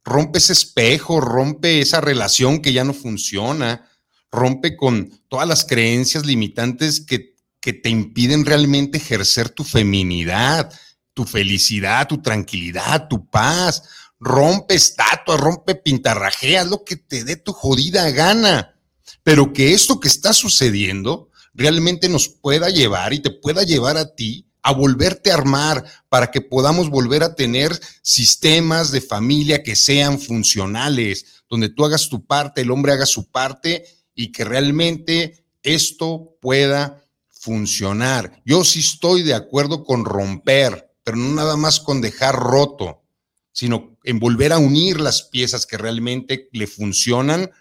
rompe 0.04 0.40
ese 0.40 0.54
espejo, 0.54 1.22
rompe 1.22 1.80
esa 1.80 2.02
relación 2.02 2.62
que 2.62 2.74
ya 2.74 2.84
no 2.84 2.94
funciona, 2.94 3.90
rompe 4.32 4.76
con 4.76 5.10
todas 5.28 5.48
las 5.48 5.66
creencias 5.66 6.26
limitantes 6.26 7.02
que, 7.02 7.36
que 7.62 7.74
te 7.74 7.90
impiden 7.90 8.46
realmente 8.46 8.98
ejercer 8.98 9.50
tu 9.50 9.64
feminidad, 9.64 10.72
tu 11.14 11.24
felicidad, 11.24 12.08
tu 12.08 12.22
tranquilidad, 12.22 13.08
tu 13.08 13.28
paz. 13.28 13.84
Rompe 14.20 14.76
estatuas, 14.76 15.40
rompe 15.40 15.76
pintarrajeas, 15.76 16.68
lo 16.68 16.84
que 16.84 16.98
te 16.98 17.24
dé 17.24 17.38
tu 17.38 17.54
jodida 17.54 18.10
gana. 18.12 18.76
Pero 19.24 19.54
que 19.54 19.74
esto 19.74 20.00
que 20.00 20.08
está 20.08 20.34
sucediendo 20.34 21.30
realmente 21.54 22.10
nos 22.10 22.28
pueda 22.28 22.70
llevar 22.70 23.14
y 23.14 23.20
te 23.20 23.32
pueda 23.32 23.64
llevar 23.64 23.98
a 23.98 24.14
ti 24.14 24.46
a 24.66 24.74
volverte 24.74 25.30
a 25.30 25.36
armar 25.36 25.86
para 26.10 26.32
que 26.32 26.42
podamos 26.42 26.90
volver 26.90 27.22
a 27.22 27.36
tener 27.36 27.80
sistemas 28.02 28.90
de 28.90 29.00
familia 29.00 29.62
que 29.62 29.76
sean 29.76 30.20
funcionales, 30.20 31.44
donde 31.48 31.70
tú 31.70 31.86
hagas 31.86 32.10
tu 32.10 32.26
parte, 32.26 32.62
el 32.62 32.72
hombre 32.72 32.94
haga 32.94 33.06
su 33.06 33.30
parte 33.30 33.86
y 34.16 34.32
que 34.32 34.44
realmente 34.44 35.46
esto 35.62 36.36
pueda 36.42 37.06
funcionar. 37.30 38.42
Yo 38.44 38.64
sí 38.64 38.80
estoy 38.80 39.22
de 39.22 39.36
acuerdo 39.36 39.84
con 39.84 40.04
romper, 40.04 40.92
pero 41.04 41.16
no 41.16 41.36
nada 41.36 41.58
más 41.58 41.80
con 41.80 42.02
dejar 42.02 42.36
roto, 42.36 43.04
sino 43.52 44.00
en 44.04 44.18
volver 44.18 44.52
a 44.52 44.58
unir 44.58 45.00
las 45.00 45.22
piezas 45.22 45.68
que 45.68 45.78
realmente 45.78 46.50
le 46.54 46.66
funcionan 46.66 47.52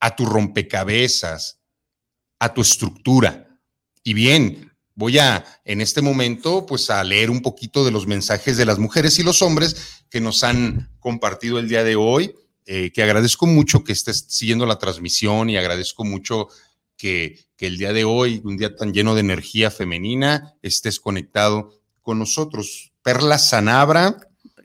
a 0.00 0.14
tu 0.14 0.26
rompecabezas, 0.26 1.60
a 2.38 2.52
tu 2.52 2.60
estructura. 2.60 3.58
Y 4.04 4.12
bien, 4.12 4.71
voy 4.94 5.18
a, 5.18 5.44
en 5.64 5.80
este 5.80 6.02
momento, 6.02 6.66
pues 6.66 6.90
a 6.90 7.02
leer 7.04 7.30
un 7.30 7.42
poquito 7.42 7.84
de 7.84 7.90
los 7.90 8.06
mensajes 8.06 8.56
de 8.56 8.64
las 8.64 8.78
mujeres 8.78 9.18
y 9.18 9.22
los 9.22 9.42
hombres 9.42 10.04
que 10.10 10.20
nos 10.20 10.44
han 10.44 10.90
compartido 11.00 11.58
el 11.58 11.68
día 11.68 11.84
de 11.84 11.96
hoy, 11.96 12.34
eh, 12.66 12.92
que 12.92 13.02
agradezco 13.02 13.46
mucho 13.46 13.84
que 13.84 13.92
estés 13.92 14.26
siguiendo 14.28 14.66
la 14.66 14.78
transmisión 14.78 15.50
y 15.50 15.56
agradezco 15.56 16.04
mucho 16.04 16.48
que, 16.96 17.38
que 17.56 17.66
el 17.66 17.78
día 17.78 17.92
de 17.92 18.04
hoy, 18.04 18.40
un 18.44 18.56
día 18.56 18.76
tan 18.76 18.92
lleno 18.92 19.14
de 19.14 19.20
energía 19.20 19.70
femenina, 19.70 20.54
estés 20.62 21.00
conectado 21.00 21.80
con 22.02 22.18
nosotros. 22.18 22.92
Perla 23.02 23.38
Sanabra, 23.38 24.16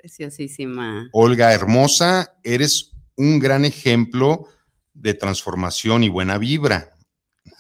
Preciosísima. 0.07 1.09
Olga 1.11 1.53
Hermosa, 1.53 2.37
eres 2.41 2.91
un 3.17 3.39
gran 3.39 3.65
ejemplo 3.65 4.47
de 4.93 5.13
transformación 5.13 6.03
y 6.05 6.07
buena 6.07 6.37
vibra. 6.37 6.96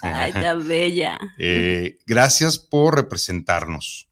Ay, 0.01 0.33
tan 0.33 0.67
bella. 0.67 1.19
Eh, 1.37 1.97
gracias 2.05 2.57
por 2.57 2.95
representarnos. 2.95 4.09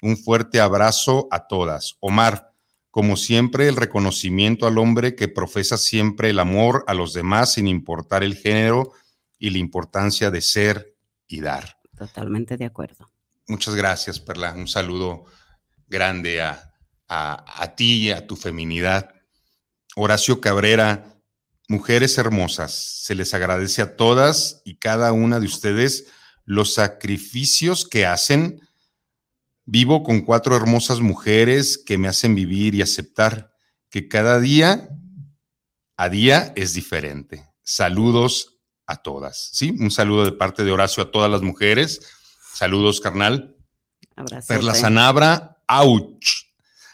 Un 0.00 0.16
fuerte 0.16 0.60
abrazo 0.60 1.28
a 1.30 1.46
todas. 1.46 1.96
Omar, 2.00 2.52
como 2.90 3.16
siempre, 3.16 3.68
el 3.68 3.76
reconocimiento 3.76 4.66
al 4.66 4.78
hombre 4.78 5.14
que 5.14 5.28
profesa 5.28 5.76
siempre 5.76 6.30
el 6.30 6.38
amor 6.38 6.84
a 6.86 6.94
los 6.94 7.12
demás 7.12 7.54
sin 7.54 7.66
importar 7.66 8.22
el 8.22 8.36
género 8.36 8.92
y 9.38 9.50
la 9.50 9.58
importancia 9.58 10.30
de 10.30 10.40
ser 10.40 10.94
y 11.26 11.40
dar. 11.40 11.78
Totalmente 11.96 12.56
de 12.56 12.64
acuerdo. 12.64 13.10
Muchas 13.48 13.74
gracias, 13.74 14.20
Perla. 14.20 14.52
Un 14.54 14.68
saludo 14.68 15.24
grande 15.86 16.40
a, 16.40 16.72
a, 17.08 17.62
a 17.62 17.74
ti 17.74 18.06
y 18.06 18.10
a 18.10 18.26
tu 18.26 18.36
feminidad. 18.36 19.14
Horacio 19.96 20.40
Cabrera, 20.40 21.17
mujeres 21.68 22.18
hermosas, 22.18 22.74
se 22.74 23.14
les 23.14 23.34
agradece 23.34 23.82
a 23.82 23.96
todas 23.96 24.62
y 24.64 24.76
cada 24.76 25.12
una 25.12 25.38
de 25.38 25.46
ustedes 25.46 26.06
los 26.44 26.74
sacrificios 26.74 27.86
que 27.86 28.06
hacen. 28.06 28.60
Vivo 29.66 30.02
con 30.02 30.22
cuatro 30.22 30.56
hermosas 30.56 31.00
mujeres 31.00 31.76
que 31.76 31.98
me 31.98 32.08
hacen 32.08 32.34
vivir 32.34 32.74
y 32.74 32.80
aceptar 32.80 33.52
que 33.90 34.08
cada 34.08 34.40
día 34.40 34.88
a 35.98 36.08
día 36.08 36.52
es 36.56 36.72
diferente. 36.72 37.46
Saludos 37.62 38.60
a 38.86 38.96
todas. 38.96 39.50
Sí, 39.52 39.76
un 39.78 39.90
saludo 39.90 40.24
de 40.24 40.32
parte 40.32 40.64
de 40.64 40.72
Horacio 40.72 41.02
a 41.02 41.10
todas 41.10 41.30
las 41.30 41.42
mujeres. 41.42 42.00
Saludos, 42.54 43.00
carnal. 43.00 43.56
Abrazo. 44.16 44.48
Perla 44.48 44.74
Sanabra, 44.74 45.58
ouch. 45.68 46.47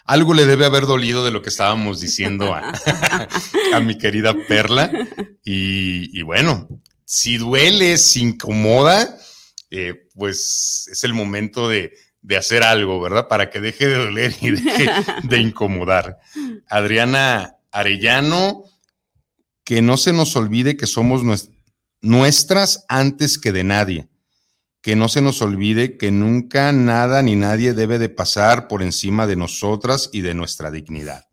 Algo 0.04 0.34
le 0.34 0.44
debe 0.46 0.66
haber 0.66 0.86
dolido 0.86 1.24
de 1.24 1.30
lo 1.30 1.40
que 1.42 1.48
estábamos 1.48 2.00
diciendo 2.00 2.54
a, 2.54 2.72
a 3.74 3.80
mi 3.80 3.96
querida 3.96 4.34
Perla. 4.48 4.90
Y, 5.44 6.18
y 6.18 6.22
bueno, 6.22 6.68
si 7.04 7.38
duele, 7.38 7.96
si 7.98 8.20
incomoda, 8.22 9.16
eh, 9.70 10.08
pues 10.14 10.88
es 10.92 11.04
el 11.04 11.14
momento 11.14 11.68
de, 11.68 11.92
de 12.20 12.36
hacer 12.36 12.62
algo, 12.62 13.00
¿verdad? 13.00 13.28
Para 13.28 13.50
que 13.50 13.60
deje 13.60 13.86
de 13.88 13.96
doler 13.96 14.34
y 14.40 14.50
deje 14.50 14.90
de 15.22 15.38
incomodar. 15.38 16.18
Adriana 16.68 17.56
Arellano, 17.72 18.64
que 19.64 19.80
no 19.80 19.96
se 19.96 20.12
nos 20.12 20.36
olvide 20.36 20.76
que 20.76 20.86
somos 20.86 21.22
nues- 21.22 21.50
nuestras 22.02 22.84
antes 22.88 23.38
que 23.38 23.52
de 23.52 23.64
nadie. 23.64 24.08
Que 24.84 24.96
no 24.96 25.08
se 25.08 25.22
nos 25.22 25.40
olvide 25.40 25.96
que 25.96 26.10
nunca 26.10 26.70
nada 26.70 27.22
ni 27.22 27.36
nadie 27.36 27.72
debe 27.72 27.98
de 27.98 28.10
pasar 28.10 28.68
por 28.68 28.82
encima 28.82 29.26
de 29.26 29.34
nosotras 29.34 30.10
y 30.12 30.20
de 30.20 30.34
nuestra 30.34 30.70
dignidad. 30.70 31.24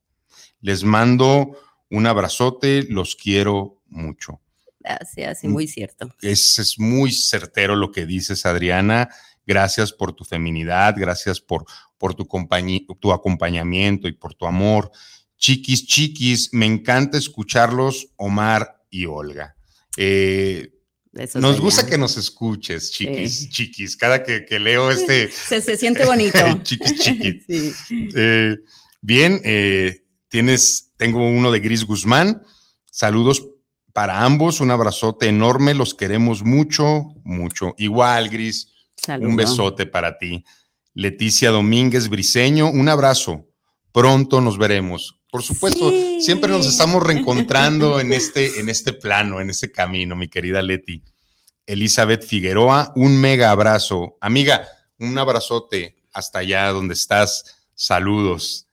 Les 0.62 0.86
mando 0.86 1.58
un 1.90 2.08
abrazote, 2.08 2.84
los 2.88 3.18
quiero 3.18 3.82
mucho. 3.90 4.40
Gracias, 4.80 5.44
y 5.44 5.50
Mm. 5.50 5.52
muy 5.52 5.68
cierto. 5.68 6.16
Es, 6.22 6.60
es 6.60 6.80
muy 6.80 7.12
certero 7.12 7.76
lo 7.76 7.92
que 7.92 8.06
dices, 8.06 8.46
Adriana. 8.46 9.10
Gracias 9.46 9.92
por 9.92 10.14
tu 10.14 10.24
feminidad, 10.24 10.96
gracias 10.98 11.42
por, 11.42 11.66
por 11.98 12.16
tu, 12.16 12.26
tu 13.02 13.12
acompañamiento 13.12 14.08
y 14.08 14.14
por 14.14 14.34
tu 14.34 14.46
amor. 14.46 14.92
Chiquis, 15.38 15.86
chiquis, 15.86 16.54
me 16.54 16.68
encanta 16.68 17.18
escucharlos, 17.18 18.08
Omar 18.16 18.82
y 18.90 19.08
Olga. 19.08 19.58
Eh, 19.98 20.72
Eso 21.14 21.40
nos 21.42 21.60
gusta 21.60 21.86
que 21.86 21.98
nos 21.98 22.16
escuches, 22.18 22.92
chiquis, 22.92 23.40
Sí. 23.40 23.50
chiquis. 23.50 23.98
Cada 23.98 24.24
que, 24.24 24.46
que 24.46 24.60
leo 24.60 24.90
este 24.92 25.30
Se, 25.30 25.62
se 25.62 25.76
siente 25.78 26.06
bonito. 26.06 26.40
chiquis, 26.64 27.00
chiquis. 27.00 27.46
Sí. 27.88 28.08
Eh, 28.16 28.58
bien, 29.02 29.42
eh, 29.44 30.04
tienes, 30.30 30.92
tengo 30.98 31.20
uno 31.28 31.52
de 31.52 31.60
Gris 31.60 31.84
Guzmán. 31.86 32.42
Saludos 32.90 33.46
para 33.94 34.24
ambos, 34.24 34.62
un 34.62 34.72
abrazote 34.72 35.28
enorme, 35.28 35.74
los 35.74 35.94
queremos 35.94 36.44
mucho, 36.44 37.14
mucho. 37.26 37.74
Igual, 37.78 38.30
Gris, 38.30 38.70
Saludo. 38.96 39.28
un 39.30 39.36
besote 39.36 39.86
para 39.86 40.18
ti. 40.18 40.46
Leticia 40.94 41.52
Domínguez 41.52 42.08
Briseño, 42.08 42.70
un 42.70 42.88
abrazo. 42.88 43.48
Pronto 43.92 44.40
nos 44.40 44.58
veremos. 44.58 45.20
Por 45.32 45.42
supuesto, 45.42 45.90
Sí. 45.90 46.22
siempre 46.22 46.52
nos 46.52 46.68
estamos 46.68 47.02
reencontrando 47.02 48.00
en 48.02 48.14
este, 48.14 48.60
en 48.60 48.70
este 48.70 48.94
plano, 48.94 49.42
en 49.42 49.50
este 49.50 49.72
camino, 49.72 50.16
mi 50.16 50.28
querida 50.28 50.62
Leti. 50.62 51.02
Elizabeth 51.66 52.24
Figueroa, 52.24 52.92
un 52.96 53.20
mega 53.20 53.50
abrazo. 53.50 54.18
Amiga, 54.22 54.68
un 55.00 55.18
abrazote 55.18 55.96
hasta 56.12 56.40
allá 56.40 56.68
donde 56.70 56.94
estás. 56.94 57.56
Saludos. 57.74 58.68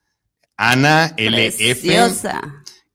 Ana 0.56 1.14
LF, 1.16 1.84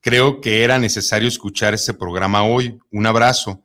creo 0.02 0.42
que 0.42 0.64
era 0.64 0.78
necesario 0.78 1.30
escuchar 1.30 1.74
este 1.74 1.94
programa 1.94 2.44
hoy. 2.44 2.78
Un 2.92 3.06
abrazo. 3.08 3.64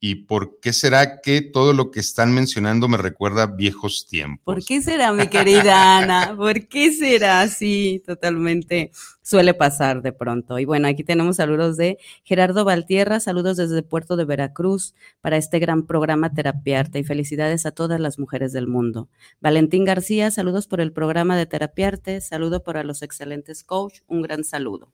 ¿Y 0.00 0.26
por 0.26 0.60
qué 0.60 0.72
será 0.72 1.20
que 1.20 1.40
todo 1.40 1.72
lo 1.72 1.90
que 1.90 2.00
están 2.00 2.34
mencionando 2.34 2.88
me 2.88 2.98
recuerda 2.98 3.46
viejos 3.46 4.06
tiempos? 4.06 4.42
¿Por 4.44 4.64
qué 4.64 4.82
será, 4.82 5.12
mi 5.12 5.28
querida 5.28 5.98
Ana? 5.98 6.34
¿Por 6.36 6.66
qué 6.68 6.92
será 6.92 7.40
así? 7.40 8.02
Totalmente 8.04 8.90
suele 9.24 9.54
pasar 9.54 10.02
de 10.02 10.12
pronto. 10.12 10.58
Y 10.58 10.66
bueno, 10.66 10.86
aquí 10.86 11.02
tenemos 11.02 11.36
saludos 11.36 11.76
de 11.76 11.98
Gerardo 12.22 12.64
Valtierra, 12.64 13.18
saludos 13.18 13.56
desde 13.56 13.82
Puerto 13.82 14.16
de 14.16 14.26
Veracruz 14.26 14.94
para 15.20 15.38
este 15.38 15.58
gran 15.58 15.86
programa 15.86 16.32
Terapiarte 16.32 16.98
y 16.98 17.04
felicidades 17.04 17.64
a 17.66 17.72
todas 17.72 17.98
las 17.98 18.18
mujeres 18.18 18.52
del 18.52 18.68
mundo. 18.68 19.08
Valentín 19.40 19.84
García, 19.84 20.30
saludos 20.30 20.66
por 20.66 20.80
el 20.80 20.92
programa 20.92 21.36
de 21.36 21.46
Terapiarte, 21.46 22.20
saludo 22.20 22.62
para 22.62 22.84
los 22.84 23.02
excelentes 23.02 23.64
coach, 23.64 24.00
un 24.06 24.20
gran 24.20 24.44
saludo. 24.44 24.92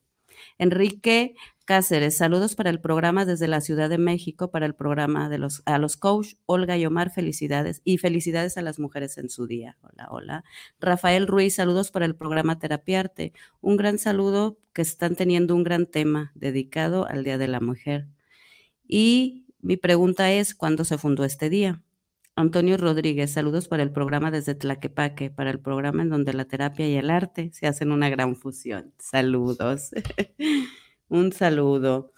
Enrique 0.59 1.35
Cáceres, 1.71 2.17
saludos 2.17 2.57
para 2.57 2.69
el 2.69 2.81
programa 2.81 3.25
desde 3.25 3.47
la 3.47 3.61
Ciudad 3.61 3.89
de 3.89 3.97
México, 3.97 4.51
para 4.51 4.67
el 4.67 4.75
programa 4.75 5.29
de 5.29 5.39
los, 5.39 5.63
a 5.67 5.79
los 5.79 5.97
coach, 5.97 6.35
Olga 6.47 6.77
y 6.77 6.85
Omar, 6.85 7.13
felicidades 7.13 7.81
y 7.85 7.99
felicidades 7.99 8.57
a 8.57 8.63
las 8.63 8.81
mujeres 8.81 9.19
en 9.19 9.31
su 9.31 9.47
día. 9.47 9.79
Hola, 9.81 10.09
hola. 10.11 10.45
Rafael 10.81 11.29
Ruiz, 11.29 11.55
saludos 11.55 11.93
para 11.93 12.07
el 12.07 12.17
programa 12.17 12.59
Terapiarte. 12.59 13.35
Un 13.61 13.77
gran 13.77 13.99
saludo 13.99 14.59
que 14.73 14.83
están 14.83 15.15
teniendo 15.15 15.55
un 15.55 15.63
gran 15.63 15.87
tema 15.87 16.33
dedicado 16.35 17.07
al 17.07 17.23
Día 17.23 17.39
de 17.39 17.47
la 17.47 17.61
Mujer. 17.61 18.09
Y 18.89 19.47
mi 19.61 19.77
pregunta 19.77 20.33
es, 20.33 20.57
¿cuándo 20.57 20.85
se 20.85 20.99
fundó 20.99 21.23
este 21.23 21.51
día? 21.51 21.85
Antonio 22.35 22.79
Rodríguez, 22.79 23.31
saludos 23.31 23.69
para 23.69 23.85
el 23.85 23.93
programa 23.93 24.33
desde 24.33 24.57
Tlaquepaque, 24.57 25.31
para 25.31 25.51
el 25.51 25.61
programa 25.61 26.03
en 26.03 26.09
donde 26.09 26.33
la 26.33 26.47
terapia 26.47 26.89
y 26.89 26.97
el 26.97 27.11
arte 27.11 27.53
se 27.53 27.69
hacen 27.69 27.93
una 27.93 28.11
gran 28.11 28.35
fusión. 28.35 28.93
Saludos. 28.99 29.91
Un 31.11 31.33
saludo. 31.33 32.13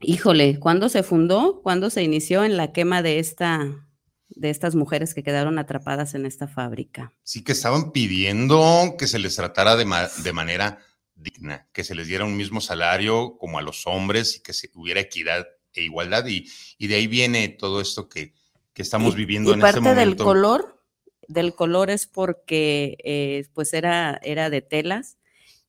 Híjole, 0.00 0.58
¿cuándo 0.58 0.88
se 0.88 1.02
fundó? 1.02 1.60
¿Cuándo 1.62 1.90
se 1.90 2.02
inició 2.02 2.44
en 2.44 2.56
la 2.56 2.72
quema 2.72 3.02
de 3.02 3.18
esta 3.20 3.84
de 4.30 4.50
estas 4.50 4.74
mujeres 4.74 5.14
que 5.14 5.22
quedaron 5.22 5.58
atrapadas 5.58 6.14
en 6.14 6.26
esta 6.26 6.48
fábrica? 6.48 7.14
Sí 7.22 7.42
que 7.42 7.52
estaban 7.52 7.92
pidiendo 7.92 8.96
que 8.98 9.06
se 9.06 9.18
les 9.18 9.36
tratara 9.36 9.74
de, 9.76 9.84
ma- 9.84 10.08
de 10.22 10.32
manera 10.32 10.78
digna, 11.14 11.68
que 11.72 11.82
se 11.84 11.94
les 11.94 12.08
diera 12.08 12.24
un 12.24 12.36
mismo 12.36 12.60
salario 12.60 13.36
como 13.38 13.58
a 13.58 13.62
los 13.62 13.86
hombres 13.86 14.36
y 14.36 14.42
que 14.42 14.52
se, 14.52 14.70
hubiera 14.74 15.00
equidad 15.00 15.46
e 15.72 15.82
igualdad. 15.84 16.26
Y, 16.26 16.48
y 16.78 16.88
de 16.88 16.96
ahí 16.96 17.06
viene 17.06 17.48
todo 17.48 17.80
esto 17.80 18.08
que, 18.08 18.34
que 18.72 18.82
estamos 18.82 19.14
viviendo 19.14 19.50
y 19.50 19.54
en 19.54 19.60
parte 19.60 19.78
este 19.78 19.88
momento. 19.88 20.24
del 20.24 20.24
color, 20.24 20.82
del 21.28 21.54
color 21.54 21.90
es 21.90 22.06
porque 22.08 22.98
eh, 23.04 23.48
pues 23.54 23.72
era, 23.72 24.20
era 24.22 24.50
de 24.50 24.62
telas 24.62 25.17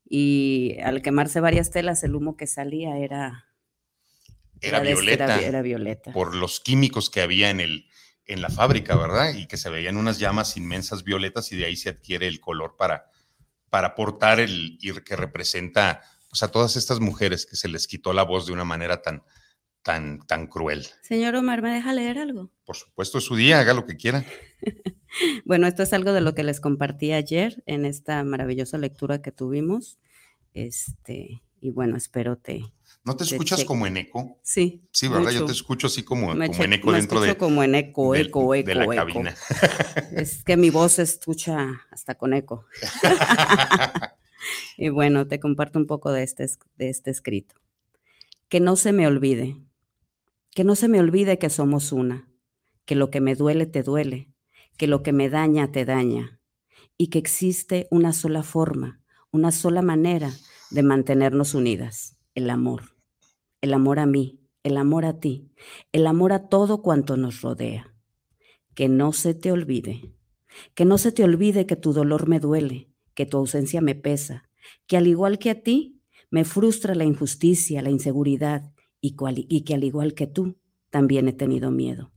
y 0.09 0.77
al 0.83 1.01
quemarse 1.01 1.39
varias 1.39 1.69
telas 1.69 2.03
el 2.03 2.15
humo 2.15 2.35
que 2.35 2.47
salía 2.47 2.97
era, 2.97 3.45
este, 4.59 4.81
violeta. 4.81 5.23
Era, 5.23 5.41
era 5.41 5.61
violeta. 5.61 6.11
por 6.11 6.35
los 6.35 6.59
químicos 6.59 7.09
que 7.09 7.21
había 7.21 7.51
en, 7.51 7.59
el, 7.59 7.87
en 8.25 8.41
la 8.41 8.49
fábrica, 8.49 8.95
¿verdad? 8.95 9.33
Y 9.35 9.47
que 9.47 9.57
se 9.57 9.69
veían 9.69 9.97
unas 9.97 10.17
llamas 10.17 10.57
inmensas 10.57 11.03
violetas 11.03 11.51
y 11.51 11.57
de 11.57 11.65
ahí 11.65 11.75
se 11.75 11.89
adquiere 11.89 12.27
el 12.27 12.39
color 12.39 12.75
para, 12.75 13.05
para 13.69 13.93
portar 13.93 14.39
el 14.39 14.77
ir 14.81 15.03
que 15.03 15.15
representa 15.15 16.01
pues, 16.29 16.41
a 16.41 16.49
todas 16.49 16.75
estas 16.75 16.99
mujeres 16.99 17.45
que 17.45 17.55
se 17.55 17.69
les 17.69 17.87
quitó 17.87 18.11
la 18.11 18.23
voz 18.23 18.47
de 18.47 18.53
una 18.53 18.65
manera 18.65 19.01
tan, 19.03 19.23
tan, 19.83 20.19
tan 20.27 20.47
cruel. 20.47 20.85
Señor 21.01 21.35
Omar, 21.35 21.61
¿me 21.61 21.73
deja 21.73 21.93
leer 21.93 22.19
algo? 22.19 22.51
Por 22.65 22.75
supuesto, 22.75 23.17
es 23.17 23.23
su 23.23 23.35
día, 23.35 23.59
haga 23.59 23.73
lo 23.73 23.85
que 23.85 23.97
quiera. 23.97 24.25
Bueno, 25.43 25.65
esto 25.65 25.81
es 25.81 25.91
algo 25.93 26.13
de 26.13 26.21
lo 26.21 26.35
que 26.35 26.43
les 26.43 26.59
compartí 26.59 27.13
ayer 27.13 27.63
en 27.65 27.83
esta 27.85 28.23
maravillosa 28.23 28.77
lectura 28.77 29.23
que 29.23 29.31
tuvimos. 29.31 29.97
Este, 30.53 31.41
y 31.61 31.71
bueno, 31.71 31.97
espero 31.97 32.37
te, 32.37 32.61
¿No 33.03 33.15
te 33.15 33.23
escuchas 33.23 33.65
como 33.65 33.87
en 33.87 33.97
eco? 33.97 34.37
Sí. 34.43 34.83
Sí, 34.91 35.07
¿verdad? 35.07 35.31
Yo 35.31 35.45
te 35.45 35.51
escucho 35.51 35.87
así 35.87 36.03
como, 36.03 36.35
Me, 36.35 36.47
como 36.47 36.63
en 36.63 36.73
eco 36.73 36.91
me 36.91 36.97
dentro 36.97 37.21
de, 37.21 37.29
escucho 37.29 37.43
como 37.43 37.63
en 37.63 37.73
eco, 37.73 38.13
del- 38.13 38.27
eco, 38.27 38.53
eco, 38.53 38.67
de 38.67 38.75
la 38.75 38.83
eco. 38.83 38.93
cabina. 38.93 39.35
Es 40.15 40.43
que 40.43 40.57
mi 40.57 40.69
voz 40.69 40.91
se 40.93 41.01
escucha 41.01 41.81
hasta 41.89 42.13
con 42.13 42.35
eco. 42.35 42.65
y 44.77 44.89
bueno, 44.89 45.27
te 45.27 45.39
comparto 45.39 45.79
un 45.79 45.87
poco 45.87 46.11
de 46.11 46.21
este, 46.23 46.43
es- 46.43 46.59
de 46.77 46.89
este 46.89 47.09
escrito. 47.11 47.55
Que 48.47 48.59
no 48.59 48.75
se 48.75 48.93
me 48.93 49.07
olvide, 49.07 49.55
que 50.55 50.63
no 50.63 50.75
se 50.75 50.87
me 50.87 50.99
olvide 50.99 51.37
que 51.37 51.49
somos 51.49 51.91
una, 51.91 52.29
que 52.85 52.95
lo 52.95 53.09
que 53.11 53.21
me 53.21 53.35
duele 53.35 53.65
te 53.65 53.83
duele, 53.83 54.33
que 54.77 54.87
lo 54.87 55.03
que 55.03 55.13
me 55.13 55.29
daña 55.29 55.71
te 55.71 55.85
daña, 55.85 56.39
y 56.97 57.07
que 57.07 57.19
existe 57.19 57.87
una 57.91 58.13
sola 58.13 58.43
forma, 58.43 59.01
una 59.31 59.51
sola 59.51 59.81
manera 59.81 60.31
de 60.71 60.83
mantenernos 60.83 61.53
unidas, 61.53 62.17
el 62.35 62.49
amor. 62.49 62.95
El 63.61 63.73
amor 63.73 63.99
a 63.99 64.05
mí, 64.05 64.39
el 64.63 64.77
amor 64.77 65.05
a 65.05 65.19
ti, 65.19 65.51
el 65.91 66.07
amor 66.07 66.33
a 66.33 66.47
todo 66.47 66.81
cuanto 66.81 67.17
nos 67.17 67.41
rodea. 67.41 67.93
Que 68.73 68.87
no 68.87 69.11
se 69.13 69.33
te 69.33 69.51
olvide, 69.51 70.13
que 70.73 70.85
no 70.85 70.97
se 70.97 71.11
te 71.11 71.23
olvide 71.23 71.65
que 71.65 71.75
tu 71.75 71.93
dolor 71.93 72.27
me 72.27 72.39
duele, 72.39 72.89
que 73.13 73.25
tu 73.25 73.37
ausencia 73.37 73.81
me 73.81 73.95
pesa, 73.95 74.49
que 74.87 74.97
al 74.97 75.07
igual 75.07 75.39
que 75.39 75.49
a 75.49 75.61
ti, 75.61 76.01
me 76.31 76.45
frustra 76.45 76.95
la 76.95 77.05
injusticia, 77.05 77.81
la 77.81 77.89
inseguridad 77.89 78.73
y, 79.01 79.61
que 79.61 79.73
al 79.73 79.83
igual 79.83 80.13
que 80.13 80.27
tú, 80.27 80.57
también 80.89 81.27
he 81.27 81.33
tenido 81.33 81.71
miedo. 81.71 82.11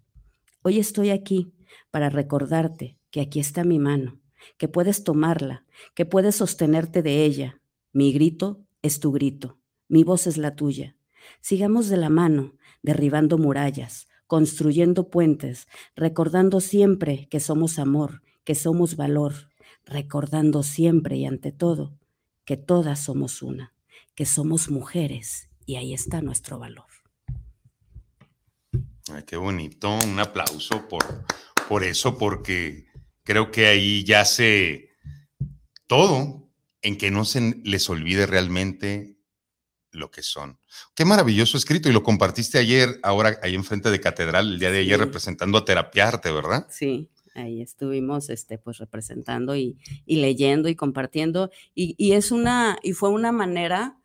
Hoy 0.62 0.78
estoy 0.78 1.10
aquí 1.10 1.52
para 1.90 2.10
recordarte 2.10 2.98
que 3.10 3.20
aquí 3.20 3.40
está 3.40 3.64
mi 3.64 3.78
mano, 3.78 4.20
que 4.56 4.68
puedes 4.68 5.04
tomarla, 5.04 5.64
que 5.94 6.06
puedes 6.06 6.36
sostenerte 6.36 7.02
de 7.02 7.24
ella. 7.24 7.60
Mi 7.92 8.12
grito 8.12 8.64
es 8.82 9.00
tu 9.00 9.12
grito, 9.12 9.58
mi 9.88 10.04
voz 10.04 10.26
es 10.26 10.38
la 10.38 10.56
tuya. 10.56 10.96
Sigamos 11.40 11.88
de 11.88 11.96
la 11.96 12.08
mano, 12.08 12.54
derribando 12.82 13.38
murallas, 13.38 14.08
construyendo 14.26 15.10
puentes, 15.10 15.68
recordando 15.94 16.60
siempre 16.60 17.28
que 17.28 17.38
somos 17.38 17.78
amor, 17.78 18.22
que 18.44 18.54
somos 18.54 18.96
valor, 18.96 19.34
recordando 19.84 20.62
siempre 20.62 21.16
y 21.16 21.26
ante 21.26 21.52
todo 21.52 21.98
que 22.44 22.56
todas 22.56 22.98
somos 22.98 23.40
una, 23.42 23.72
que 24.16 24.26
somos 24.26 24.68
mujeres 24.68 25.51
y 25.66 25.76
ahí 25.76 25.94
está 25.94 26.20
nuestro 26.20 26.58
valor. 26.58 26.86
Ay, 29.12 29.22
qué 29.26 29.36
bonito. 29.36 29.90
Un 30.06 30.18
aplauso 30.20 30.88
por, 30.88 31.24
por 31.68 31.84
eso, 31.84 32.16
porque 32.18 32.86
creo 33.24 33.50
que 33.50 33.66
ahí 33.66 34.04
yace 34.04 34.90
todo 35.86 36.48
en 36.82 36.96
que 36.96 37.10
no 37.10 37.24
se 37.24 37.60
les 37.64 37.88
olvide 37.90 38.26
realmente 38.26 39.16
lo 39.90 40.10
que 40.10 40.22
son. 40.22 40.58
Qué 40.94 41.04
maravilloso 41.04 41.56
escrito 41.58 41.88
y 41.88 41.92
lo 41.92 42.02
compartiste 42.02 42.58
ayer, 42.58 42.98
ahora 43.02 43.38
ahí 43.42 43.54
enfrente 43.54 43.90
de 43.90 44.00
Catedral, 44.00 44.52
el 44.52 44.58
día 44.58 44.70
de 44.70 44.78
ayer 44.78 44.98
Sí. 44.98 45.04
representando 45.04 45.58
a 45.58 45.64
Terapiarte, 45.66 46.32
¿verdad? 46.32 46.66
Sí, 46.70 47.10
ahí 47.34 47.60
estuvimos 47.60 48.30
este, 48.30 48.56
pues 48.56 48.78
representando 48.78 49.54
y, 49.54 49.76
y 50.06 50.16
leyendo 50.16 50.68
y 50.70 50.76
compartiendo. 50.76 51.50
Y, 51.74 51.94
y 51.98 52.12
es 52.12 52.32
una, 52.32 52.78
y 52.82 52.94
fue 52.94 53.10
una 53.10 53.32
manera, 53.32 53.98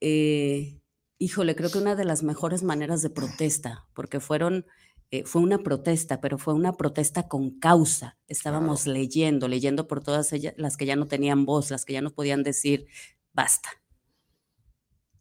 eh, 0.00 0.78
híjole, 1.18 1.54
creo 1.56 1.70
que 1.70 1.78
una 1.78 1.94
de 1.94 2.04
las 2.04 2.22
mejores 2.22 2.62
maneras 2.62 3.02
de 3.02 3.10
protesta, 3.10 3.86
porque 3.94 4.20
fueron, 4.20 4.66
eh, 5.10 5.24
fue 5.24 5.42
una 5.42 5.58
protesta, 5.58 6.20
pero 6.20 6.38
fue 6.38 6.54
una 6.54 6.72
protesta 6.74 7.28
con 7.28 7.58
causa. 7.58 8.18
Estábamos 8.28 8.86
leyendo, 8.86 9.48
leyendo 9.48 9.86
por 9.86 10.02
todas 10.02 10.32
ellas, 10.32 10.54
las 10.56 10.76
que 10.76 10.86
ya 10.86 10.96
no 10.96 11.06
tenían 11.06 11.44
voz, 11.46 11.70
las 11.70 11.84
que 11.84 11.92
ya 11.94 12.00
no 12.02 12.10
podían 12.12 12.42
decir, 12.42 12.86
basta. 13.32 13.68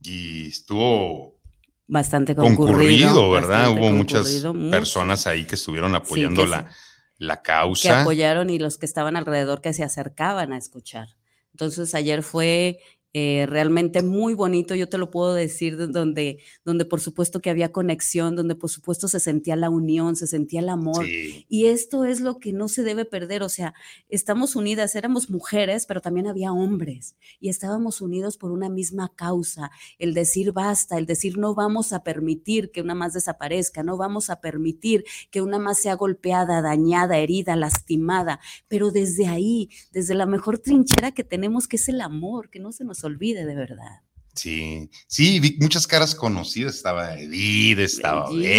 Y 0.01 0.47
estuvo 0.47 1.39
Bastante 1.87 2.35
concurrido. 2.35 3.13
concurrido, 3.13 3.29
¿verdad? 3.31 3.59
bastante 3.69 3.81
Hubo 3.81 3.91
muchas 3.91 4.43
mucho. 4.45 4.71
personas 4.71 5.27
ahí 5.27 5.45
que 5.45 5.55
estuvieron 5.55 5.93
apoyando 5.95 6.43
que 6.43 6.47
la, 6.49 6.69
sí. 6.71 6.77
la 7.19 7.37
que 7.37 7.43
causa. 7.43 8.01
apoyaron 8.01 8.49
y 8.49 8.57
los 8.57 8.77
que 8.77 8.85
estaban 8.85 9.15
alrededor 9.15 9.61
que 9.61 9.73
se 9.73 9.83
acercaban 9.83 10.53
a 10.53 10.57
escuchar. 10.57 11.09
Entonces 11.51 11.93
ayer 11.93 12.23
fue 12.23 12.79
eh, 13.13 13.45
realmente 13.47 14.01
muy 14.01 14.33
bonito, 14.33 14.73
yo 14.75 14.89
te 14.89 14.97
lo 14.97 15.11
puedo 15.11 15.33
decir, 15.35 15.77
de- 15.77 15.87
donde, 15.87 16.39
donde 16.65 16.83
por 16.85 16.99
supuesto 16.99 17.39
que 17.41 17.49
había 17.51 17.71
conexión, 17.71 18.35
donde 18.35 18.55
por 18.55 18.69
supuesto 18.71 19.07
se 19.07 19.19
sentía 19.19 19.55
la 19.55 19.69
unión, 19.69 20.15
se 20.15 20.25
sentía 20.27 20.61
el 20.61 20.69
amor. 20.69 21.05
Sí, 21.05 21.45
Y 21.47 21.65
esto 21.67 22.05
es 22.05 22.21
lo 22.21 22.39
que 22.39 22.53
no 22.53 22.67
se 22.67 22.81
debe 22.83 23.05
perder, 23.05 23.43
o 23.43 23.49
sea, 23.49 23.73
estamos 24.09 24.55
unidas, 24.55 24.95
éramos 24.95 25.29
mujeres, 25.29 25.85
pero 25.85 26.01
también 26.01 26.27
había 26.27 26.51
hombres 26.51 27.15
y 27.39 27.49
estábamos 27.49 28.01
unidos 28.01 28.37
por 28.37 28.51
una 28.51 28.69
misma 28.69 29.11
causa, 29.15 29.69
el 29.99 30.13
decir 30.13 30.51
basta, 30.51 30.97
el 30.97 31.05
decir 31.05 31.37
no 31.37 31.53
vamos 31.53 31.93
a 31.93 32.03
permitir 32.03 32.71
que 32.71 32.81
una 32.81 32.95
más 32.95 33.13
desaparezca, 33.13 33.83
no 33.83 33.95
vamos 33.97 34.29
a 34.31 34.41
permitir 34.41 35.03
que 35.29 35.41
una 35.41 35.59
más 35.59 35.77
sea 35.79 35.93
golpeada, 35.95 36.61
dañada, 36.61 37.17
herida, 37.17 37.55
lastimada, 37.55 38.39
pero 38.67 38.89
desde 38.91 39.27
ahí, 39.27 39.69
desde 39.91 40.15
la 40.15 40.25
mejor 40.25 40.57
trinchera 40.59 41.11
que 41.11 41.23
tenemos, 41.23 41.67
que 41.67 41.75
es 41.75 41.87
el 41.89 42.01
amor, 42.01 42.49
que 42.49 42.59
no 42.59 42.71
se 42.71 42.83
nos 42.83 43.02
olvide 43.03 43.45
de 43.45 43.55
verdad. 43.55 44.01
sí, 44.35 44.89
sí, 45.07 45.39
vi 45.39 45.57
muchas 45.59 45.85
caras 45.85 46.15
conocidas. 46.15 46.75
Estaba 46.75 47.19
Edith, 47.19 47.79
estaba 47.79 48.29
Bellísimo. 48.29 48.49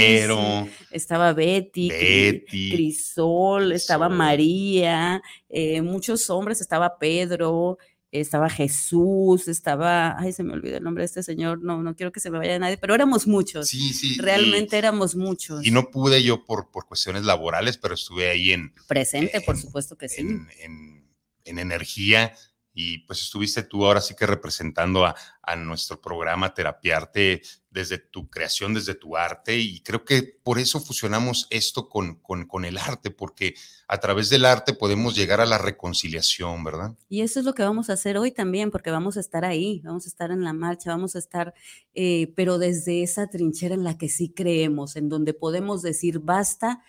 Vero, 0.65 0.69
Estaba 0.91 1.33
Betty, 1.33 1.89
Betty. 1.89 2.71
Crisol, 2.73 3.73
estaba. 3.73 4.09
María, 4.09 5.21
eh, 5.49 5.83
muchos 5.83 6.31
hombres, 6.31 6.61
estaba 6.61 6.99
Pedro, 6.99 7.79
estaba 8.13 8.49
Jesús, 8.49 9.49
estaba, 9.49 10.17
ay, 10.21 10.33
se 10.33 10.45
me 10.45 10.53
olvidó 10.53 10.77
el 10.77 10.85
nombre 10.85 11.03
de 11.03 11.07
este 11.07 11.25
señor, 11.25 11.61
no, 11.65 11.83
no 11.83 11.97
quiero 11.97 12.13
que 12.13 12.21
se 12.21 12.31
me 12.31 12.39
vaya 12.39 12.57
nadie, 12.61 12.77
pero 12.79 12.95
éramos 12.95 13.27
muchos, 13.27 13.67
Sí, 13.67 13.93
sí. 13.93 14.15
y- 14.15 14.21
realmente 14.21 14.79
éramos 14.79 15.17
muchos. 15.17 15.67
Y 15.67 15.73
no 15.73 15.91
pude 15.91 16.23
yo 16.23 16.45
por, 16.45 16.71
por 16.71 16.87
cuestiones 16.87 17.25
laborales, 17.25 17.77
pero 17.77 17.95
estuve 17.95 18.31
ahí 18.31 18.53
en, 18.53 18.73
Presente, 18.87 19.41
por 19.41 19.59
supuesto 19.59 19.97
que 19.99 20.09
sí. 20.09 20.21
en, 20.21 20.47
en- 20.63 21.05
en 21.45 21.59
energía 21.59 22.33
y 22.77 22.99
pues 23.07 23.23
estuviste 23.23 23.63
tú 23.63 23.87
ahora 23.87 24.01
sí 24.01 24.15
que 24.17 24.27
representando 24.27 25.07
a, 25.07 25.15
a 25.43 25.55
nuestro 25.57 26.01
programa 26.01 26.53
Terapiarte 26.53 27.41
desde 27.71 27.99
tu 27.99 28.29
creación, 28.29 28.75
desde 28.75 28.95
tu 28.97 29.17
arte 29.17 29.57
y 29.59 29.81
creo 29.81 30.05
que 30.05 30.23
por 30.43 30.59
eso 30.59 30.81
fusionamos 30.81 31.47
esto 31.51 31.89
con, 31.89 32.17
con, 32.17 32.47
con 32.47 32.65
el 32.65 32.77
arte, 32.79 33.11
porque 33.11 33.55
a 33.89 33.99
través 33.99 34.29
del 34.29 34.45
arte 34.45 34.75
podemos 34.75 35.15
llegar 35.15 35.41
a 35.41 35.47
la 35.47 35.59
reconciliación, 35.59 36.65
¿verdad? 36.65 36.97
Y 37.09 37.23
eso 37.23 37.39
es 37.41 37.47
lo 37.47 37.55
que 37.55 37.63
vamos 37.63 37.91
a 37.91 37.95
hacer 37.95 38.17
hoy 38.19 38.33
también, 38.33 38.71
porque 38.71 38.91
vamos 38.91 39.17
a 39.17 39.21
estar 39.21 39.45
ahí, 39.45 39.81
vamos 39.85 40.07
a 40.07 40.09
estar 40.09 40.31
en 40.33 40.43
la 40.43 40.53
marcha, 40.53 40.91
vamos 40.91 41.15
a 41.17 41.19
estar, 41.21 41.55
eh, 41.95 42.33
pero 42.37 42.59
desde 42.59 43.03
esa 43.03 43.29
trinchera 43.29 43.75
en 43.75 43.85
la 43.85 43.97
que 43.99 44.09
sí 44.09 44.31
creemos, 44.31 44.97
en 44.97 45.09
donde 45.09 45.33
podemos 45.35 45.83
decir 45.83 46.19
basta 46.19 46.83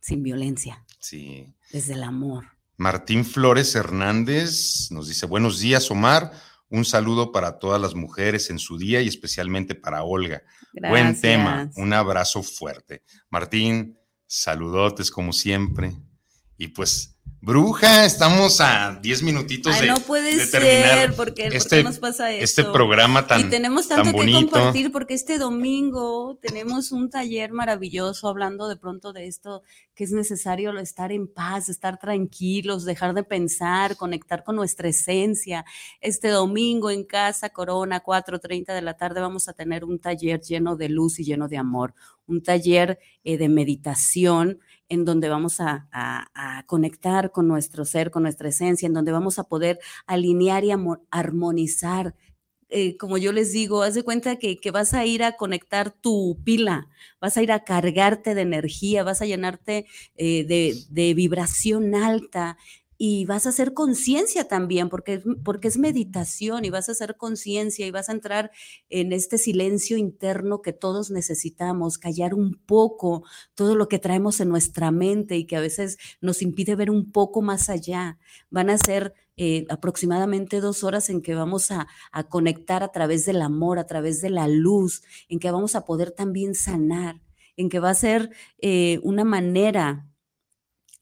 sin 0.00 0.22
violencia, 0.22 0.84
Sí. 1.00 1.52
desde 1.72 1.94
el 1.94 2.02
amor. 2.04 2.55
Martín 2.76 3.24
Flores 3.24 3.74
Hernández 3.74 4.90
nos 4.90 5.08
dice, 5.08 5.26
buenos 5.26 5.60
días, 5.60 5.90
Omar. 5.90 6.32
Un 6.68 6.84
saludo 6.84 7.32
para 7.32 7.58
todas 7.58 7.80
las 7.80 7.94
mujeres 7.94 8.50
en 8.50 8.58
su 8.58 8.76
día 8.76 9.00
y 9.00 9.08
especialmente 9.08 9.74
para 9.74 10.02
Olga. 10.02 10.42
Buen 10.72 11.18
tema. 11.20 11.70
Un 11.76 11.92
abrazo 11.92 12.42
fuerte. 12.42 13.02
Martín, 13.30 13.98
saludotes 14.26 15.10
como 15.10 15.32
siempre. 15.32 15.96
Y 16.58 16.68
pues, 16.68 17.15
bruja, 17.46 18.04
estamos 18.04 18.60
a 18.60 18.98
10 19.00 19.22
minutitos 19.22 19.72
Ay, 19.76 19.82
de, 19.82 19.86
no 19.86 20.00
puede 20.00 20.36
de 20.36 20.46
terminar 20.48 20.98
ser, 20.98 21.14
porque 21.14 21.42
¿por 21.44 21.52
qué 21.52 21.56
este, 21.56 21.84
nos 21.84 22.00
pasa 22.00 22.32
eso? 22.32 22.42
este 22.42 22.64
programa 22.64 23.28
tan, 23.28 23.42
y 23.42 23.44
tenemos 23.44 23.86
tan 23.86 24.02
tanto 24.02 24.18
que 24.18 24.32
compartir 24.32 24.90
porque 24.90 25.14
este 25.14 25.38
domingo 25.38 26.36
tenemos 26.42 26.90
un 26.90 27.08
taller 27.08 27.52
maravilloso 27.52 28.28
hablando 28.28 28.66
de 28.66 28.74
pronto 28.74 29.12
de 29.12 29.28
esto 29.28 29.62
que 29.94 30.02
es 30.02 30.10
necesario 30.10 30.76
estar 30.76 31.12
en 31.12 31.28
paz, 31.28 31.68
estar 31.68 32.00
tranquilos, 32.00 32.84
dejar 32.84 33.14
de 33.14 33.22
pensar, 33.22 33.96
conectar 33.96 34.42
con 34.42 34.56
nuestra 34.56 34.88
esencia. 34.88 35.64
Este 36.00 36.28
domingo 36.28 36.90
en 36.90 37.04
Casa 37.04 37.50
Corona, 37.50 38.02
4.30 38.02 38.74
de 38.74 38.82
la 38.82 38.96
tarde, 38.96 39.20
vamos 39.20 39.48
a 39.48 39.52
tener 39.52 39.84
un 39.84 40.00
taller 40.00 40.40
lleno 40.40 40.74
de 40.74 40.88
luz 40.88 41.20
y 41.20 41.24
lleno 41.24 41.46
de 41.46 41.58
amor, 41.58 41.94
un 42.26 42.42
taller 42.42 42.98
eh, 43.22 43.38
de 43.38 43.48
meditación 43.48 44.58
en 44.88 45.04
donde 45.04 45.28
vamos 45.28 45.60
a, 45.60 45.88
a- 45.92 46.64
conectar 46.66 47.30
con 47.32 47.48
nuestro 47.48 47.84
ser, 47.84 48.10
con 48.10 48.22
nuestra 48.24 48.48
esencia, 48.48 48.86
en 48.86 48.94
donde 48.94 49.12
vamos 49.12 49.38
a 49.38 49.44
poder 49.44 49.78
alinear 50.06 50.64
y 50.64 50.72
armonizar. 51.10 52.14
Eh, 52.68 52.96
como 52.96 53.16
yo 53.16 53.32
les 53.32 53.52
digo, 53.52 53.82
haz 53.82 53.94
de 53.94 54.02
cuenta 54.02 54.36
que, 54.36 54.56
que 54.56 54.72
vas 54.72 54.92
a 54.92 55.06
ir 55.06 55.22
a 55.22 55.36
conectar 55.36 55.92
tu 55.92 56.38
pila, 56.44 56.88
vas 57.20 57.36
a 57.36 57.42
ir 57.42 57.52
a 57.52 57.62
cargarte 57.62 58.34
de 58.34 58.42
energía, 58.42 59.04
vas 59.04 59.22
a 59.22 59.26
llenarte 59.26 59.86
eh, 60.16 60.44
de, 60.44 60.74
de 60.90 61.14
vibración 61.14 61.94
alta 61.94 62.58
y 62.98 63.24
vas 63.26 63.46
a 63.46 63.50
hacer 63.50 63.74
conciencia 63.74 64.48
también, 64.48 64.88
porque, 64.88 65.22
porque 65.44 65.68
es 65.68 65.78
meditación 65.78 66.64
y 66.64 66.70
vas 66.70 66.88
a 66.88 66.92
hacer 66.92 67.16
conciencia 67.16 67.86
y 67.86 67.90
vas 67.90 68.08
a 68.08 68.12
entrar 68.12 68.50
en 68.88 69.12
este 69.12 69.38
silencio 69.38 69.96
interno 69.96 70.62
que 70.62 70.72
todos 70.72 71.10
necesitamos, 71.10 71.98
callar 71.98 72.34
un 72.34 72.54
poco 72.66 73.24
todo 73.54 73.74
lo 73.74 73.88
que 73.88 73.98
traemos 73.98 74.40
en 74.40 74.48
nuestra 74.48 74.90
mente 74.90 75.36
y 75.36 75.46
que 75.46 75.56
a 75.56 75.60
veces 75.60 75.98
nos 76.20 76.42
impide 76.42 76.76
ver 76.76 76.90
un 76.90 77.12
poco 77.12 77.42
más 77.42 77.68
allá. 77.68 78.18
Van 78.50 78.70
a 78.70 78.78
ser 78.78 79.14
eh, 79.38 79.66
aproximadamente 79.68 80.60
dos 80.60 80.82
horas 80.82 81.10
en 81.10 81.20
que 81.20 81.34
vamos 81.34 81.70
a, 81.70 81.86
conectar 82.30 82.82
a 82.82 82.90
través 82.90 83.26
del 83.26 83.42
amor, 83.42 83.78
a 83.78 83.86
través 83.86 84.22
de 84.22 84.30
la 84.30 84.48
luz, 84.48 85.02
en 85.28 85.38
que 85.38 85.50
vamos 85.50 85.74
a 85.74 85.84
poder 85.84 86.10
también 86.10 86.54
sanar, 86.54 87.20
en 87.56 87.68
que 87.68 87.78
va 87.78 87.90
a 87.90 87.94
ser 87.94 88.30
eh, 88.58 88.98
una 89.02 89.24
manera 89.24 90.06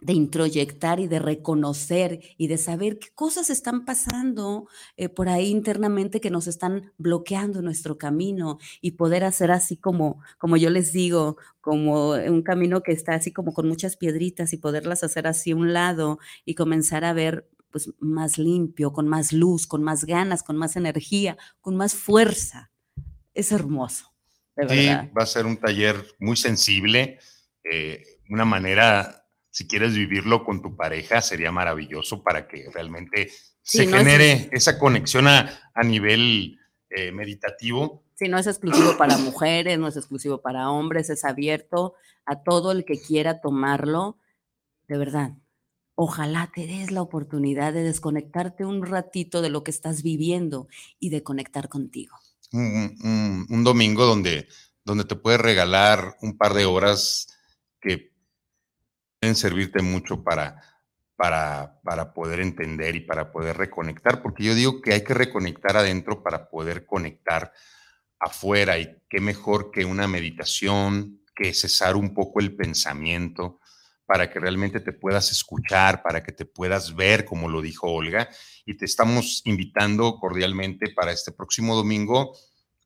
de 0.05 0.13
introyectar 0.13 1.01
y 1.01 1.09
de 1.09 1.19
reconocer 1.19 2.21
y 2.37 2.49
de 2.49 2.59
saber 2.59 2.99
qué 2.99 3.09
cosas 3.15 3.49
están 3.49 3.87
pasando 3.87 4.69
eh, 4.99 5.09
por 5.09 5.31
ahí 5.31 5.49
internamente 5.49 6.21
que 6.21 6.29
nos 6.29 6.47
están 6.47 6.93
bloqueando 6.99 7.63
nuestro 7.63 7.97
camino 7.97 8.59
y 8.83 8.93
poder 8.93 9.25
hacer 9.25 9.51
así 9.51 9.79
como, 9.79 10.23
como 10.37 10.59
yo 10.59 10.69
les 10.69 10.93
digo, 10.93 11.39
como 11.63 12.11
un 12.11 12.43
camino 12.43 12.83
que 12.83 12.93
está 12.93 13.15
así 13.15 13.33
como 13.33 13.55
con 13.55 13.67
muchas 13.67 13.97
piedritas 13.97 14.53
y 14.53 14.59
poderlas 14.59 15.03
hacer 15.03 15.27
así 15.27 15.53
a 15.53 15.57
un 15.57 15.73
lado 15.73 16.19
y 16.45 16.55
comenzar 16.55 17.07
a 17.07 17.15
ver 17.15 17.49
pues 17.71 17.91
más 17.99 18.37
limpio, 18.37 18.93
con 18.93 19.09
más 19.09 19.33
luz, 19.33 19.67
con 19.67 19.83
más 19.83 20.05
ganas, 20.05 20.43
con 20.43 20.59
más 20.59 20.77
energía, 20.77 21.39
con 21.63 21.77
más 21.77 21.95
fuerza. 21.95 22.71
Es 23.33 23.53
hermoso. 23.53 24.13
De 24.55 24.69
sí, 24.69 24.87
va 25.17 25.23
a 25.23 25.27
ser 25.27 25.47
un 25.47 25.57
taller 25.57 25.97
muy 26.19 26.37
sensible, 26.37 27.19
eh, 27.65 28.05
una 28.29 28.45
manera 28.45 29.24
si 29.55 29.69
quieres 29.69 29.95
vivirlo 29.95 30.45
con 30.45 30.61
tu 30.61 30.75
pareja, 30.75 31.23
sería 31.23 31.53
maravilloso 31.53 32.25
para 32.25 32.49
que 32.49 32.69
realmente 32.75 33.31
se 33.63 33.87
genere 33.87 34.49
esa 34.51 34.81
conexión 34.81 35.29
a, 35.29 35.49
nivel 35.85 36.59
eh, 36.91 37.13
meditativo. 37.13 38.03
Sí, 38.17 38.29
no 38.29 38.37
es 38.37 38.49
exclusivo 38.49 38.97
para 38.99 39.17
mujeres, 39.17 39.79
no 39.79 39.87
es 39.87 39.97
exclusivo 39.97 40.43
para 40.43 40.71
hombres, 40.71 41.09
es 41.09 41.25
abierto 41.25 41.95
a 42.27 42.43
todo 42.43 42.73
el 42.73 42.85
que 42.85 43.01
quiera 43.01 43.41
tomarlo. 43.41 44.19
De 44.89 44.99
verdad, 44.99 45.35
ojalá 45.95 46.51
te 46.53 46.67
des 46.67 46.91
la 46.91 47.03
oportunidad 47.03 47.73
de 47.73 47.85
desconectarte 47.85 48.65
un 48.65 48.85
ratito 48.85 49.41
de 49.41 49.51
lo 49.51 49.63
que 49.63 49.71
estás 49.71 50.03
viviendo 50.03 50.67
y 50.99 51.11
de 51.11 51.23
conectar 51.23 51.69
contigo. 51.69 52.17
Un, 52.51 53.63
domingo 53.63 54.05
donde, 54.05 54.49
donde 54.85 55.05
te 55.05 55.15
puedes 55.15 55.41
regalar 55.41 56.17
un 56.23 56.37
par 56.37 56.55
de 56.55 56.65
horas 56.65 57.29
que 57.81 58.14
servirte 59.33 59.83
mucho 59.83 60.23
para, 60.23 60.63
para, 61.17 61.81
para 61.83 62.13
poder 62.13 62.41
entender 62.41 62.97
y 62.97 63.01
para 63.01 63.33
poder 63.33 63.57
reconectar, 63.57 64.23
porque 64.23 64.45
yo 64.45 64.55
digo 64.55 64.81
que 64.81 64.93
hay 64.93 65.05
que 65.05 65.15
reconectar 65.15 65.77
adentro 65.77 66.23
para 66.23 66.51
poder 66.51 66.85
conectar 66.87 67.53
afuera 68.19 68.79
y 68.79 68.99
qué 69.09 69.21
mejor 69.21 69.71
que 69.71 69.85
una 69.85 70.07
meditación, 70.09 71.23
que 71.35 71.53
cesar 71.55 71.97
un 71.97 72.15
poco 72.15 72.41
el 72.41 72.55
pensamiento 72.55 73.61
para 74.07 74.31
que 74.31 74.39
realmente 74.39 74.81
te 74.81 74.93
puedas 74.93 75.31
escuchar, 75.31 76.03
para 76.03 76.23
que 76.23 76.33
te 76.33 76.45
puedas 76.45 76.95
ver, 76.95 77.25
como 77.25 77.49
lo 77.49 77.63
dijo 77.63 77.91
Olga, 77.91 78.29
y 78.67 78.77
te 78.77 78.85
estamos 78.85 79.43
invitando 79.45 80.19
cordialmente 80.19 80.93
para 80.95 81.13
este 81.13 81.33
próximo 81.33 81.75
domingo 81.75 82.37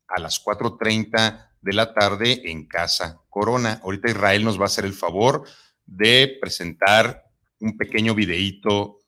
a 0.07 0.19
las 0.19 0.43
4.30 0.43 1.49
de 1.61 1.73
la 1.73 1.93
tarde 1.93 2.49
en 2.49 2.67
Casa 2.67 3.21
Corona. 3.29 3.81
Ahorita 3.83 4.09
Israel 4.09 4.45
nos 4.45 4.57
va 4.57 4.63
a 4.63 4.67
hacer 4.67 4.85
el 4.85 4.93
favor 4.93 5.45
de 5.89 6.37
presentar 6.39 7.23
un 7.59 7.77
pequeño 7.77 8.13
videíto 8.13 8.99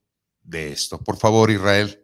de 0.41 0.71
esto. 0.71 0.99
Por 1.03 1.17
favor, 1.17 1.51
Israel. 1.51 2.00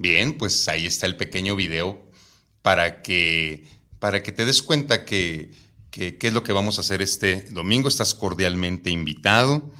Bien, 0.00 0.38
pues 0.38 0.66
ahí 0.66 0.86
está 0.86 1.04
el 1.04 1.18
pequeño 1.18 1.54
video 1.56 2.02
para 2.62 3.02
que, 3.02 3.68
para 3.98 4.22
que 4.22 4.32
te 4.32 4.46
des 4.46 4.62
cuenta 4.62 5.04
que, 5.04 5.50
qué 5.90 6.16
es 6.18 6.32
lo 6.32 6.42
que 6.42 6.54
vamos 6.54 6.78
a 6.78 6.80
hacer 6.80 7.02
este 7.02 7.42
domingo. 7.50 7.86
Estás 7.86 8.14
cordialmente 8.14 8.88
invitado. 8.88 9.70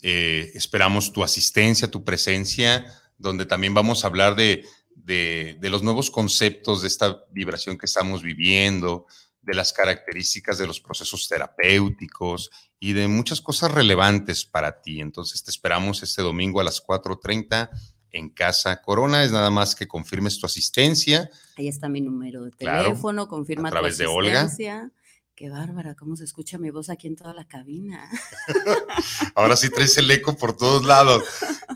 Eh, 0.00 0.50
esperamos 0.54 1.12
tu 1.12 1.22
asistencia, 1.22 1.90
tu 1.90 2.04
presencia, 2.04 2.86
donde 3.18 3.44
también 3.44 3.74
vamos 3.74 4.02
a 4.02 4.06
hablar 4.06 4.34
de, 4.34 4.64
de, 4.94 5.58
los 5.68 5.82
nuevos 5.82 6.10
conceptos 6.10 6.80
de 6.80 6.88
esta 6.88 7.22
vibración 7.30 7.76
que 7.76 7.84
estamos 7.84 8.22
viviendo, 8.22 9.04
de 9.42 9.52
las 9.52 9.74
características 9.74 10.56
de 10.56 10.68
los 10.68 10.80
procesos 10.80 11.28
terapéuticos 11.28 12.48
y 12.78 12.94
de 12.94 13.08
muchas 13.08 13.42
cosas 13.42 13.72
relevantes 13.72 14.46
para 14.46 14.80
ti. 14.80 15.02
Entonces 15.02 15.44
te 15.44 15.50
esperamos 15.50 16.02
este 16.02 16.22
domingo 16.22 16.62
a 16.62 16.64
las 16.64 16.82
4.30 16.82 17.68
en 18.12 18.30
Casa 18.30 18.80
Corona. 18.82 19.24
Es 19.24 19.32
nada 19.32 19.50
más 19.50 19.74
que 19.74 19.88
confirmes 19.88 20.38
tu 20.38 20.46
asistencia. 20.46 21.30
Ahí 21.56 21.68
está 21.68 21.88
mi 21.88 22.00
número 22.00 22.44
de 22.44 22.50
teléfono, 22.50 23.28
confirma 23.28 23.68
a 23.68 23.72
través 23.72 23.98
de 23.98 24.06
Olga. 24.06 24.48
Qué 25.34 25.48
bárbara, 25.48 25.94
cómo 25.94 26.16
se 26.16 26.24
escucha 26.24 26.58
mi 26.58 26.68
voz 26.68 26.90
aquí 26.90 27.06
en 27.06 27.16
toda 27.16 27.32
la 27.32 27.48
cabina. 27.48 28.10
Ahora 29.34 29.56
sí 29.56 29.70
traes 29.70 29.96
el 29.96 30.10
eco 30.10 30.36
por 30.36 30.54
todos 30.54 30.84
lados. 30.84 31.24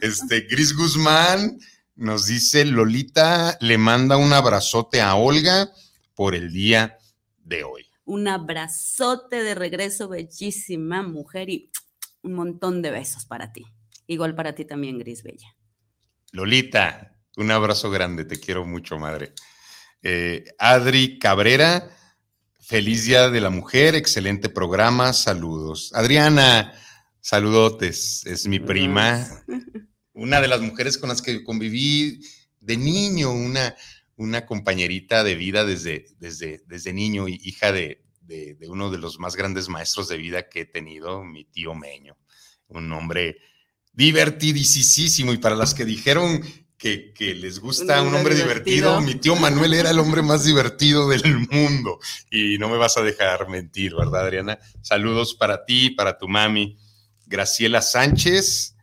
Este, 0.03 0.43
Gris 0.43 0.76
Guzmán 0.76 1.59
nos 1.95 2.26
dice, 2.26 2.66
Lolita 2.66 3.57
le 3.62 3.78
manda 3.78 4.18
un 4.18 4.35
abrazote 4.35 5.01
a 5.01 5.14
Olga 5.14 5.70
por 6.14 6.35
el 6.35 6.53
día 6.53 6.99
de 7.39 7.64
hoy. 7.64 7.87
Un 8.05 8.28
abrazote 8.28 9.43
de 9.43 9.55
regreso, 9.55 10.09
bellísima 10.09 11.03
mujer, 11.03 11.49
y 11.49 11.70
un 12.22 12.35
montón 12.35 12.82
de 12.82 12.91
besos 12.91 13.24
para 13.24 13.53
ti. 13.53 13.64
Igual 14.07 14.35
para 14.35 14.55
ti 14.55 14.66
también, 14.66 14.99
Gris 14.99 15.22
Bella. 15.22 15.57
Lolita, 16.35 17.16
un 17.37 17.53
abrazo 17.53 17.93
grande, 17.93 18.24
te 18.24 18.41
quiero 18.41 18.66
mucho, 18.66 18.99
madre. 18.99 19.35
Eh, 20.03 20.45
Adri 20.59 21.20
Cabrera, 21.20 21.97
feliz 22.59 23.05
Día 23.05 23.30
de 23.30 23.41
la 23.41 23.51
Mujer, 23.51 23.95
excelente 23.95 24.49
programa, 24.49 25.12
saludos. 25.12 25.93
Adriana, 25.95 26.72
saludotes, 27.20 28.26
es 28.26 28.49
mi 28.49 28.59
prima, 28.59 29.45
una 30.12 30.41
de 30.41 30.49
las 30.49 30.61
mujeres 30.61 30.99
con 30.99 31.11
las 31.11 31.22
que 31.22 31.45
conviví 31.45 32.18
de 32.59 32.78
niño, 32.78 33.30
una, 33.30 33.76
una 34.16 34.45
compañerita 34.45 35.22
de 35.22 35.37
vida 35.37 35.64
desde, 35.64 36.07
desde, 36.18 36.64
desde 36.66 36.93
niño, 36.93 37.28
hija 37.28 37.70
de, 37.70 38.03
de, 38.22 38.57
de 38.57 38.68
uno 38.68 38.91
de 38.91 38.99
los 38.99 39.20
más 39.20 39.37
grandes 39.37 39.68
maestros 39.68 40.09
de 40.09 40.16
vida 40.16 40.49
que 40.49 40.62
he 40.62 40.66
tenido, 40.66 41.22
mi 41.22 41.45
tío 41.45 41.76
Meño, 41.76 42.18
un 42.66 42.93
hombre 42.93 43.37
divertidísimo. 43.95 45.32
Y 45.32 45.38
para 45.38 45.57
las 45.57 45.74
que 45.74 45.84
dijeron 45.84 46.42
que, 46.76 47.14
les 47.18 47.61
gusta 47.61 48.03
un, 48.03 48.14
hombre 48.14 48.34
divertido. 48.34 49.01
mi 49.01 49.14
tío 49.14 49.36
Manuel 49.36 49.72
era 49.72 49.90
el 49.90 49.99
hombre 49.99 50.20
más 50.20 50.45
divertido 50.45 51.09
del 51.09 51.49
mundo. 51.51 51.99
Y 52.30 52.59
no 52.59 52.68
me 52.68 52.76
vas 52.76 52.99
a 52.99 53.03
dejar 53.03 53.49
mentir, 53.49 53.95
¿verdad, 53.95 54.26
Adriana? 54.26 54.59
Saludos 54.82 55.34
para 55.34 55.64
ti, 55.64 55.90
para 55.90 56.18
tu 56.18 56.28
mami. 56.28 56.76
Graciela 57.26 57.80
Sánchez, 57.80 58.76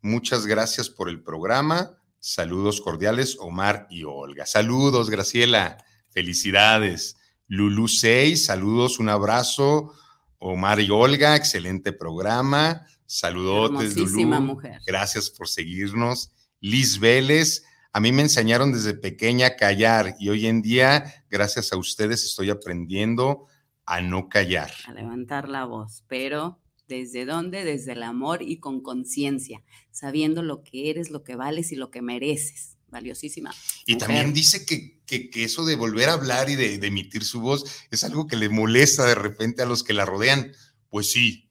muchas 0.00 0.46
gracias 0.46 0.88
por 0.88 1.10
el 1.10 1.22
programa. 1.22 1.98
Saludos 2.20 2.80
cordiales, 2.80 3.36
Omar 3.38 3.86
y 3.90 4.04
Olga. 4.04 4.46
Saludos, 4.46 5.10
Graciela. 5.10 5.84
Felicidades. 6.08 7.16
Lulu 7.48 7.86
6, 7.86 8.46
saludos, 8.46 8.98
un 8.98 9.10
abrazo. 9.10 9.92
Omar 10.38 10.80
y 10.80 10.88
Olga, 10.90 11.36
excelente 11.36 11.92
programa. 11.92 12.86
Saludotes, 13.12 13.94
mujer. 14.40 14.80
Gracias 14.86 15.28
por 15.28 15.46
seguirnos. 15.46 16.32
Liz 16.60 16.98
Vélez, 16.98 17.62
a 17.92 18.00
mí 18.00 18.10
me 18.10 18.22
enseñaron 18.22 18.72
desde 18.72 18.94
pequeña 18.94 19.48
a 19.48 19.56
callar 19.56 20.16
y 20.18 20.30
hoy 20.30 20.46
en 20.46 20.62
día, 20.62 21.26
gracias 21.28 21.74
a 21.74 21.76
ustedes, 21.76 22.24
estoy 22.24 22.48
aprendiendo 22.48 23.48
a 23.84 24.00
no 24.00 24.30
callar. 24.30 24.72
A 24.86 24.92
levantar 24.94 25.50
la 25.50 25.66
voz, 25.66 26.04
pero 26.08 26.58
¿desde 26.88 27.26
dónde? 27.26 27.64
Desde 27.64 27.92
el 27.92 28.02
amor 28.02 28.40
y 28.40 28.60
con 28.60 28.80
conciencia, 28.80 29.62
sabiendo 29.90 30.42
lo 30.42 30.62
que 30.62 30.88
eres, 30.88 31.10
lo 31.10 31.22
que 31.22 31.36
vales 31.36 31.70
y 31.70 31.76
lo 31.76 31.90
que 31.90 32.00
mereces, 32.00 32.78
valiosísima. 32.88 33.52
Y 33.84 33.92
mujer. 33.92 34.08
también 34.08 34.32
dice 34.32 34.64
que, 34.64 35.02
que- 35.04 35.28
que 35.28 35.44
eso 35.44 35.66
de 35.66 35.76
volver 35.76 36.08
a 36.08 36.14
hablar 36.14 36.48
y 36.48 36.56
de, 36.56 36.78
de 36.78 36.86
emitir 36.86 37.24
su 37.24 37.42
voz 37.42 37.66
es 37.90 38.04
algo 38.04 38.26
que 38.26 38.36
le 38.36 38.48
molesta 38.48 39.04
de 39.04 39.16
repente 39.16 39.60
a 39.62 39.66
los 39.66 39.82
que 39.82 39.92
la 39.92 40.06
rodean. 40.06 40.52
Pues 40.88 41.10
sí, 41.12 41.50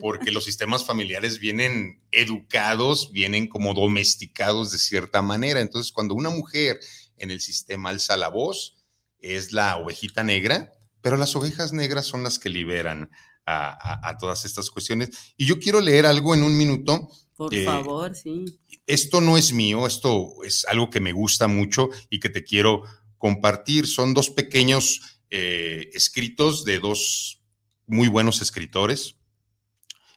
porque 0.00 0.30
los 0.32 0.44
sistemas 0.44 0.84
familiares 0.84 1.38
vienen 1.38 2.02
educados, 2.10 3.10
vienen 3.12 3.48
como 3.48 3.74
domesticados 3.74 4.72
de 4.72 4.78
cierta 4.78 5.22
manera. 5.22 5.60
Entonces, 5.60 5.92
cuando 5.92 6.14
una 6.14 6.30
mujer 6.30 6.80
en 7.16 7.30
el 7.30 7.40
sistema 7.40 7.90
alza 7.90 8.16
la 8.16 8.28
voz, 8.28 8.76
es 9.18 9.52
la 9.52 9.76
ovejita 9.76 10.22
negra, 10.24 10.72
pero 11.02 11.16
las 11.16 11.36
ovejas 11.36 11.72
negras 11.72 12.06
son 12.06 12.22
las 12.22 12.38
que 12.38 12.48
liberan 12.48 13.10
a, 13.46 13.68
a- 13.70 14.08
a 14.10 14.18
todas 14.18 14.44
estas 14.44 14.70
cuestiones. 14.70 15.10
Y 15.36 15.46
yo 15.46 15.58
quiero 15.58 15.80
leer 15.80 16.06
algo 16.06 16.34
en 16.34 16.42
un 16.42 16.56
minuto 16.56 17.08
Por 17.36 17.54
eh, 17.54 17.64
favor, 17.64 18.14
sí. 18.14 18.44
esto 18.86 19.20
no 19.20 19.36
es 19.36 19.52
mío, 19.52 19.86
esto 19.86 20.32
es 20.44 20.64
algo 20.66 20.88
que 20.90 21.00
me 21.00 21.12
gusta 21.12 21.48
mucho 21.48 21.90
y 22.10 22.20
que 22.20 22.28
te 22.30 22.44
quiero 22.44 22.82
compartir. 23.18 23.86
Son 23.86 24.14
dos 24.14 24.30
pequeños 24.30 25.20
eh, 25.30 25.90
escritos 25.92 26.64
de 26.64 26.78
dos 26.80 27.42
muy 27.86 28.08
buenos 28.08 28.40
escritores. 28.40 29.16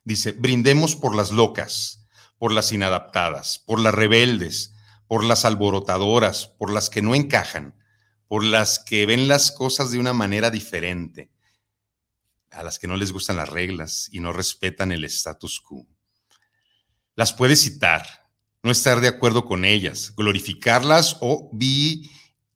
Dice, 0.03 0.33
brindemos 0.33 0.95
por 0.95 1.15
las 1.15 1.31
locas, 1.31 2.05
por 2.37 2.51
las 2.51 2.71
inadaptadas, 2.71 3.59
por 3.59 3.79
las 3.79 3.93
rebeldes, 3.93 4.73
por 5.07 5.23
las 5.23 5.45
alborotadoras, 5.45 6.47
por 6.47 6.71
las 6.71 6.89
que 6.89 7.01
no 7.01 7.15
encajan, 7.15 7.75
por 8.27 8.43
las 8.43 8.79
que 8.79 9.05
ven 9.05 9.27
las 9.27 9.51
cosas 9.51 9.91
de 9.91 9.99
una 9.99 10.13
manera 10.13 10.49
diferente, 10.49 11.29
a 12.51 12.63
las 12.63 12.79
que 12.79 12.87
no 12.87 12.97
les 12.97 13.11
gustan 13.11 13.35
las 13.35 13.49
reglas 13.49 14.09
y 14.11 14.19
no 14.19 14.33
respetan 14.33 14.91
el 14.91 15.03
status 15.05 15.61
quo. 15.61 15.85
Las 17.15 17.31
puedes 17.33 17.61
citar, 17.61 18.27
no 18.63 18.71
estar 18.71 19.01
de 19.01 19.07
acuerdo 19.07 19.45
con 19.45 19.65
ellas, 19.65 20.13
glorificarlas 20.15 21.17
o 21.19 21.51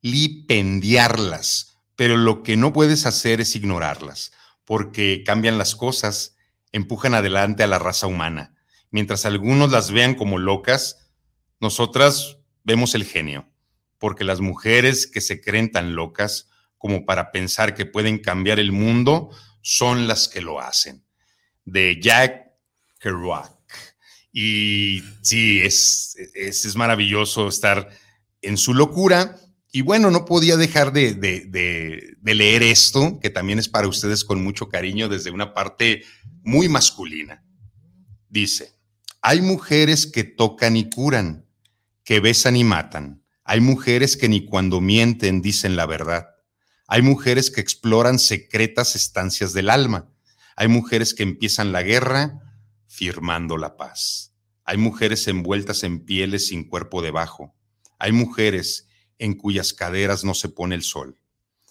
vilipendiarlas, 0.02 1.78
pero 1.96 2.18
lo 2.18 2.44
que 2.44 2.58
no 2.58 2.74
puedes 2.74 3.06
hacer 3.06 3.42
es 3.42 3.56
ignorarlas, 3.56 4.32
porque 4.66 5.24
cambian 5.26 5.58
las 5.58 5.76
cosas, 5.76 6.37
empujan 6.72 7.14
adelante 7.14 7.64
a 7.64 7.68
la 7.68 7.80
raza 7.80 8.08
humana. 8.08 8.56
Mientras 8.92 9.26
algunos 9.26 9.72
las 9.72 9.92
vean 9.92 10.16
como 10.16 10.38
locas, 10.38 11.12
nosotras 11.60 12.38
vemos 12.64 12.96
el 12.96 13.06
genio, 13.06 13.50
porque 13.98 14.24
las 14.24 14.40
mujeres 14.40 15.08
que 15.08 15.22
se 15.22 15.42
creen 15.42 15.72
tan 15.72 15.96
locas 15.96 16.50
como 16.78 17.06
para 17.06 17.32
pensar 17.32 17.74
que 17.74 17.86
pueden 17.86 18.20
cambiar 18.20 18.60
el 18.60 18.72
mundo 18.72 19.30
son 19.62 20.08
las 20.08 20.28
que 20.28 20.42
lo 20.42 20.62
hacen. 20.62 21.04
De 21.66 22.00
Jack 22.02 22.52
Kerouac. 23.00 23.52
Y 24.32 25.04
sí, 25.22 25.62
es, 25.62 26.16
es, 26.36 26.66
es 26.66 26.76
maravilloso 26.76 27.48
estar 27.48 27.90
en 28.42 28.58
su 28.58 28.74
locura. 28.74 29.38
Y 29.72 29.82
bueno, 29.82 30.12
no 30.12 30.26
podía 30.26 30.58
dejar 30.58 30.94
de, 30.94 31.14
de, 31.14 31.42
de, 31.48 32.16
de, 32.20 32.36
leer 32.36 32.64
esto, 32.64 33.20
que 33.20 33.30
también 33.30 33.60
es 33.60 33.68
para 33.68 33.88
ustedes 33.88 34.24
con 34.24 34.44
mucho 34.44 34.70
cariño 34.70 35.10
desde 35.10 35.32
una 35.32 35.54
parte 35.54 36.04
muy 36.48 36.70
masculina. 36.70 37.44
Dice, 38.30 38.72
hay 39.22 39.42
mujeres 39.42 40.08
que 40.08 40.24
tocan 40.24 40.78
y 40.78 40.90
curan, 40.90 41.46
que 42.06 42.22
besan 42.22 42.56
y 42.56 42.64
matan. 42.64 43.22
Hay 43.44 43.60
mujeres 43.60 44.16
que 44.16 44.30
ni 44.30 44.46
cuando 44.46 44.80
mienten 44.80 45.42
dicen 45.42 45.76
la 45.76 45.86
verdad. 45.86 46.30
Hay 46.88 47.02
mujeres 47.02 47.52
que 47.52 47.60
exploran 47.60 48.18
secretas 48.18 48.96
estancias 48.96 49.52
del 49.52 49.70
alma. 49.70 50.10
Hay 50.56 50.70
mujeres 50.70 51.14
que 51.14 51.24
empiezan 51.24 51.74
la 51.74 51.84
guerra 51.84 52.40
firmando 52.88 53.58
la 53.58 53.76
paz. 53.76 54.34
Hay 54.64 54.78
mujeres 54.78 55.28
envueltas 55.28 55.84
en 55.84 56.06
pieles 56.06 56.48
sin 56.48 56.64
cuerpo 56.64 57.02
debajo. 57.02 57.58
Hay 58.00 58.14
mujeres 58.14 58.88
en 59.18 59.34
cuyas 59.34 59.74
caderas 59.74 60.24
no 60.24 60.34
se 60.34 60.48
pone 60.48 60.76
el 60.76 60.84
sol. 60.84 61.20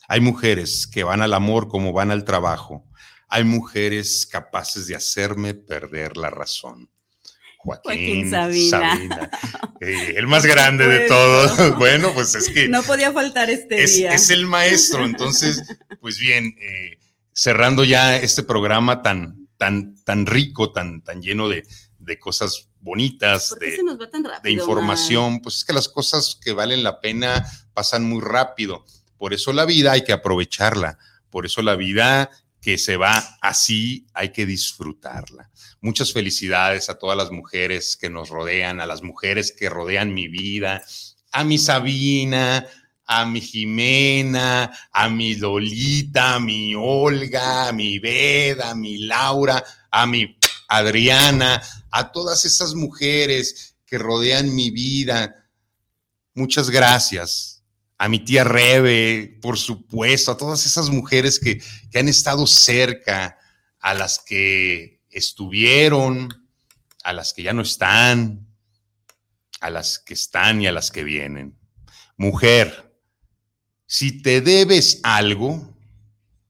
Hay 0.07 0.21
mujeres 0.21 0.87
que 0.87 1.03
van 1.03 1.23
al 1.23 1.33
amor 1.33 1.69
como 1.69 1.95
van 1.95 2.11
al 2.11 2.25
trabajo. 2.25 2.85
Hay 3.29 3.45
mujeres 3.45 4.27
capaces 4.27 4.87
de 4.87 4.97
hacerme 4.97 5.55
perder 5.55 6.17
la 6.17 6.31
razón. 6.31 6.89
Joaquín, 7.59 8.31
Joaquín 8.31 8.31
Sabina. 8.31 8.91
Sabina. 8.91 9.31
Eh, 9.79 10.15
el 10.17 10.27
más 10.27 10.47
grande 10.47 10.87
de 10.87 11.01
todos. 11.07 11.77
Bueno, 11.79 12.15
pues 12.15 12.35
es 12.35 12.49
que 12.49 12.67
no 12.67 12.83
podía 12.83 13.13
faltar 13.13 13.51
este 13.51 13.83
es, 13.83 13.97
día. 13.97 14.15
es 14.15 14.31
el 14.31 14.47
maestro. 14.47 15.05
Entonces, 15.05 15.63
pues 16.01 16.19
bien, 16.19 16.57
eh, 16.59 16.99
cerrando 17.33 17.85
ya 17.85 18.17
este 18.17 18.43
programa 18.43 19.03
tan, 19.03 19.49
tan, 19.59 20.03
tan 20.05 20.25
rico, 20.25 20.73
tan, 20.73 21.03
tan 21.03 21.21
lleno 21.21 21.51
de, 21.51 21.65
de 21.99 22.19
cosas 22.19 22.71
bonitas, 22.81 23.51
¿Por 23.51 23.59
qué 23.59 23.67
de, 23.67 23.77
se 23.77 23.83
nos 23.83 24.01
va 24.01 24.09
tan 24.09 24.25
rápido, 24.25 24.43
de 24.43 24.53
información, 24.53 25.41
pues 25.41 25.59
es 25.59 25.65
que 25.65 25.73
las 25.73 25.89
cosas 25.89 26.39
que 26.43 26.53
valen 26.53 26.83
la 26.83 27.01
pena 27.01 27.45
pasan 27.75 28.05
muy 28.05 28.23
rápido. 28.23 28.87
Por 29.19 29.35
eso 29.35 29.53
la 29.53 29.65
vida 29.65 29.93
hay 29.93 30.05
que 30.05 30.13
aprovecharla. 30.13 30.99
Por 31.31 31.45
eso 31.45 31.63
la 31.63 31.75
vida 31.77 32.31
que 32.67 32.79
se 32.79 32.97
va 32.97 33.39
así 33.41 34.09
hay 34.13 34.31
que 34.31 34.45
disfrutarla. 34.45 35.49
Muchas 35.81 36.13
felicidades 36.13 36.91
a 36.91 36.99
todas 36.99 37.17
las 37.17 37.31
mujeres 37.31 37.97
que 37.97 38.11
nos 38.11 38.29
rodean, 38.29 38.81
a 38.81 38.87
las 38.87 39.05
mujeres 39.05 39.55
que 39.57 39.69
rodean 39.69 40.13
mi 40.13 40.27
vida, 40.27 40.83
a 41.31 41.45
mi 41.45 41.59
Sabina, 41.59 42.67
a 43.05 43.25
mi 43.25 43.41
Jimena, 43.41 44.77
a 44.91 45.09
mi 45.09 45.37
Lolita, 45.37 46.35
a 46.35 46.41
mi 46.41 46.75
Olga, 46.75 47.69
a 47.69 47.73
mi 47.73 48.01
Veda, 48.01 48.71
a 48.71 48.75
mi 48.75 48.99
Laura, 48.99 49.63
a 49.93 50.05
mi 50.05 50.37
Adriana, 50.67 51.63
a 51.93 52.11
todas 52.11 52.45
esas 52.47 52.75
mujeres 52.75 53.77
que 53.87 53.97
rodean 53.97 54.53
mi 54.53 54.73
vida. 54.73 55.47
Muchas 56.35 56.69
gracias. 56.69 57.56
A 57.99 58.09
mi 58.09 58.19
tía 58.19 58.45
Rebe, 58.45 59.39
por 59.41 59.59
supuesto, 59.59 60.33
a 60.33 60.37
todas 60.37 60.67
esas 60.67 60.91
mujeres 60.91 61.39
que, 61.39 61.63
que 61.91 61.99
han 61.99 62.09
estado 62.09 62.47
cerca, 62.47 63.39
a 63.81 63.95
las 63.95 64.19
que 64.19 65.01
estuvieron, 65.11 66.29
a 67.05 67.13
las 67.13 67.33
que 67.33 67.43
ya 67.43 67.53
no 67.53 67.63
están, 67.63 68.47
a 69.61 69.71
las 69.71 69.99
que 69.99 70.15
están 70.15 70.61
y 70.61 70.67
a 70.67 70.73
las 70.73 70.91
que 70.91 71.05
vienen. 71.05 71.59
Mujer, 72.17 72.99
si 73.87 74.23
te 74.23 74.41
debes 74.41 75.01
algo, 75.03 75.75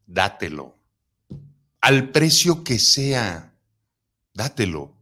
dátelo. 0.07 0.79
Al 1.81 2.11
precio 2.11 2.65
que 2.65 2.79
sea, 2.79 3.55
dátelo, 4.33 4.97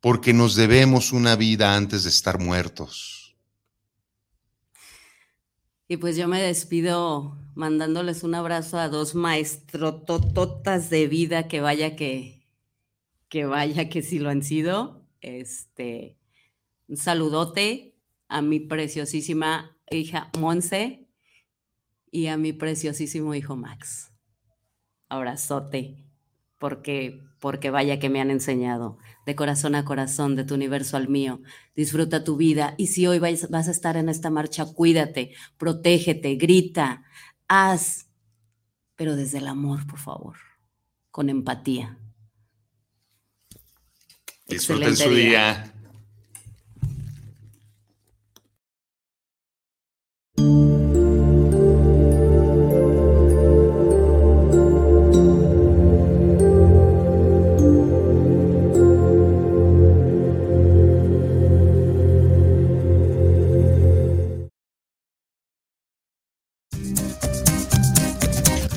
porque 0.00 0.32
nos 0.32 0.54
debemos 0.54 1.12
una 1.12 1.36
vida 1.36 1.74
antes 1.74 2.04
de 2.04 2.10
estar 2.10 2.38
muertos. 2.38 3.17
Y 5.88 5.96
pues 5.96 6.18
yo 6.18 6.28
me 6.28 6.40
despido 6.40 7.38
mandándoles 7.54 8.22
un 8.22 8.34
abrazo 8.34 8.78
a 8.78 8.90
dos 8.90 9.14
maestrotototas 9.14 10.90
de 10.90 11.08
vida 11.08 11.48
que 11.48 11.62
vaya 11.62 11.96
que, 11.96 12.46
que 13.30 13.46
vaya 13.46 13.88
que 13.88 14.02
sí 14.02 14.18
lo 14.18 14.28
han 14.28 14.42
sido. 14.42 15.02
Este, 15.22 16.18
un 16.88 16.98
saludote 16.98 17.96
a 18.28 18.42
mi 18.42 18.60
preciosísima 18.60 19.76
hija 19.90 20.30
Monse 20.38 21.08
y 22.10 22.26
a 22.26 22.36
mi 22.36 22.52
preciosísimo 22.52 23.34
hijo 23.34 23.56
Max. 23.56 24.12
Abrazote, 25.08 26.04
porque, 26.58 27.22
porque 27.40 27.70
vaya 27.70 27.98
que 27.98 28.08
me 28.08 28.20
han 28.20 28.30
enseñado 28.30 28.98
de 29.26 29.34
corazón 29.34 29.74
a 29.74 29.84
corazón, 29.84 30.36
de 30.36 30.44
tu 30.44 30.54
universo 30.54 30.96
al 30.96 31.08
mío. 31.08 31.40
Disfruta 31.76 32.24
tu 32.24 32.36
vida 32.36 32.74
y 32.76 32.88
si 32.88 33.06
hoy 33.06 33.18
vas, 33.18 33.50
vas 33.50 33.68
a 33.68 33.70
estar 33.70 33.96
en 33.96 34.08
esta 34.08 34.30
marcha, 34.30 34.66
cuídate, 34.66 35.32
protégete, 35.56 36.34
grita, 36.36 37.04
haz, 37.46 38.08
pero 38.96 39.16
desde 39.16 39.38
el 39.38 39.46
amor, 39.46 39.86
por 39.86 39.98
favor, 39.98 40.36
con 41.10 41.28
empatía. 41.28 41.98
Disfruten 44.46 44.96
su 44.96 45.10
día. 45.10 45.74